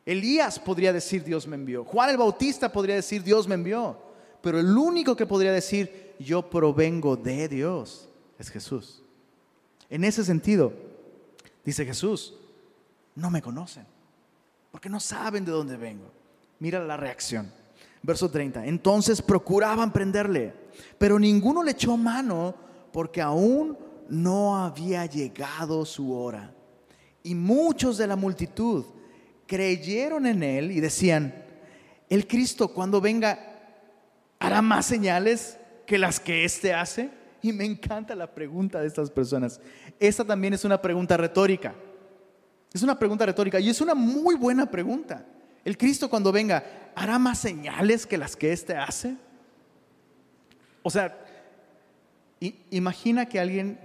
Elías 0.06 0.58
podría 0.58 0.92
decir 0.92 1.24
Dios 1.24 1.46
me 1.46 1.56
envió. 1.56 1.84
Juan 1.84 2.10
el 2.10 2.16
Bautista 2.16 2.70
podría 2.70 2.94
decir 2.94 3.22
Dios 3.22 3.48
me 3.48 3.54
envió. 3.54 3.98
Pero 4.40 4.58
el 4.58 4.76
único 4.76 5.16
que 5.16 5.26
podría 5.26 5.52
decir 5.52 6.14
yo 6.18 6.48
provengo 6.48 7.16
de 7.16 7.48
Dios 7.48 8.08
es 8.38 8.48
Jesús. 8.48 9.02
En 9.90 10.04
ese 10.04 10.24
sentido, 10.24 10.72
dice 11.64 11.84
Jesús, 11.84 12.34
no 13.14 13.30
me 13.30 13.42
conocen, 13.42 13.84
porque 14.70 14.88
no 14.88 15.00
saben 15.00 15.44
de 15.44 15.50
dónde 15.50 15.76
vengo. 15.76 16.10
Mira 16.60 16.84
la 16.84 16.96
reacción. 16.96 17.50
Verso 18.02 18.30
30. 18.30 18.66
Entonces 18.66 19.20
procuraban 19.20 19.92
prenderle, 19.92 20.54
pero 20.98 21.18
ninguno 21.18 21.62
le 21.62 21.72
echó 21.72 21.96
mano 21.96 22.54
porque 22.92 23.20
aún 23.20 23.76
no 24.08 24.56
había 24.56 25.06
llegado 25.06 25.84
su 25.84 26.12
hora. 26.14 26.52
Y 27.22 27.34
muchos 27.34 27.98
de 27.98 28.06
la 28.06 28.16
multitud 28.16 28.84
creyeron 29.46 30.26
en 30.26 30.42
él 30.42 30.70
y 30.70 30.80
decían, 30.80 31.44
el 32.08 32.26
Cristo 32.26 32.68
cuando 32.68 33.00
venga 33.00 33.38
hará 34.38 34.62
más 34.62 34.86
señales 34.86 35.58
que 35.86 35.98
las 35.98 36.20
que 36.20 36.44
éste 36.44 36.74
hace? 36.74 37.10
Y 37.40 37.52
me 37.52 37.64
encanta 37.64 38.14
la 38.14 38.32
pregunta 38.32 38.80
de 38.80 38.86
estas 38.86 39.10
personas. 39.10 39.60
Esta 39.98 40.24
también 40.24 40.54
es 40.54 40.64
una 40.64 40.80
pregunta 40.80 41.16
retórica. 41.16 41.74
Es 42.72 42.82
una 42.82 42.98
pregunta 42.98 43.24
retórica 43.24 43.58
y 43.60 43.70
es 43.70 43.80
una 43.80 43.94
muy 43.94 44.34
buena 44.34 44.70
pregunta. 44.70 45.24
¿El 45.64 45.78
Cristo 45.78 46.10
cuando 46.10 46.32
venga 46.32 46.92
hará 46.94 47.18
más 47.18 47.38
señales 47.38 48.06
que 48.06 48.18
las 48.18 48.36
que 48.36 48.52
éste 48.52 48.76
hace? 48.76 49.16
O 50.82 50.90
sea, 50.90 51.16
imagina 52.70 53.26
que 53.26 53.40
alguien 53.40 53.78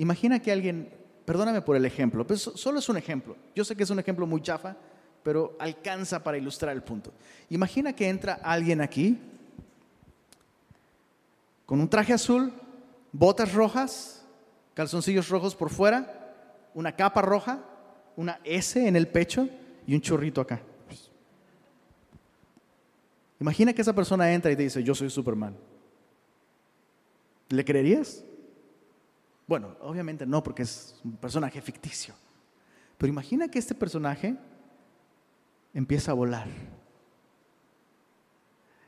imagina 0.00 0.40
que 0.40 0.50
alguien, 0.50 0.90
perdóname 1.26 1.60
por 1.60 1.76
el 1.76 1.84
ejemplo, 1.84 2.26
pero 2.26 2.38
solo 2.38 2.78
es 2.78 2.88
un 2.88 2.96
ejemplo. 2.96 3.36
Yo 3.54 3.64
sé 3.64 3.76
que 3.76 3.82
es 3.82 3.90
un 3.90 3.98
ejemplo 3.98 4.26
muy 4.26 4.40
chafa, 4.40 4.76
pero 5.22 5.56
alcanza 5.58 6.24
para 6.24 6.38
ilustrar 6.38 6.74
el 6.74 6.82
punto. 6.82 7.12
Imagina 7.50 7.94
que 7.94 8.08
entra 8.08 8.40
alguien 8.42 8.80
aquí 8.80 9.18
con 11.66 11.80
un 11.80 11.88
traje 11.88 12.14
azul, 12.14 12.52
botas 13.12 13.52
rojas, 13.52 14.24
calzoncillos 14.74 15.28
rojos 15.28 15.54
por 15.54 15.68
fuera, 15.68 16.34
una 16.72 16.96
capa 16.96 17.20
roja, 17.20 17.60
una 18.16 18.40
S 18.44 18.88
en 18.88 18.96
el 18.96 19.06
pecho 19.06 19.48
y 19.86 19.94
un 19.94 20.00
chorrito 20.00 20.40
acá. 20.40 20.62
Imagina 23.38 23.72
que 23.72 23.82
esa 23.82 23.94
persona 23.94 24.32
entra 24.32 24.50
y 24.50 24.56
te 24.56 24.62
dice, 24.62 24.82
yo 24.82 24.94
soy 24.94 25.10
Superman. 25.10 25.56
¿Le 27.50 27.64
creerías? 27.64 28.24
Bueno, 29.50 29.76
obviamente 29.80 30.24
no, 30.26 30.44
porque 30.44 30.62
es 30.62 30.94
un 31.02 31.16
personaje 31.16 31.60
ficticio. 31.60 32.14
Pero 32.96 33.10
imagina 33.10 33.48
que 33.48 33.58
este 33.58 33.74
personaje 33.74 34.36
empieza 35.74 36.12
a 36.12 36.14
volar 36.14 36.46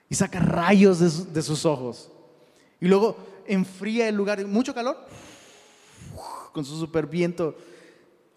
y 0.08 0.14
saca 0.14 0.38
rayos 0.38 1.32
de, 1.32 1.42
sus 1.42 1.66
ojos. 1.66 2.12
Y 2.78 2.86
luego 2.86 3.16
enfría 3.44 4.08
el 4.08 4.14
lugar, 4.14 4.46
mucho 4.46 4.72
calor, 4.72 5.04
con 6.52 6.64
su 6.64 6.78
super 6.78 7.08
viento. 7.08 7.56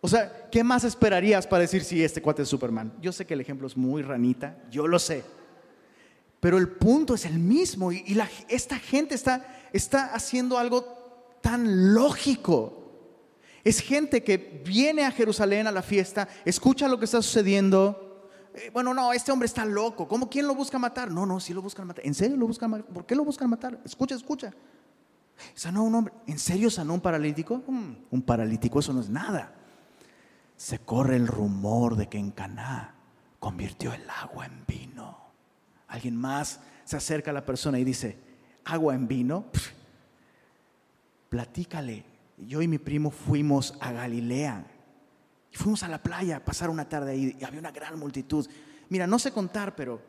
O 0.02 0.08
sea, 0.08 0.50
¿qué 0.50 0.64
más 0.64 0.84
esperarías 0.84 1.46
para 1.46 1.62
decir 1.62 1.84
si 1.84 2.04
este 2.04 2.24
cuate 2.24 2.42
es 2.42 2.50
Superman? 2.50 2.92
Yo 3.00 3.12
sé 3.12 3.28
que 3.28 3.36
el 3.36 3.42
ejemplo 3.42 3.68
es 3.68 3.78
muy 3.78 4.02
ranita, 4.02 4.58
yo 4.72 4.88
lo 4.88 4.98
sé. 4.98 5.24
Pero 6.40 6.58
el 6.58 6.70
punto 6.70 7.14
es 7.14 7.24
el 7.26 7.38
mismo 7.38 7.92
y, 7.92 8.20
esta 8.50 8.80
gente 8.80 9.14
está, 9.14 9.70
está 9.72 10.08
haciendo 10.08 10.58
algo 10.58 10.95
tan 11.46 11.94
lógico. 11.94 12.74
Es 13.64 13.80
gente 13.80 14.24
que 14.24 14.64
viene 14.66 15.06
a 15.06 15.12
Jerusalén 15.12 15.68
a 15.68 15.72
la 15.72 15.84
fiesta, 15.84 16.28
escucha 16.44 16.88
lo 16.88 16.98
que 16.98 17.06
está 17.06 17.22
sucediendo. 17.22 18.32
Eh, 18.56 18.72
bueno, 18.74 18.96
no, 18.96 19.14
este 19.14 19.32
hombre 19.32 19.46
está 19.46 19.64
loco. 19.64 20.08
¿Cómo? 20.08 20.28
¿Quién 20.28 20.48
lo 20.48 20.56
busca 20.56 20.80
matar? 20.80 21.12
No, 21.12 21.24
no, 21.24 21.40
sí 21.40 21.54
lo 21.54 21.62
buscan 21.62 21.86
matar. 21.86 22.04
¿En 22.04 22.16
serio 22.16 22.36
lo 22.36 22.48
buscan 22.48 22.72
matar? 22.72 22.88
¿Por 22.88 23.06
qué 23.06 23.16
lo 23.16 23.24
buscan 23.24 23.48
matar? 23.48 23.80
Escucha, 23.86 24.16
escucha. 24.16 24.54
Sanó 25.54 25.84
un 25.84 25.94
hombre. 25.94 26.16
¿En 26.26 26.40
serio 26.40 26.72
sanó 26.72 26.96
un 26.96 27.02
paralítico? 27.02 27.62
Mm, 27.68 27.92
un 28.10 28.22
paralítico, 28.24 28.80
eso 28.80 28.92
no 28.92 29.02
es 29.02 29.10
nada. 29.10 29.54
Se 30.58 30.80
corre 30.80 31.16
el 31.16 31.28
rumor 31.28 31.96
de 31.96 32.10
que 32.10 32.18
en 32.18 32.32
Caná 32.32 32.96
convirtió 33.40 33.94
el 33.94 34.10
agua 34.10 34.48
en 34.48 34.66
vino. 34.66 35.16
Alguien 35.90 36.16
más 36.16 36.60
se 36.86 36.98
acerca 36.98 37.30
a 37.30 37.36
la 37.36 37.46
persona 37.46 37.78
y 37.78 37.84
dice, 37.84 38.18
agua 38.64 38.96
en 38.96 39.08
vino, 39.08 39.46
platícale. 41.36 42.06
Yo 42.38 42.62
y 42.62 42.68
mi 42.70 42.78
primo 42.78 43.12
fuimos 43.12 43.74
a 43.82 43.92
Galilea. 43.92 44.66
Y 45.52 45.58
fuimos 45.58 45.84
a 45.84 45.90
la 45.90 46.02
playa 46.02 46.38
a 46.38 46.40
pasar 46.40 46.70
una 46.70 46.88
tarde 46.88 47.12
ahí 47.12 47.36
y 47.38 47.44
había 47.44 47.60
una 47.60 47.72
gran 47.72 48.00
multitud. 48.00 48.48
Mira, 48.88 49.06
no 49.06 49.20
sé 49.20 49.34
contar, 49.34 49.76
pero 49.76 50.00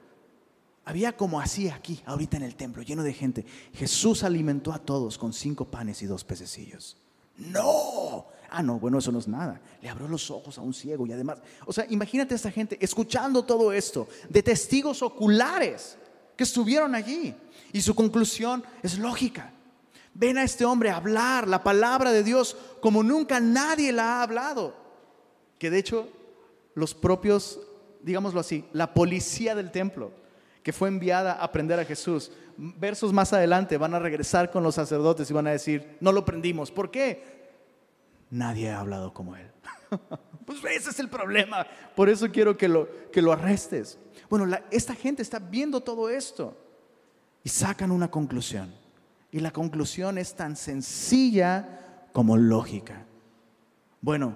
había 0.85 1.16
como 1.16 1.41
así 1.41 1.68
aquí, 1.68 2.01
ahorita 2.07 2.37
en 2.37 2.45
el 2.45 2.55
templo, 2.55 2.81
lleno 2.85 3.03
de 3.03 3.12
gente. 3.12 3.45
Jesús 3.72 4.22
alimentó 4.22 4.72
a 4.72 4.79
todos 4.79 5.18
con 5.18 5.33
cinco 5.33 5.64
panes 5.64 6.01
y 6.03 6.07
dos 6.07 6.22
pececillos. 6.22 6.97
No. 7.39 8.27
Ah, 8.49 8.62
no, 8.62 8.79
bueno, 8.79 8.99
eso 8.99 9.11
no 9.11 9.18
es 9.18 9.27
nada. 9.27 9.61
Le 9.83 9.89
abrió 9.89 10.07
los 10.07 10.31
ojos 10.31 10.59
a 10.59 10.61
un 10.61 10.74
ciego 10.74 11.09
y 11.09 11.12
además, 11.12 11.39
o 11.64 11.72
sea, 11.72 11.87
imagínate 11.91 12.35
a 12.35 12.37
esta 12.37 12.53
gente 12.53 12.79
escuchando 12.81 13.45
todo 13.45 13.72
esto 13.72 14.07
de 14.29 14.45
testigos 14.45 15.03
oculares 15.03 15.99
que 16.37 16.45
estuvieron 16.45 16.95
allí. 16.95 17.35
Y 17.72 17.81
su 17.81 17.97
conclusión 17.97 18.62
es 18.81 18.97
lógica. 18.97 19.53
Ven 20.19 20.39
a 20.39 20.45
este 20.45 20.64
hombre 20.64 20.89
a 20.89 20.97
hablar 20.97 21.47
la 21.47 21.62
palabra 21.62 22.11
de 22.11 22.23
Dios 22.23 22.57
como 22.81 23.03
nunca 23.03 23.39
nadie 23.39 23.93
la 23.93 24.14
ha 24.14 24.23
hablado. 24.23 24.75
Que 25.59 25.69
de 25.69 25.79
hecho 25.79 26.09
los 26.75 26.95
propios, 26.95 27.61
digámoslo 28.01 28.41
así, 28.41 28.64
la 28.73 28.95
policía 28.95 29.55
del 29.55 29.71
templo 29.71 30.12
que 30.62 30.73
fue 30.73 30.89
enviada 30.89 31.35
a 31.35 31.53
prender 31.53 31.79
a 31.79 31.85
Jesús, 31.85 32.33
versos 32.57 33.12
más 33.12 33.35
adelante 33.35 33.77
van 33.77 33.93
a 33.93 33.99
regresar 33.99 34.51
con 34.51 34.62
los 34.62 34.77
sacerdotes 34.77 35.31
y 35.31 35.35
van 35.35 35.49
a 35.49 35.53
decir, 35.53 35.99
no 36.01 36.12
lo 36.12 36.25
prendimos. 36.25 36.71
¿Por 36.71 36.91
qué? 36.91 37.53
Nadie 38.31 38.71
ha 38.71 38.81
hablado 38.81 39.12
como 39.12 39.37
él. 39.37 39.51
pues 40.47 40.64
ese 40.64 40.91
es 40.91 40.99
el 40.99 41.11
problema. 41.11 41.67
Por 41.95 42.09
eso 42.09 42.33
quiero 42.33 42.57
que 42.57 42.69
lo, 42.69 42.89
que 43.12 43.21
lo 43.21 43.33
arrestes. 43.33 43.99
Bueno, 44.31 44.57
esta 44.71 44.95
gente 44.95 45.21
está 45.21 45.39
viendo 45.39 45.83
todo 45.83 46.09
esto 46.09 46.57
y 47.45 47.51
sacan 47.51 47.91
una 47.91 48.11
conclusión. 48.11 48.86
Y 49.37 49.41
la 49.41 49.51
conclusión 49.51 50.16
es 50.16 50.34
tan 50.34 50.57
sencilla 50.57 52.09
como 52.14 52.39
lógica. 52.39 53.05
Bueno, 54.01 54.34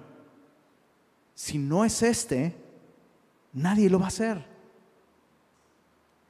si 1.33 1.57
no 1.57 1.83
es 1.83 2.03
este, 2.03 2.55
nadie 3.51 3.89
lo 3.89 3.97
va 3.97 4.05
a 4.05 4.09
hacer. 4.09 4.45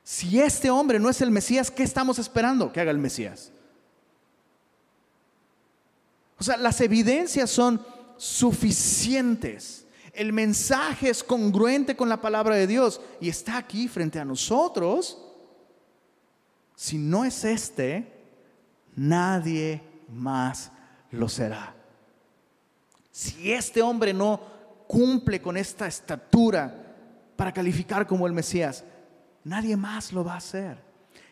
Si 0.05 0.39
este 0.39 0.69
hombre 0.69 0.99
no 0.99 1.09
es 1.09 1.19
el 1.19 1.31
Mesías, 1.31 1.69
¿qué 1.69 1.83
estamos 1.83 2.17
esperando 2.17 2.71
que 2.71 2.79
haga 2.79 2.91
el 2.91 2.97
Mesías? 2.97 3.51
O 6.39 6.43
sea, 6.45 6.55
las 6.55 6.79
evidencias 6.79 7.49
son 7.49 7.85
suficientes. 8.15 9.85
El 10.13 10.31
mensaje 10.31 11.09
es 11.09 11.25
congruente 11.25 11.97
con 11.97 12.07
la 12.07 12.21
palabra 12.21 12.55
de 12.55 12.67
Dios 12.67 13.01
y 13.19 13.27
está 13.27 13.57
aquí 13.57 13.89
frente 13.89 14.17
a 14.17 14.23
nosotros. 14.23 15.21
Si 16.77 16.97
no 16.97 17.25
es 17.25 17.43
este, 17.43 18.20
nadie 18.95 19.81
más 20.09 20.71
lo 21.11 21.27
será. 21.29 21.73
Si 23.11 23.51
este 23.51 23.81
hombre 23.81 24.13
no 24.13 24.39
cumple 24.87 25.41
con 25.41 25.57
esta 25.57 25.87
estatura 25.87 26.73
para 27.35 27.53
calificar 27.53 28.07
como 28.07 28.27
el 28.27 28.33
Mesías, 28.33 28.83
nadie 29.43 29.75
más 29.75 30.13
lo 30.13 30.23
va 30.23 30.33
a 30.33 30.37
hacer. 30.37 30.77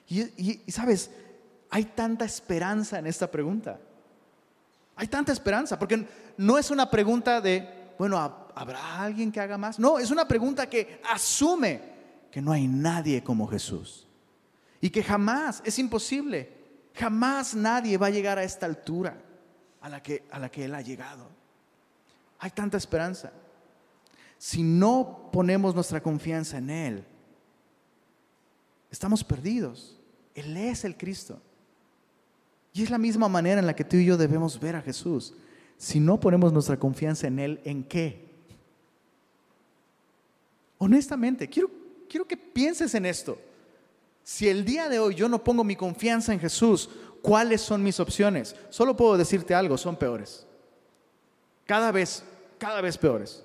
Y, 0.08 0.60
sabes, 0.72 1.12
hay 1.70 1.86
tanta 1.86 2.26
esperanza 2.26 3.00
en 3.00 3.08
esta 3.08 3.30
pregunta. 3.30 3.80
Hay 4.96 5.08
tanta 5.08 5.32
esperanza, 5.32 5.78
porque 5.80 6.06
no 6.38 6.58
es 6.58 6.72
una 6.72 6.90
pregunta 6.90 7.40
de, 7.40 7.94
bueno, 7.98 8.18
¿habrá 8.56 9.02
alguien 9.02 9.32
que 9.32 9.40
haga 9.40 9.58
más? 9.58 9.80
No, 9.80 10.00
es 10.00 10.12
una 10.12 10.28
pregunta 10.28 10.70
que 10.70 11.02
asume 11.10 11.82
que 12.32 12.42
no 12.42 12.52
hay 12.52 12.68
nadie 12.68 13.24
como 13.24 13.48
Jesús. 13.48 14.08
Y 14.82 14.90
que 14.90 15.04
jamás, 15.04 15.62
es 15.66 15.80
imposible, 15.80 16.59
jamás 16.94 17.56
nadie 17.56 17.98
va 17.98 18.08
a 18.08 18.12
llegar 18.12 18.38
a 18.38 18.44
esta 18.44 18.66
altura 18.66 19.18
a 19.82 19.90
la 19.90 20.04
que, 20.04 20.24
a 20.32 20.40
la 20.40 20.50
que 20.50 20.66
Él 20.66 20.76
ha 20.76 20.82
llegado. 20.82 21.28
Hay 22.40 22.52
tanta 22.52 22.78
esperanza. 22.78 23.32
Si 24.38 24.64
no 24.64 25.30
ponemos 25.32 25.76
nuestra 25.76 26.02
confianza 26.02 26.58
en 26.58 26.70
Él, 26.70 27.06
estamos 28.90 29.24
perdidos. 29.24 30.00
Él 30.34 30.56
es 30.56 30.86
el 30.86 30.96
Cristo. 30.96 31.42
Y 32.74 32.84
es 32.84 32.90
la 32.90 32.98
misma 32.98 33.28
manera 33.28 33.60
en 33.60 33.68
la 33.68 33.76
que 33.76 33.84
tú 33.84 33.98
y 33.98 34.06
yo 34.06 34.16
debemos 34.16 34.60
ver 34.60 34.76
a 34.76 34.82
Jesús. 34.82 35.34
Si 35.78 36.00
no 36.00 36.20
ponemos 36.20 36.54
nuestra 36.54 36.78
confianza 36.78 37.28
en 37.28 37.40
Él, 37.40 37.62
¿en 37.64 37.84
qué? 37.84 38.30
Honestamente, 40.78 41.50
quiero, 41.50 41.70
quiero 42.08 42.26
que 42.26 42.38
pienses 42.38 42.94
en 42.96 43.06
esto. 43.06 43.38
Si 44.24 44.48
el 44.48 44.64
día 44.64 44.90
de 44.90 45.00
hoy 45.00 45.16
yo 45.16 45.28
no 45.28 45.44
pongo 45.44 45.64
mi 45.64 45.76
confianza 45.76 46.34
en 46.34 46.40
Jesús, 46.40 46.90
¿cuáles 47.22 47.62
son 47.62 47.84
mis 47.84 48.00
opciones? 48.00 48.56
Solo 48.70 48.96
puedo 48.96 49.18
decirte 49.18 49.56
algo, 49.56 49.78
son 49.78 49.96
peores. 49.96 50.46
Cada 51.66 51.92
vez, 51.92 52.24
cada 52.58 52.82
vez 52.82 52.98
peores. 52.98 53.44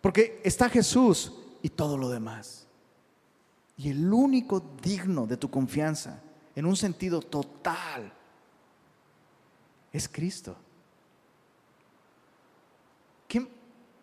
Porque 0.00 0.40
está 0.44 0.68
Jesús 0.68 1.32
y 1.62 1.70
todo 1.70 1.96
lo 1.96 2.10
demás. 2.10 2.66
Y 3.76 3.90
el 3.90 4.12
único 4.12 4.60
digno 4.82 5.26
de 5.26 5.36
tu 5.36 5.50
confianza 5.50 6.20
en 6.54 6.66
un 6.66 6.76
sentido 6.76 7.20
total, 7.20 8.12
es 9.92 10.08
Cristo. 10.08 10.56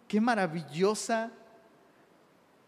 Qué, 0.08 0.20
maravillosa 0.20 1.32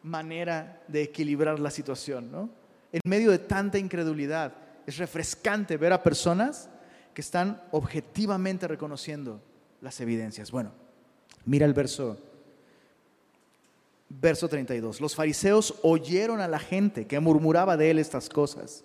manera 0.04 0.82
de 0.88 1.02
equilibrar 1.02 1.60
la 1.60 1.72
situación, 1.72 2.32
¿no? 2.32 2.50
En 2.92 3.02
medio 3.06 3.32
de 3.32 3.40
tanta 3.40 3.80
incredulidad, 3.80 4.54
es 4.86 4.98
refrescante 4.98 5.78
ver 5.78 5.94
a 5.94 6.04
personas 6.04 6.70
que 7.14 7.22
están 7.22 7.62
objetivamente 7.72 8.68
reconociendo 8.68 9.42
las 9.82 10.00
evidencias. 10.02 10.52
Bueno, 10.52 10.72
mira 11.46 11.66
el 11.66 11.74
verso 11.74 12.18
verso 14.10 14.48
32. 14.48 15.02
Los 15.02 15.16
fariseos 15.16 15.76
oyeron 15.82 16.40
a 16.40 16.48
la 16.48 16.60
gente 16.60 17.08
que 17.08 17.20
murmuraba 17.20 17.78
de 17.78 17.92
él 17.92 18.00
estas 18.00 18.30
cosas 18.30 18.84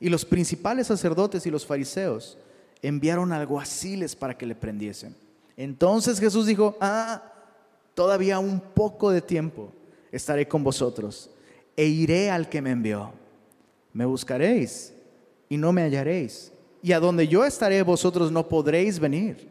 y 0.00 0.08
los 0.08 0.24
principales 0.24 0.88
sacerdotes 0.88 1.46
y 1.46 1.50
los 1.50 1.66
fariseos 1.66 2.36
enviaron 2.82 3.32
alguaciles 3.32 4.14
para 4.14 4.36
que 4.36 4.46
le 4.46 4.54
prendiesen. 4.54 5.16
Entonces 5.56 6.20
Jesús 6.20 6.46
dijo, 6.46 6.76
ah, 6.80 7.22
todavía 7.94 8.38
un 8.38 8.60
poco 8.60 9.10
de 9.10 9.22
tiempo 9.22 9.72
estaré 10.12 10.48
con 10.48 10.64
vosotros 10.64 11.30
e 11.76 11.86
iré 11.86 12.30
al 12.30 12.48
que 12.48 12.60
me 12.60 12.70
envió. 12.70 13.12
Me 13.92 14.04
buscaréis 14.04 14.92
y 15.48 15.56
no 15.56 15.72
me 15.72 15.82
hallaréis, 15.82 16.52
y 16.82 16.92
a 16.92 17.00
donde 17.00 17.26
yo 17.26 17.44
estaré 17.44 17.82
vosotros 17.82 18.30
no 18.30 18.48
podréis 18.48 18.98
venir. 18.98 19.48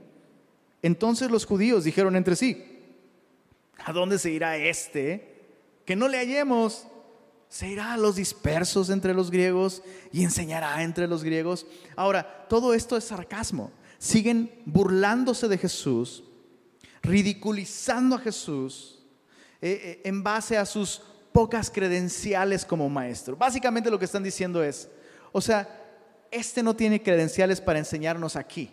Entonces 0.82 1.32
los 1.32 1.46
judíos 1.46 1.84
dijeron 1.84 2.16
entre 2.16 2.36
sí, 2.36 2.64
¿a 3.84 3.92
dónde 3.92 4.20
se 4.20 4.32
irá 4.32 4.58
este? 4.58 5.36
Que 5.86 5.96
no 5.96 6.08
le 6.08 6.18
hallemos. 6.18 6.88
Se 7.50 7.70
irá 7.70 7.94
a 7.94 7.98
los 7.98 8.18
dispersos 8.18 8.90
entre 8.90 9.14
los 9.14 9.32
griegos 9.32 9.82
y 10.12 10.24
enseñará 10.24 10.84
entre 10.84 11.08
los 11.08 11.24
griegos. 11.24 11.66
Ahora, 11.96 12.46
todo 12.50 12.74
esto 12.74 12.98
es 12.98 13.06
sarcasmo. 13.06 13.72
Siguen 13.98 14.52
burlándose 14.66 15.48
de 15.48 15.58
Jesús, 15.58 16.26
ridiculizando 17.02 18.18
a 18.18 18.20
Jesús 18.20 18.97
eh, 19.62 19.82
eh, 19.84 20.02
en 20.04 20.24
base 20.24 20.58
a 20.58 20.66
sus 20.66 21.02
pocas 21.32 21.70
credenciales 21.70 22.66
como 22.66 22.90
maestro. 22.90 23.36
Básicamente 23.36 23.92
lo 23.92 24.00
que 24.00 24.06
están 24.06 24.24
diciendo 24.24 24.64
es, 24.64 24.90
o 25.32 25.42
sea, 25.42 25.68
este 26.32 26.64
no 26.64 26.76
tiene 26.76 27.02
credenciales 27.02 27.62
para 27.62 27.80
enseñarnos 27.80 28.36
aquí 28.36 28.72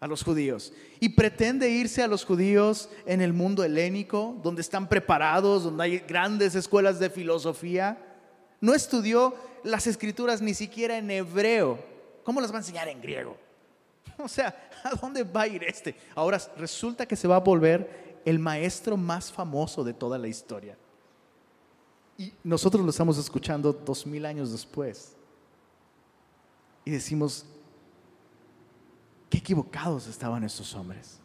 a 0.00 0.06
los 0.06 0.22
judíos. 0.22 0.72
Y 1.00 1.10
pretende 1.10 1.68
irse 1.68 2.02
a 2.02 2.08
los 2.08 2.24
judíos 2.24 2.88
en 3.06 3.20
el 3.20 3.32
mundo 3.32 3.64
helénico, 3.64 4.38
donde 4.42 4.62
están 4.62 4.88
preparados, 4.88 5.64
donde 5.64 5.84
hay 5.84 5.98
grandes 5.98 6.54
escuelas 6.54 6.98
de 6.98 7.10
filosofía. 7.10 7.98
No 8.60 8.74
estudió 8.74 9.34
las 9.64 9.86
escrituras 9.86 10.40
ni 10.40 10.54
siquiera 10.54 10.98
en 10.98 11.10
hebreo. 11.10 11.78
¿Cómo 12.24 12.40
las 12.40 12.50
va 12.50 12.56
a 12.56 12.60
enseñar 12.60 12.88
en 12.88 13.00
griego? 13.00 13.36
O 14.20 14.26
sea, 14.26 14.70
¿a 14.82 14.96
dónde 14.96 15.22
va 15.22 15.42
a 15.42 15.46
ir 15.46 15.62
este? 15.62 15.94
Ahora 16.16 16.40
resulta 16.56 17.06
que 17.06 17.14
se 17.14 17.28
va 17.28 17.36
a 17.36 17.40
volver 17.40 18.07
el 18.24 18.38
maestro 18.38 18.96
más 18.96 19.30
famoso 19.32 19.84
de 19.84 19.94
toda 19.94 20.18
la 20.18 20.28
historia. 20.28 20.76
Y 22.16 22.32
nosotros 22.42 22.84
lo 22.84 22.90
estamos 22.90 23.16
escuchando 23.18 23.72
dos 23.72 24.06
mil 24.06 24.26
años 24.26 24.50
después. 24.50 25.14
Y 26.84 26.90
decimos, 26.90 27.46
qué 29.30 29.38
equivocados 29.38 30.06
estaban 30.08 30.42
estos 30.42 30.74
hombres. 30.74 31.20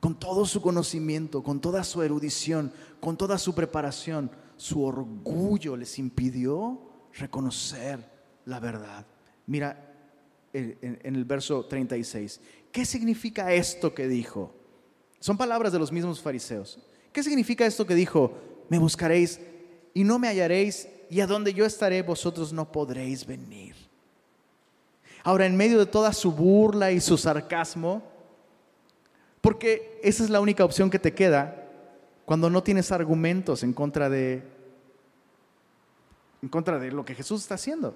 Con 0.00 0.14
todo 0.14 0.46
su 0.46 0.62
conocimiento, 0.62 1.42
con 1.42 1.60
toda 1.60 1.82
su 1.82 2.02
erudición, 2.02 2.72
con 3.00 3.16
toda 3.16 3.38
su 3.38 3.54
preparación, 3.54 4.30
su 4.56 4.84
orgullo 4.84 5.76
les 5.76 5.98
impidió 5.98 6.80
reconocer 7.14 8.08
la 8.44 8.60
verdad. 8.60 9.04
Mira 9.46 9.84
en 10.52 11.16
el 11.16 11.24
verso 11.24 11.66
36, 11.66 12.40
¿qué 12.72 12.84
significa 12.84 13.52
esto 13.52 13.94
que 13.94 14.08
dijo? 14.08 14.54
Son 15.20 15.36
palabras 15.36 15.72
de 15.72 15.78
los 15.78 15.90
mismos 15.90 16.20
fariseos. 16.20 16.78
¿Qué 17.12 17.22
significa 17.22 17.66
esto 17.66 17.86
que 17.86 17.94
dijo? 17.94 18.32
Me 18.68 18.78
buscaréis 18.78 19.40
y 19.94 20.04
no 20.04 20.18
me 20.18 20.28
hallaréis, 20.28 20.88
y 21.10 21.20
a 21.20 21.26
donde 21.26 21.52
yo 21.54 21.64
estaré 21.64 22.02
vosotros 22.02 22.52
no 22.52 22.70
podréis 22.70 23.26
venir. 23.26 23.74
Ahora, 25.24 25.46
en 25.46 25.56
medio 25.56 25.78
de 25.78 25.86
toda 25.86 26.12
su 26.12 26.30
burla 26.30 26.92
y 26.92 27.00
su 27.00 27.18
sarcasmo, 27.18 28.02
porque 29.40 30.00
esa 30.02 30.22
es 30.22 30.30
la 30.30 30.40
única 30.40 30.64
opción 30.64 30.90
que 30.90 30.98
te 30.98 31.14
queda 31.14 31.64
cuando 32.24 32.50
no 32.50 32.62
tienes 32.62 32.92
argumentos 32.92 33.62
en 33.62 33.72
contra 33.72 34.08
de 34.08 34.42
en 36.42 36.48
contra 36.48 36.78
de 36.78 36.92
lo 36.92 37.04
que 37.04 37.14
Jesús 37.14 37.42
está 37.42 37.54
haciendo. 37.54 37.94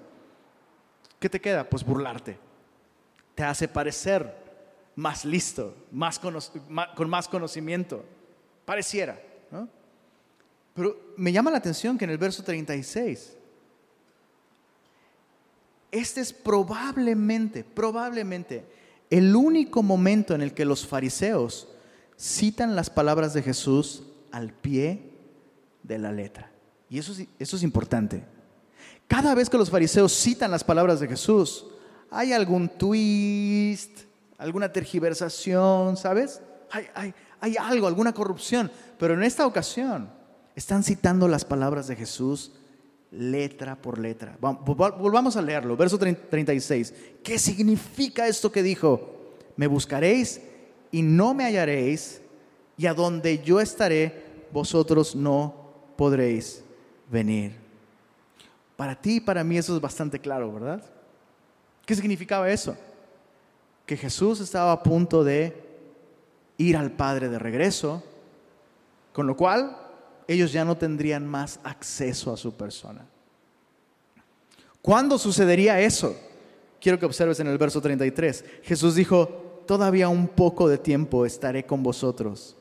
¿Qué 1.19 1.29
te 1.29 1.39
queda? 1.39 1.69
Pues 1.69 1.85
burlarte. 1.85 2.37
Te 3.35 3.43
hace 3.43 3.67
parecer 3.69 4.42
más 4.95 5.25
listo, 5.25 5.75
más 5.91 6.19
con 6.19 7.09
más 7.09 7.27
conocimiento. 7.27 8.03
Pareciera. 8.65 9.19
Pero 10.73 11.13
me 11.17 11.31
llama 11.31 11.51
la 11.51 11.57
atención 11.57 11.97
que 11.97 12.05
en 12.05 12.11
el 12.11 12.17
verso 12.17 12.43
36 12.43 13.37
este 15.93 16.21
es 16.21 16.33
probablemente, 16.33 17.63
probablemente 17.63 18.65
el 19.11 19.35
único 19.35 19.83
momento 19.83 20.33
en 20.33 20.41
el 20.41 20.55
que 20.55 20.65
los 20.65 20.87
fariseos 20.87 21.67
citan 22.17 22.75
las 22.75 22.89
palabras 22.89 23.35
de 23.35 23.43
Jesús 23.43 24.01
al 24.31 24.53
pie 24.53 25.11
de 25.83 25.99
la 25.99 26.11
letra. 26.11 26.51
Y 26.89 26.97
eso, 26.97 27.13
eso 27.37 27.55
es 27.55 27.61
importante. 27.61 28.23
Cada 29.07 29.35
vez 29.35 29.51
que 29.51 29.57
los 29.59 29.69
fariseos 29.69 30.11
citan 30.11 30.49
las 30.49 30.63
palabras 30.63 30.99
de 30.99 31.07
Jesús, 31.07 31.67
hay 32.09 32.33
algún 32.33 32.69
twist, 32.69 33.99
alguna 34.37 34.71
tergiversación, 34.71 35.97
¿sabes? 35.97 36.41
Hay, 36.71 36.87
hay, 36.95 37.13
hay 37.39 37.57
algo, 37.57 37.87
alguna 37.87 38.13
corrupción. 38.13 38.71
Pero 38.97 39.13
en 39.13 39.23
esta 39.23 39.45
ocasión 39.45 40.09
están 40.55 40.83
citando 40.83 41.27
las 41.27 41.45
palabras 41.45 41.87
de 41.87 41.95
Jesús 41.95 42.51
letra 43.11 43.75
por 43.75 43.99
letra. 43.99 44.37
Volvamos 44.39 45.37
a 45.37 45.41
leerlo, 45.41 45.77
verso 45.77 45.97
36. 45.97 46.93
¿Qué 47.23 47.37
significa 47.37 48.27
esto 48.27 48.51
que 48.51 48.63
dijo? 48.63 49.35
Me 49.55 49.67
buscaréis 49.67 50.41
y 50.91 51.01
no 51.01 51.33
me 51.33 51.45
hallaréis, 51.45 52.21
y 52.77 52.87
a 52.87 52.93
donde 52.93 53.43
yo 53.43 53.59
estaré, 53.59 54.23
vosotros 54.51 55.15
no 55.15 55.53
podréis 55.95 56.63
venir. 57.11 57.55
Para 58.75 58.99
ti 58.99 59.17
y 59.17 59.19
para 59.19 59.43
mí 59.43 59.57
eso 59.57 59.75
es 59.75 59.81
bastante 59.81 60.19
claro, 60.19 60.51
¿verdad? 60.51 60.83
¿Qué 61.85 61.95
significaba 61.95 62.49
eso? 62.49 62.75
Que 63.85 63.97
Jesús 63.97 64.39
estaba 64.39 64.71
a 64.71 64.83
punto 64.83 65.23
de 65.23 65.61
ir 66.57 66.77
al 66.77 66.91
Padre 66.91 67.29
de 67.29 67.39
regreso, 67.39 68.03
con 69.11 69.27
lo 69.27 69.35
cual 69.35 69.77
ellos 70.27 70.51
ya 70.51 70.65
no 70.65 70.77
tendrían 70.77 71.27
más 71.27 71.59
acceso 71.63 72.33
a 72.33 72.37
su 72.37 72.53
persona. 72.53 73.05
¿Cuándo 74.81 75.17
sucedería 75.17 75.79
eso? 75.79 76.15
Quiero 76.81 76.99
que 76.99 77.05
observes 77.05 77.39
en 77.39 77.47
el 77.47 77.57
verso 77.57 77.81
33. 77.81 78.43
Jesús 78.63 78.95
dijo, 78.95 79.63
todavía 79.65 80.09
un 80.09 80.27
poco 80.27 80.67
de 80.67 80.77
tiempo 80.77 81.25
estaré 81.25 81.65
con 81.65 81.81
vosotros 81.83 82.57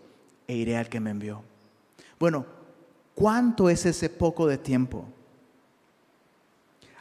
e 0.46 0.54
iré 0.54 0.76
al 0.76 0.88
que 0.88 1.00
me 1.00 1.10
envió. 1.10 1.42
Bueno, 2.18 2.46
¿cuánto 3.14 3.68
es 3.68 3.84
ese 3.86 4.08
poco 4.08 4.46
de 4.46 4.58
tiempo? 4.58 5.04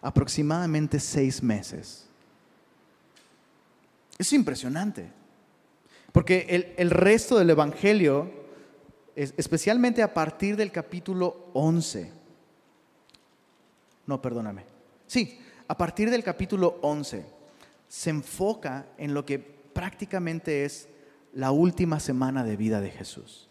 Aproximadamente 0.01 0.99
seis 0.99 1.43
meses. 1.43 2.07
Es 4.21 4.33
impresionante, 4.33 5.11
porque 6.11 6.45
el, 6.49 6.73
el 6.77 6.91
resto 6.91 7.39
del 7.39 7.49
Evangelio 7.49 8.41
especialmente 9.15 10.03
a 10.03 10.13
partir 10.13 10.55
del 10.55 10.71
capítulo 10.71 11.49
11. 11.53 12.11
No, 14.05 14.21
perdóname. 14.21 14.65
Sí, 15.07 15.39
a 15.67 15.75
partir 15.75 16.11
del 16.11 16.23
capítulo 16.23 16.77
11 16.83 17.25
se 17.87 18.09
enfoca 18.11 18.85
en 18.99 19.15
lo 19.15 19.25
que 19.25 19.39
prácticamente 19.39 20.65
es 20.65 20.87
la 21.33 21.49
última 21.49 21.99
semana 21.99 22.43
de 22.43 22.57
vida 22.57 22.79
de 22.79 22.91
Jesús. 22.91 23.49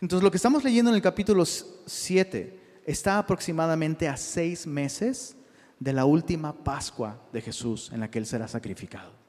Entonces 0.00 0.24
lo 0.24 0.30
que 0.32 0.38
estamos 0.38 0.64
leyendo 0.64 0.90
en 0.90 0.96
el 0.96 1.02
capítulo 1.02 1.44
7 1.44 2.58
está 2.84 3.18
aproximadamente 3.18 4.08
a 4.08 4.16
seis 4.16 4.66
meses 4.66 5.36
de 5.78 5.92
la 5.92 6.04
última 6.04 6.52
Pascua 6.52 7.20
de 7.32 7.40
Jesús 7.40 7.90
en 7.92 8.00
la 8.00 8.10
que 8.10 8.18
Él 8.18 8.26
será 8.26 8.48
sacrificado. 8.48 9.21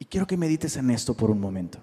Y 0.00 0.06
quiero 0.06 0.26
que 0.26 0.36
medites 0.36 0.76
en 0.76 0.90
esto 0.90 1.14
por 1.14 1.30
un 1.30 1.38
momento. 1.38 1.78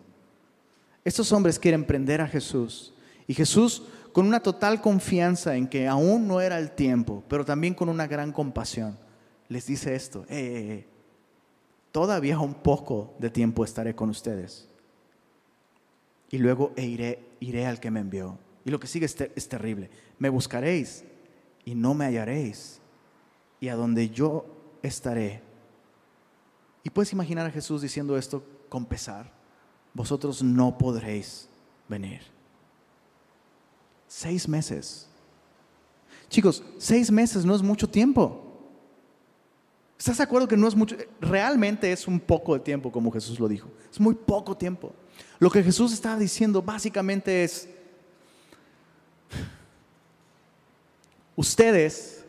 Estos 1.05 1.31
hombres 1.31 1.57
quieren 1.57 1.85
prender 1.85 2.19
a 2.19 2.27
Jesús. 2.27 2.93
Y 3.27 3.33
Jesús, 3.33 3.83
con 4.11 4.25
una 4.25 4.41
total 4.41 4.81
confianza 4.81 5.55
en 5.55 5.67
que 5.67 5.87
aún 5.87 6.27
no 6.27 6.41
era 6.41 6.57
el 6.57 6.71
tiempo, 6.71 7.23
pero 7.29 7.45
también 7.45 7.75
con 7.75 7.87
una 7.87 8.07
gran 8.07 8.33
compasión, 8.33 8.97
les 9.47 9.67
dice 9.67 9.95
esto, 9.95 10.25
eh, 10.29 10.35
eh, 10.35 10.73
eh, 10.73 10.87
todavía 11.91 12.39
un 12.39 12.55
poco 12.55 13.15
de 13.19 13.29
tiempo 13.29 13.63
estaré 13.63 13.95
con 13.95 14.09
ustedes. 14.09 14.67
Y 16.29 16.39
luego 16.39 16.73
e 16.75 16.85
iré, 17.39 17.65
al 17.65 17.79
que 17.79 17.91
me 17.91 17.99
envió. 17.99 18.37
Y 18.65 18.71
lo 18.71 18.79
que 18.79 18.87
sigue 18.87 19.05
es, 19.05 19.15
es 19.35 19.47
terrible. 19.47 19.89
Me 20.19 20.29
buscaréis 20.29 21.05
y 21.63 21.75
no 21.75 21.93
me 21.93 22.05
hallaréis. 22.05 22.81
Y 23.61 23.69
a 23.69 23.75
donde 23.75 24.09
yo 24.09 24.45
estaré. 24.81 25.46
Y 26.87 26.89
puedes 26.89 27.11
imaginar 27.11 27.45
a 27.45 27.51
Jesús 27.51 27.81
diciendo 27.81 28.17
esto 28.17 28.41
con 28.69 28.85
pesar 28.85 29.29
vosotros 29.93 30.41
no 30.41 30.77
podréis 30.77 31.49
venir. 31.85 32.21
Seis 34.07 34.47
meses. 34.47 35.05
Chicos, 36.29 36.63
seis 36.77 37.11
meses 37.11 37.43
no 37.43 37.53
es 37.53 37.61
mucho 37.61 37.89
tiempo. 37.89 38.41
¿Estás 39.99 40.15
de 40.15 40.23
acuerdo 40.23 40.47
que 40.47 40.55
no 40.55 40.65
es 40.65 40.75
mucho? 40.75 40.95
Realmente 41.19 41.91
es 41.91 42.07
un 42.07 42.21
poco 42.21 42.53
de 42.53 42.61
tiempo, 42.61 42.89
como 42.89 43.11
Jesús 43.11 43.37
lo 43.37 43.49
dijo. 43.49 43.67
Es 43.91 43.99
muy 43.99 44.15
poco 44.15 44.55
tiempo. 44.55 44.93
Lo 45.39 45.51
que 45.51 45.61
Jesús 45.61 45.91
estaba 45.91 46.15
diciendo 46.15 46.61
básicamente 46.61 47.43
es, 47.43 47.67
ustedes, 51.35 52.23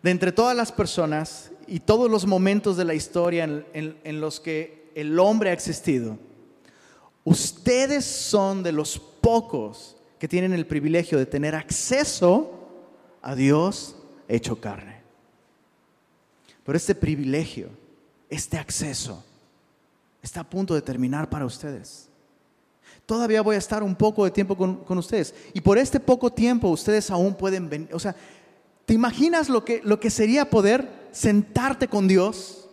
de 0.00 0.12
entre 0.12 0.30
todas 0.30 0.56
las 0.56 0.70
personas 0.70 1.50
y 1.66 1.80
todos 1.80 2.10
los 2.10 2.26
momentos 2.26 2.76
de 2.76 2.84
la 2.84 2.94
historia 2.94 3.44
en, 3.44 4.20
los 4.20 4.40
que 4.40 4.90
el 4.94 5.18
hombre 5.18 5.50
ha 5.50 5.52
existido, 5.52 6.18
ustedes 7.24 8.04
son 8.04 8.62
de 8.62 8.72
los 8.72 8.98
pocos 8.98 9.96
que 10.18 10.28
tienen 10.28 10.52
el 10.52 10.66
privilegio 10.66 11.18
de 11.18 11.26
tener 11.26 11.54
acceso 11.54 12.52
a 13.22 13.34
Dios 13.34 13.96
hecho 14.28 14.60
carne. 14.60 15.02
Pero 16.64 16.76
este 16.76 16.94
privilegio, 16.94 17.68
este 18.30 18.56
acceso, 18.56 19.22
está 20.22 20.40
a 20.40 20.48
punto 20.48 20.74
de 20.74 20.82
terminar 20.82 21.28
para 21.28 21.44
ustedes. 21.44 22.08
Todavía 23.06 23.42
voy 23.42 23.56
a 23.56 23.58
estar 23.58 23.82
un 23.82 23.94
poco 23.94 24.24
de 24.24 24.30
tiempo 24.30 24.56
con, 24.56 24.98
ustedes. 24.98 25.34
Y 25.52 25.60
por 25.60 25.76
este 25.76 26.00
poco 26.00 26.32
tiempo 26.32 26.68
ustedes 26.68 27.10
aún 27.10 27.34
pueden 27.34 27.68
venir. 27.68 27.90
O 27.92 27.98
sea, 27.98 28.16
¿te 28.86 28.94
imaginas 28.94 29.48
lo 29.48 29.64
que, 29.64 29.80
lo 29.84 30.00
que 30.00 30.10
sería 30.10 30.50
poder 30.50 31.08
sentarte 31.12 31.88
con 31.88 32.08
Dios? 32.08 32.68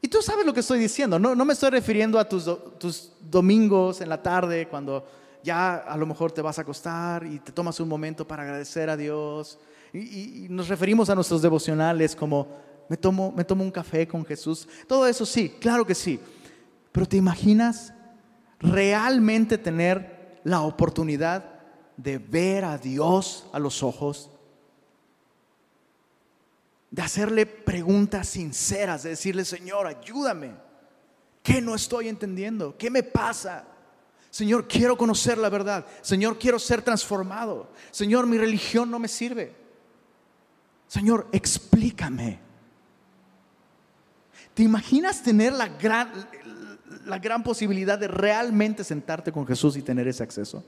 Y 0.00 0.08
tú 0.08 0.20
sabes 0.20 0.44
lo 0.44 0.52
que 0.52 0.60
estoy 0.60 0.78
diciendo. 0.78 1.18
No, 1.18 1.34
no 1.34 1.44
me 1.44 1.54
estoy 1.54 1.70
refiriendo 1.70 2.18
a 2.18 2.28
tus, 2.28 2.44
tus 2.78 3.12
domingos 3.30 4.00
en 4.00 4.08
la 4.08 4.22
tarde 4.22 4.68
cuando 4.68 5.06
ya 5.42 5.76
a 5.76 5.96
lo 5.96 6.06
mejor 6.06 6.32
te 6.32 6.42
vas 6.42 6.58
a 6.58 6.62
acostar 6.62 7.24
y 7.24 7.38
te 7.38 7.52
tomas 7.52 7.78
un 7.78 7.88
momento 7.88 8.26
para 8.26 8.42
agradecer 8.42 8.90
a 8.90 8.96
Dios. 8.96 9.58
Y, 9.92 10.46
nos 10.50 10.68
referimos 10.68 11.08
a 11.10 11.14
nuestros 11.14 11.40
devocionales 11.42 12.16
como 12.16 12.48
me 12.88 12.96
tomo, 12.96 13.32
me 13.36 13.44
tomo 13.44 13.62
un 13.62 13.70
café 13.70 14.08
con 14.08 14.24
Jesús. 14.24 14.66
Todo 14.88 15.06
eso 15.06 15.24
sí, 15.24 15.50
claro 15.60 15.86
que 15.86 15.94
sí. 15.94 16.18
Pero 16.90 17.06
¿te 17.06 17.16
imaginas 17.16 17.92
realmente 18.58 19.58
tener 19.58 20.40
la 20.44 20.62
oportunidad 20.62 21.44
de 21.96 22.18
ver 22.18 22.64
a 22.64 22.78
Dios 22.78 23.46
a 23.52 23.58
los 23.58 23.82
ojos? 23.82 24.30
De 26.94 27.02
hacerle 27.02 27.44
preguntas 27.44 28.28
sinceras, 28.28 29.02
de 29.02 29.10
decirle, 29.10 29.44
Señor, 29.44 29.88
ayúdame. 29.88 30.52
¿Qué 31.42 31.60
no 31.60 31.74
estoy 31.74 32.06
entendiendo? 32.06 32.76
¿Qué 32.78 32.88
me 32.88 33.02
pasa? 33.02 33.64
Señor, 34.30 34.68
quiero 34.68 34.96
conocer 34.96 35.36
la 35.36 35.48
verdad. 35.48 35.84
Señor, 36.02 36.38
quiero 36.38 36.56
ser 36.60 36.82
transformado. 36.82 37.68
Señor, 37.90 38.28
mi 38.28 38.38
religión 38.38 38.92
no 38.92 39.00
me 39.00 39.08
sirve. 39.08 39.56
Señor, 40.86 41.26
explícame. 41.32 42.38
¿Te 44.54 44.62
imaginas 44.62 45.20
tener 45.20 45.52
la 45.52 45.66
gran, 45.66 46.12
la 47.06 47.18
gran 47.18 47.42
posibilidad 47.42 47.98
de 47.98 48.06
realmente 48.06 48.84
sentarte 48.84 49.32
con 49.32 49.44
Jesús 49.48 49.76
y 49.76 49.82
tener 49.82 50.06
ese 50.06 50.22
acceso? 50.22 50.62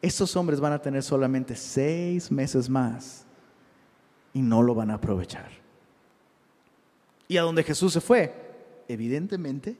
Estos 0.00 0.36
hombres 0.36 0.60
van 0.60 0.74
a 0.74 0.80
tener 0.80 1.02
solamente 1.02 1.56
seis 1.56 2.30
meses 2.30 2.68
más 2.68 3.26
y 4.34 4.42
no 4.42 4.62
lo 4.62 4.74
van 4.74 4.90
a 4.90 4.94
aprovechar. 4.94 5.50
Y 7.28 7.36
a 7.36 7.42
donde 7.42 7.62
Jesús 7.62 7.92
se 7.92 8.00
fue, 8.00 8.34
evidentemente, 8.88 9.76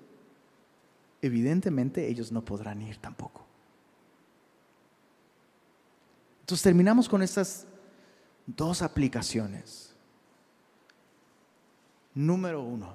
evidentemente 1.20 2.06
ellos 2.08 2.32
no 2.32 2.44
podrán 2.44 2.82
ir 2.82 2.96
tampoco. 2.96 3.44
Entonces 6.40 6.62
terminamos 6.62 7.08
con 7.08 7.22
estas 7.22 7.66
dos 8.46 8.82
aplicaciones. 8.82 9.94
Número 12.14 12.62
uno, 12.62 12.94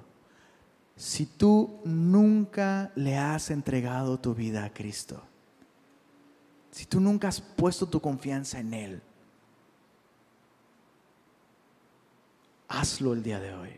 si 0.96 1.26
tú 1.26 1.80
nunca 1.84 2.92
le 2.94 3.16
has 3.16 3.50
entregado 3.50 4.18
tu 4.20 4.34
vida 4.34 4.64
a 4.64 4.72
Cristo, 4.72 5.22
si 6.70 6.86
tú 6.86 7.00
nunca 7.00 7.28
has 7.28 7.40
puesto 7.40 7.86
tu 7.86 8.00
confianza 8.00 8.60
en 8.60 8.74
Él, 8.74 9.02
hazlo 12.68 13.12
el 13.12 13.22
día 13.22 13.40
de 13.40 13.54
hoy. 13.54 13.70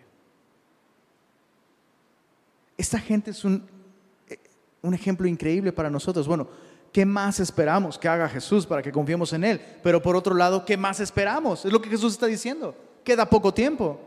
Esta 2.76 2.98
gente 2.98 3.30
es 3.30 3.44
un 3.44 3.68
un 4.82 4.94
ejemplo 4.94 5.26
increíble 5.26 5.72
para 5.72 5.90
nosotros. 5.90 6.26
Bueno, 6.26 6.48
¿qué 6.92 7.04
más 7.04 7.40
esperamos 7.40 7.98
que 7.98 8.08
haga 8.08 8.28
Jesús 8.28 8.66
para 8.66 8.82
que 8.82 8.92
confiemos 8.92 9.32
en 9.32 9.44
Él? 9.44 9.60
Pero 9.82 10.00
por 10.00 10.16
otro 10.16 10.34
lado, 10.34 10.64
¿qué 10.64 10.76
más 10.76 11.00
esperamos? 11.00 11.64
Es 11.64 11.72
lo 11.72 11.82
que 11.82 11.90
Jesús 11.90 12.14
está 12.14 12.26
diciendo. 12.26 12.74
Queda 13.04 13.28
poco 13.28 13.52
tiempo. 13.52 14.00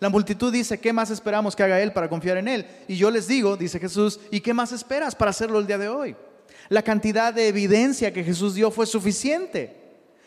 La 0.00 0.08
multitud 0.08 0.52
dice, 0.52 0.78
¿qué 0.80 0.92
más 0.92 1.10
esperamos 1.10 1.54
que 1.54 1.62
haga 1.62 1.80
Él 1.80 1.92
para 1.92 2.08
confiar 2.08 2.36
en 2.38 2.48
Él? 2.48 2.66
Y 2.88 2.96
yo 2.96 3.10
les 3.10 3.26
digo, 3.26 3.56
dice 3.56 3.78
Jesús, 3.78 4.20
¿y 4.30 4.40
qué 4.40 4.52
más 4.52 4.72
esperas 4.72 5.14
para 5.14 5.30
hacerlo 5.30 5.58
el 5.58 5.66
día 5.66 5.78
de 5.78 5.88
hoy? 5.88 6.16
La 6.68 6.82
cantidad 6.82 7.32
de 7.32 7.48
evidencia 7.48 8.12
que 8.12 8.24
Jesús 8.24 8.54
dio 8.54 8.70
fue 8.70 8.86
suficiente. 8.86 9.83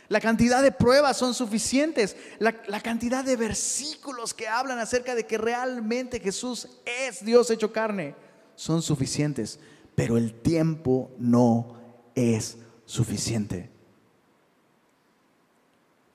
La 0.10 0.22
cantidad 0.22 0.64
de 0.64 0.72
pruebas 0.72 1.18
son 1.18 1.34
suficientes. 1.34 2.16
La, 2.40 2.54
cantidad 2.82 3.26
de 3.26 3.36
versículos 3.36 4.34
que 4.34 4.48
hablan 4.48 4.80
acerca 4.80 5.16
de 5.16 5.26
que 5.26 5.38
realmente 5.38 6.20
Jesús 6.20 6.68
es 6.86 7.24
Dios 7.26 7.50
hecho 7.52 7.72
carne 7.72 8.16
son 8.56 8.82
suficientes 8.82 9.60
pero 9.98 10.16
el 10.16 10.32
tiempo 10.32 11.10
no 11.18 11.76
es 12.14 12.60
suficiente. 12.86 13.72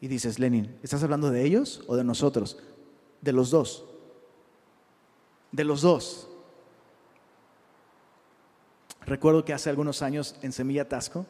Y 0.00 0.06
dices, 0.06 0.38
Lenin, 0.38 0.78
¿estás 0.84 1.02
hablando 1.02 1.32
de 1.32 1.44
ellos 1.44 1.82
o 1.88 1.96
de 1.96 2.04
nosotros? 2.04 2.58
De 3.22 3.32
los 3.32 3.50
dos. 3.50 3.84
De 5.50 5.64
los 5.64 5.82
dos. 5.82 6.28
Recuerdo 9.04 9.44
que 9.44 9.52
hace 9.52 9.68
algunos 9.68 10.00
años 10.00 10.36
en 10.42 10.52
Semilla 10.52 10.88
Tasco 10.88 11.26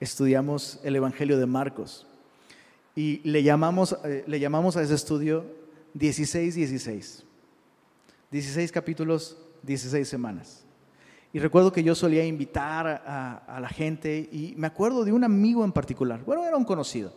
estudiamos 0.00 0.80
el 0.84 0.96
Evangelio 0.96 1.38
de 1.38 1.46
Marcos 1.46 2.06
y 2.94 3.20
le 3.28 3.42
llamamos, 3.42 3.96
eh, 4.04 4.24
le 4.26 4.40
llamamos 4.40 4.76
a 4.76 4.82
ese 4.82 4.94
estudio 4.94 5.44
16-16. 5.94 7.24
16 8.30 8.72
capítulos, 8.72 9.38
16 9.62 10.06
semanas. 10.08 10.64
Y 11.32 11.38
recuerdo 11.38 11.72
que 11.72 11.82
yo 11.82 11.94
solía 11.94 12.24
invitar 12.24 12.86
a, 12.86 13.60
la 13.60 13.68
gente 13.68 14.28
y 14.32 14.54
me 14.56 14.66
acuerdo 14.66 15.04
de 15.04 15.12
un 15.12 15.24
amigo 15.24 15.64
en 15.64 15.72
particular, 15.72 16.24
bueno, 16.24 16.44
era 16.44 16.56
un 16.56 16.64
conocido, 16.64 17.12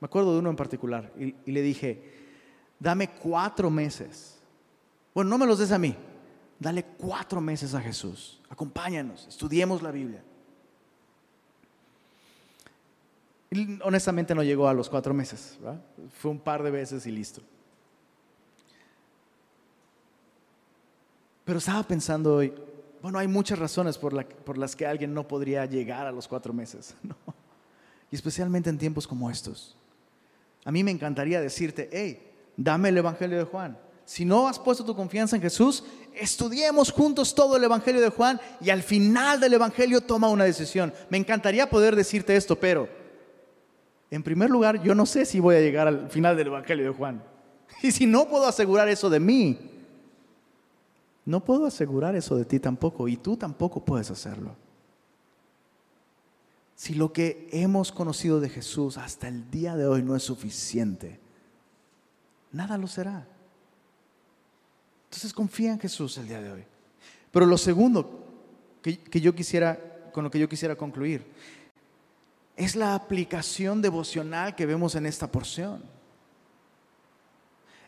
me 0.00 0.06
acuerdo 0.06 0.34
de 0.34 0.40
uno 0.40 0.50
en 0.50 0.56
particular 0.56 1.10
y, 1.18 1.34
y 1.46 1.52
le 1.52 1.62
dije, 1.62 2.12
dame 2.78 3.10
cuatro 3.10 3.70
meses. 3.70 4.38
Bueno, 5.14 5.30
no 5.30 5.38
me 5.38 5.46
los 5.46 5.58
des 5.58 5.72
a 5.72 5.78
mí, 5.78 5.96
dale 6.58 6.84
cuatro 6.98 7.40
meses 7.40 7.74
a 7.74 7.80
Jesús, 7.80 8.40
acompáñanos, 8.50 9.26
estudiemos 9.28 9.82
la 9.82 9.90
Biblia. 9.90 10.22
Honestamente 13.82 14.34
no 14.34 14.42
llegó 14.42 14.68
a 14.68 14.74
los 14.74 14.90
cuatro 14.90 15.14
meses, 15.14 15.58
fue 16.20 16.30
un 16.30 16.38
par 16.38 16.62
de 16.62 16.70
veces 16.70 17.06
y 17.06 17.10
listo. 17.10 17.40
Pero 21.44 21.58
estaba 21.58 21.82
pensando 21.82 22.34
hoy, 22.36 22.52
bueno, 23.00 23.18
hay 23.18 23.26
muchas 23.26 23.58
razones 23.58 23.96
por, 23.96 24.58
las 24.58 24.76
que 24.76 24.86
alguien 24.86 25.14
no 25.14 25.26
podría 25.26 25.64
llegar 25.64 26.06
a 26.06 26.12
los 26.12 26.28
cuatro 26.28 26.52
meses, 26.52 26.94
y 28.10 28.16
especialmente 28.16 28.68
en 28.68 28.76
tiempos 28.76 29.06
como 29.06 29.30
estos. 29.30 29.74
A 30.66 30.70
mí 30.70 30.84
me 30.84 30.90
encantaría 30.90 31.40
decirte, 31.40 31.88
hey, 31.90 32.20
dame 32.54 32.90
el 32.90 32.98
Evangelio 32.98 33.38
de 33.38 33.44
Juan. 33.44 33.78
Si 34.04 34.26
no 34.26 34.46
has 34.46 34.58
puesto 34.58 34.84
tu 34.84 34.94
confianza 34.94 35.36
en 35.36 35.42
Jesús, 35.42 35.84
estudiemos 36.14 36.92
juntos 36.92 37.34
todo 37.34 37.56
el 37.56 37.64
Evangelio 37.64 38.02
de 38.02 38.10
Juan 38.10 38.38
y 38.60 38.68
al 38.68 38.82
final 38.82 39.40
del 39.40 39.54
Evangelio 39.54 40.02
toma 40.02 40.28
una 40.28 40.44
decisión. 40.44 40.92
Me 41.08 41.16
encantaría 41.16 41.70
poder 41.70 41.96
decirte 41.96 42.36
esto, 42.36 42.56
pero 42.56 42.88
en 44.10 44.22
primer 44.22 44.50
lugar, 44.50 44.82
yo 44.82 44.94
no 44.94 45.04
sé 45.06 45.24
si 45.24 45.40
voy 45.40 45.56
a 45.56 45.60
llegar 45.60 45.86
al 45.86 46.10
final 46.10 46.36
del 46.36 46.48
Evangelio 46.48 46.86
de 46.86 46.92
Juan. 46.92 47.22
Y 47.82 47.92
si 47.92 48.06
no 48.06 48.28
puedo 48.28 48.46
asegurar 48.46 48.88
eso 48.88 49.10
de 49.10 49.20
mí, 49.20 49.58
no 51.26 51.44
puedo 51.44 51.66
asegurar 51.66 52.16
eso 52.16 52.36
de 52.36 52.46
ti 52.46 52.58
tampoco 52.58 53.06
y 53.06 53.18
tú 53.18 53.36
tampoco 53.36 53.84
puedes 53.84 54.10
hacerlo. 54.10 54.56
Si 56.74 56.94
lo 56.94 57.12
que 57.12 57.48
hemos 57.52 57.92
conocido 57.92 58.40
de 58.40 58.48
Jesús 58.48 58.96
hasta 58.96 59.28
el 59.28 59.50
día 59.50 59.76
de 59.76 59.86
hoy 59.86 60.02
no 60.02 60.16
es 60.16 60.22
suficiente, 60.22 61.20
nada 62.50 62.78
lo 62.78 62.86
será. 62.86 63.26
Entonces 65.04 65.34
confía 65.34 65.72
en 65.72 65.80
Jesús 65.80 66.16
el 66.18 66.28
día 66.28 66.40
de 66.40 66.50
hoy. 66.50 66.64
Pero 67.30 67.44
lo 67.44 67.58
segundo 67.58 68.24
que, 68.80 68.98
que 68.98 69.20
yo 69.20 69.34
quisiera, 69.34 70.10
con 70.12 70.24
lo 70.24 70.30
que 70.30 70.38
yo 70.38 70.48
quisiera 70.48 70.76
concluir, 70.76 71.26
es 72.58 72.74
la 72.74 72.96
aplicación 72.96 73.80
devocional 73.80 74.56
que 74.56 74.66
vemos 74.66 74.96
en 74.96 75.06
esta 75.06 75.28
porción. 75.28 75.80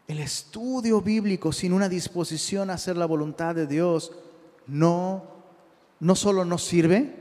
El 0.07 0.21
estudio 0.21 1.01
bíblico 1.01 1.53
sin 1.53 1.73
una 1.73 1.89
disposición 1.89 2.71
a 2.71 2.75
hacer 2.75 2.97
la 2.97 3.07
voluntad 3.07 3.55
de 3.57 3.67
Dios 3.67 4.13
no, 4.69 5.25
no 5.99 6.15
solo 6.15 6.45
nos 6.45 6.63
sirve, 6.63 7.15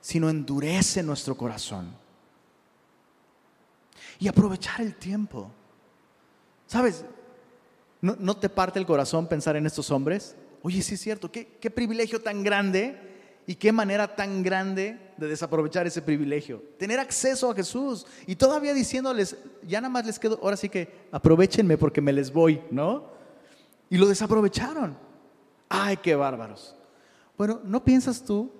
sino 0.00 0.30
endurece 0.30 1.02
nuestro 1.02 1.36
corazón. 1.36 1.94
Y 4.18 4.26
aprovechar 4.26 4.80
el 4.80 4.94
tiempo. 4.94 5.50
¿Sabes? 6.66 7.04
¿No, 8.00 8.36
te 8.38 8.48
parte 8.48 8.78
el 8.78 8.86
corazón 8.86 9.26
pensar 9.26 9.56
en 9.56 9.66
estos 9.66 9.90
hombres? 9.90 10.34
Oye, 10.62 10.80
sí 10.80 10.94
es 10.94 11.00
cierto, 11.00 11.30
qué, 11.30 11.58
qué 11.60 11.70
privilegio 11.70 12.22
tan 12.22 12.42
grande 12.42 12.98
y 13.46 13.54
qué 13.56 13.70
manera 13.70 14.16
tan 14.16 14.42
grande 14.42 15.07
de 15.18 15.26
desaprovechar 15.26 15.86
ese 15.86 16.00
privilegio. 16.00 16.62
Tener 16.78 17.00
acceso 17.00 17.50
a 17.50 17.54
Jesús 17.54 18.06
y 18.26 18.36
todavía 18.36 18.72
diciéndoles, 18.72 19.36
ya 19.66 19.80
nada 19.80 19.90
más 19.90 20.06
les 20.06 20.18
quedo, 20.18 20.38
ahora 20.42 20.56
sí 20.56 20.68
que 20.68 21.08
aprovechenme 21.10 21.76
porque 21.76 22.00
me 22.00 22.12
les 22.12 22.32
voy, 22.32 22.62
¿no? 22.70 23.04
Y 23.90 23.96
lo 23.96 24.06
desaprovecharon. 24.06 24.96
Ay, 25.68 25.96
qué 25.96 26.14
bárbaros. 26.14 26.74
Bueno, 27.36 27.60
¿no 27.64 27.84
piensas 27.84 28.22
tú 28.22 28.50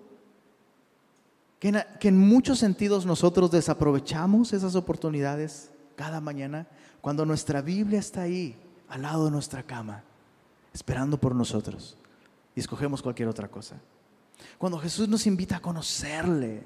que 1.60 1.68
en, 1.68 1.84
que 2.00 2.08
en 2.08 2.18
muchos 2.18 2.58
sentidos 2.58 3.06
nosotros 3.06 3.50
desaprovechamos 3.52 4.52
esas 4.52 4.74
oportunidades 4.74 5.70
cada 5.94 6.20
mañana? 6.20 6.66
Cuando 7.00 7.24
nuestra 7.24 7.62
Biblia 7.62 8.00
está 8.00 8.22
ahí, 8.22 8.56
al 8.88 9.02
lado 9.02 9.26
de 9.26 9.30
nuestra 9.30 9.62
cama, 9.62 10.02
esperando 10.74 11.18
por 11.18 11.36
nosotros, 11.36 11.96
y 12.56 12.60
escogemos 12.60 13.00
cualquier 13.00 13.28
otra 13.28 13.46
cosa. 13.46 13.76
Cuando 14.56 14.78
Jesús 14.78 15.08
nos 15.08 15.26
invita 15.26 15.56
a 15.56 15.60
conocerle 15.60 16.64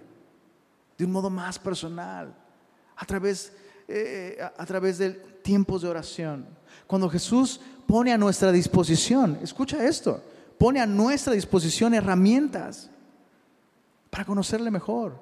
de 0.97 1.05
un 1.05 1.13
modo 1.13 1.31
más 1.31 1.59
personal, 1.59 2.35
a 2.97 3.05
través, 3.05 3.53
eh, 3.89 4.39
a, 4.57 4.65
través 4.67 4.99
de 4.99 5.11
tiempos 5.11 5.83
de 5.83 5.89
oración. 5.89 6.47
Cuando 6.87 7.09
Jesús 7.09 7.61
pone 7.87 8.13
a 8.13 8.19
nuestra 8.19 8.53
disposición, 8.53 9.39
escucha 9.43 9.85
esto, 9.85 10.23
pone 10.59 10.81
a 10.81 10.87
nuestra 10.87 11.33
disposición 11.33 11.95
herramientas 11.95 12.91
para 14.11 14.25
conocerle 14.25 14.71
mejor. 14.71 15.19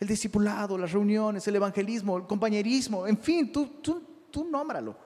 El 0.00 0.08
discipulado, 0.08 0.76
las 0.76 0.90
reuniones, 0.90 1.46
el 1.46 1.56
evangelismo, 1.56 2.16
el 2.16 2.26
compañerismo, 2.26 3.06
en 3.06 3.18
fin, 3.18 3.52
tú, 3.52 3.66
tú, 3.80 4.02
tú 4.30 4.44
nómbralo. 4.44 4.96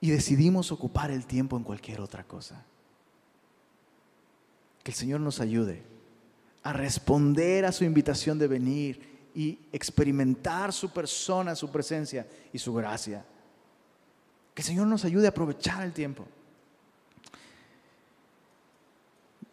Y 0.00 0.10
decidimos 0.10 0.70
ocupar 0.70 1.10
el 1.10 1.24
tiempo 1.24 1.56
en 1.56 1.62
cualquier 1.62 2.02
otra 2.02 2.24
cosa. 2.24 2.62
Que 4.84 4.92
el 4.92 4.96
Señor 4.96 5.20
nos 5.20 5.40
ayude 5.40 5.82
a 6.62 6.72
responder 6.72 7.64
a 7.64 7.72
su 7.72 7.84
invitación 7.84 8.38
de 8.38 8.46
venir 8.46 9.30
y 9.34 9.58
experimentar 9.72 10.72
su 10.72 10.90
persona, 10.90 11.56
su 11.56 11.70
presencia 11.70 12.26
y 12.52 12.58
su 12.58 12.72
gracia. 12.72 13.24
Que 14.54 14.62
el 14.62 14.66
Señor 14.66 14.86
nos 14.86 15.04
ayude 15.04 15.26
a 15.26 15.30
aprovechar 15.30 15.82
el 15.82 15.92
tiempo. 15.92 16.26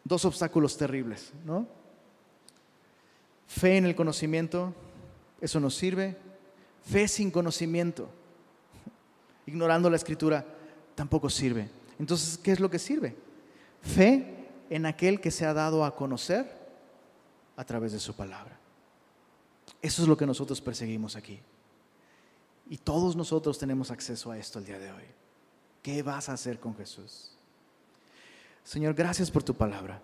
Dos 0.04 0.24
obstáculos 0.26 0.78
terribles, 0.78 1.32
¿no? 1.46 1.66
Fe 3.48 3.78
en 3.78 3.86
el 3.86 3.96
conocimiento, 3.96 4.74
eso 5.42 5.60
nos 5.60 5.76
sirve. 5.76 6.18
Fe 6.84 7.08
sin 7.08 7.30
conocimiento, 7.30 8.10
ignorando 9.46 9.90
la 9.90 9.98
escritura, 9.98 10.46
tampoco 10.96 11.30
sirve. 11.30 11.70
Entonces, 12.00 12.38
¿qué 12.38 12.52
es 12.52 12.60
lo 12.60 12.70
que 12.70 12.80
sirve? 12.80 13.16
Fe 13.82 14.41
en 14.72 14.86
aquel 14.86 15.20
que 15.20 15.32
se 15.32 15.46
ha 15.46 15.54
dado 15.54 15.84
a 15.84 15.98
conocer 15.98 16.50
a 17.58 17.66
través 17.66 17.92
de 17.92 18.00
su 18.00 18.16
palabra. 18.16 18.58
Eso 19.82 20.02
es 20.02 20.08
lo 20.08 20.16
que 20.16 20.26
nosotros 20.26 20.62
perseguimos 20.62 21.18
aquí. 21.18 21.42
Y 22.70 22.78
todos 22.78 23.18
nosotros 23.18 23.60
tenemos 23.60 23.92
acceso 23.92 24.32
a 24.32 24.38
esto 24.38 24.60
el 24.60 24.66
día 24.66 24.80
de 24.80 24.90
hoy. 24.90 25.04
¿Qué 25.84 26.02
vas 26.02 26.30
a 26.30 26.34
hacer 26.34 26.58
con 26.58 26.74
Jesús? 26.74 27.36
Señor, 28.64 28.94
gracias 28.94 29.30
por 29.30 29.44
tu 29.44 29.54
palabra 29.54 30.02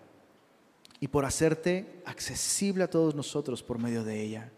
y 1.00 1.08
por 1.08 1.24
hacerte 1.24 2.02
accesible 2.04 2.84
a 2.84 2.90
todos 2.90 3.14
nosotros 3.14 3.62
por 3.62 3.78
medio 3.78 4.04
de 4.04 4.20
ella. 4.20 4.52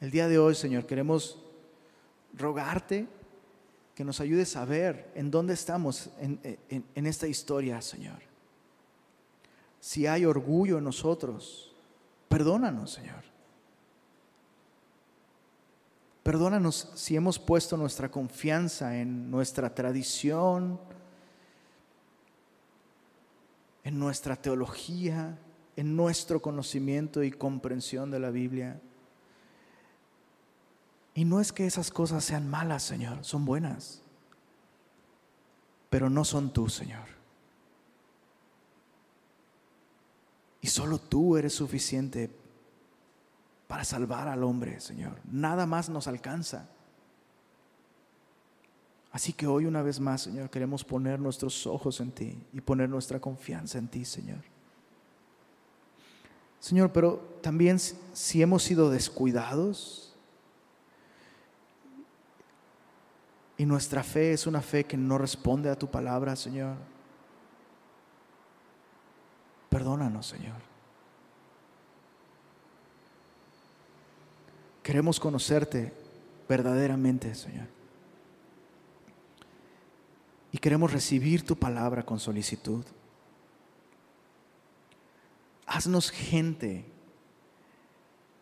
El 0.00 0.10
día 0.10 0.28
de 0.28 0.38
hoy, 0.38 0.54
Señor, 0.54 0.84
queremos 0.84 1.38
rogarte 2.34 3.08
que 4.02 4.06
nos 4.06 4.20
ayudes 4.20 4.56
a 4.56 4.64
ver 4.64 5.12
en 5.14 5.30
dónde 5.30 5.54
estamos 5.54 6.10
en, 6.18 6.40
en 6.68 7.06
esta 7.06 7.28
historia, 7.28 7.80
Señor. 7.80 8.18
Si 9.78 10.08
hay 10.08 10.24
orgullo 10.24 10.78
en 10.78 10.84
nosotros, 10.84 11.72
Perdónanos, 12.32 12.92
Señor. 12.92 13.22
Perdónanos 16.22 16.90
si 16.94 17.14
hemos 17.14 17.38
puesto 17.38 17.76
nuestra 17.76 18.10
confianza 18.10 18.98
en 18.98 19.30
nuestra 19.30 19.74
tradición, 19.74 20.80
en 23.84 23.98
nuestra 23.98 24.34
teología, 24.34 25.38
en 25.76 25.94
nuestro 25.94 26.40
conocimiento 26.40 27.22
y 27.22 27.30
comprensión 27.30 28.10
de 28.10 28.20
la 28.20 28.30
Biblia. 28.30 28.80
Y 31.14 31.24
no 31.24 31.40
es 31.40 31.52
que 31.52 31.66
esas 31.66 31.90
cosas 31.90 32.24
sean 32.24 32.48
malas, 32.48 32.82
Señor, 32.82 33.24
son 33.24 33.44
buenas, 33.44 34.02
pero 35.90 36.08
no 36.08 36.24
son 36.24 36.52
tú, 36.52 36.68
Señor. 36.68 37.06
Y 40.62 40.68
solo 40.68 40.98
tú 40.98 41.36
eres 41.36 41.52
suficiente 41.52 42.30
para 43.66 43.84
salvar 43.84 44.28
al 44.28 44.44
hombre, 44.44 44.80
Señor. 44.80 45.18
Nada 45.24 45.66
más 45.66 45.88
nos 45.88 46.06
alcanza. 46.06 46.68
Así 49.10 49.34
que 49.34 49.46
hoy 49.46 49.66
una 49.66 49.82
vez 49.82 50.00
más, 50.00 50.22
Señor, 50.22 50.48
queremos 50.48 50.84
poner 50.84 51.20
nuestros 51.20 51.66
ojos 51.66 52.00
en 52.00 52.12
ti 52.12 52.42
y 52.54 52.62
poner 52.62 52.88
nuestra 52.88 53.20
confianza 53.20 53.76
en 53.76 53.88
ti, 53.88 54.06
Señor. 54.06 54.40
Señor, 56.60 56.92
pero 56.92 57.18
también 57.42 57.78
si 57.78 58.40
hemos 58.40 58.62
sido 58.62 58.88
descuidados 58.88 60.01
y 63.62 63.64
nuestra 63.64 64.02
fe 64.02 64.32
es 64.32 64.48
una 64.48 64.60
fe 64.60 64.82
que 64.82 64.96
no 64.96 65.18
responde 65.18 65.70
a 65.70 65.78
tu 65.78 65.88
palabra, 65.88 66.34
Señor, 66.34 66.74
Perdónanos, 69.68 70.26
Señor. 70.26 70.60
Queremos 74.82 75.20
conocerte 75.20 75.92
verdaderamente, 76.48 77.34
Señor. 77.36 77.68
Y 80.50 80.58
queremos 80.58 80.92
recibir 80.92 81.46
tu 81.46 81.56
palabra 81.56 82.04
con 82.04 82.18
solicitud. 82.18 82.84
Haznos 85.66 86.10
gente 86.10 86.84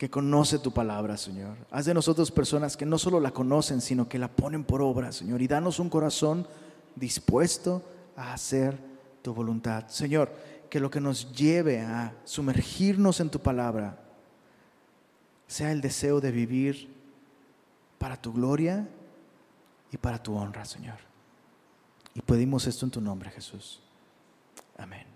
que 0.00 0.08
conoce 0.08 0.58
tu 0.58 0.72
palabra, 0.72 1.18
Señor. 1.18 1.58
Haz 1.70 1.84
de 1.84 1.92
nosotros 1.92 2.30
personas 2.30 2.74
que 2.74 2.86
no 2.86 2.96
solo 2.96 3.20
la 3.20 3.32
conocen, 3.32 3.82
sino 3.82 4.08
que 4.08 4.18
la 4.18 4.28
ponen 4.28 4.64
por 4.64 4.80
obra, 4.80 5.12
Señor. 5.12 5.42
Y 5.42 5.46
danos 5.46 5.78
un 5.78 5.90
corazón 5.90 6.46
dispuesto 6.96 7.82
a 8.16 8.32
hacer 8.32 8.78
tu 9.20 9.34
voluntad. 9.34 9.88
Señor, 9.88 10.32
que 10.70 10.80
lo 10.80 10.90
que 10.90 11.02
nos 11.02 11.30
lleve 11.32 11.82
a 11.82 12.14
sumergirnos 12.24 13.20
en 13.20 13.28
tu 13.28 13.40
palabra 13.40 13.98
sea 15.46 15.70
el 15.70 15.82
deseo 15.82 16.22
de 16.22 16.30
vivir 16.30 16.96
para 17.98 18.16
tu 18.16 18.32
gloria 18.32 18.88
y 19.92 19.98
para 19.98 20.22
tu 20.22 20.34
honra, 20.34 20.64
Señor. 20.64 20.96
Y 22.14 22.22
pedimos 22.22 22.66
esto 22.66 22.86
en 22.86 22.90
tu 22.90 23.02
nombre, 23.02 23.28
Jesús. 23.28 23.82
Amén. 24.78 25.09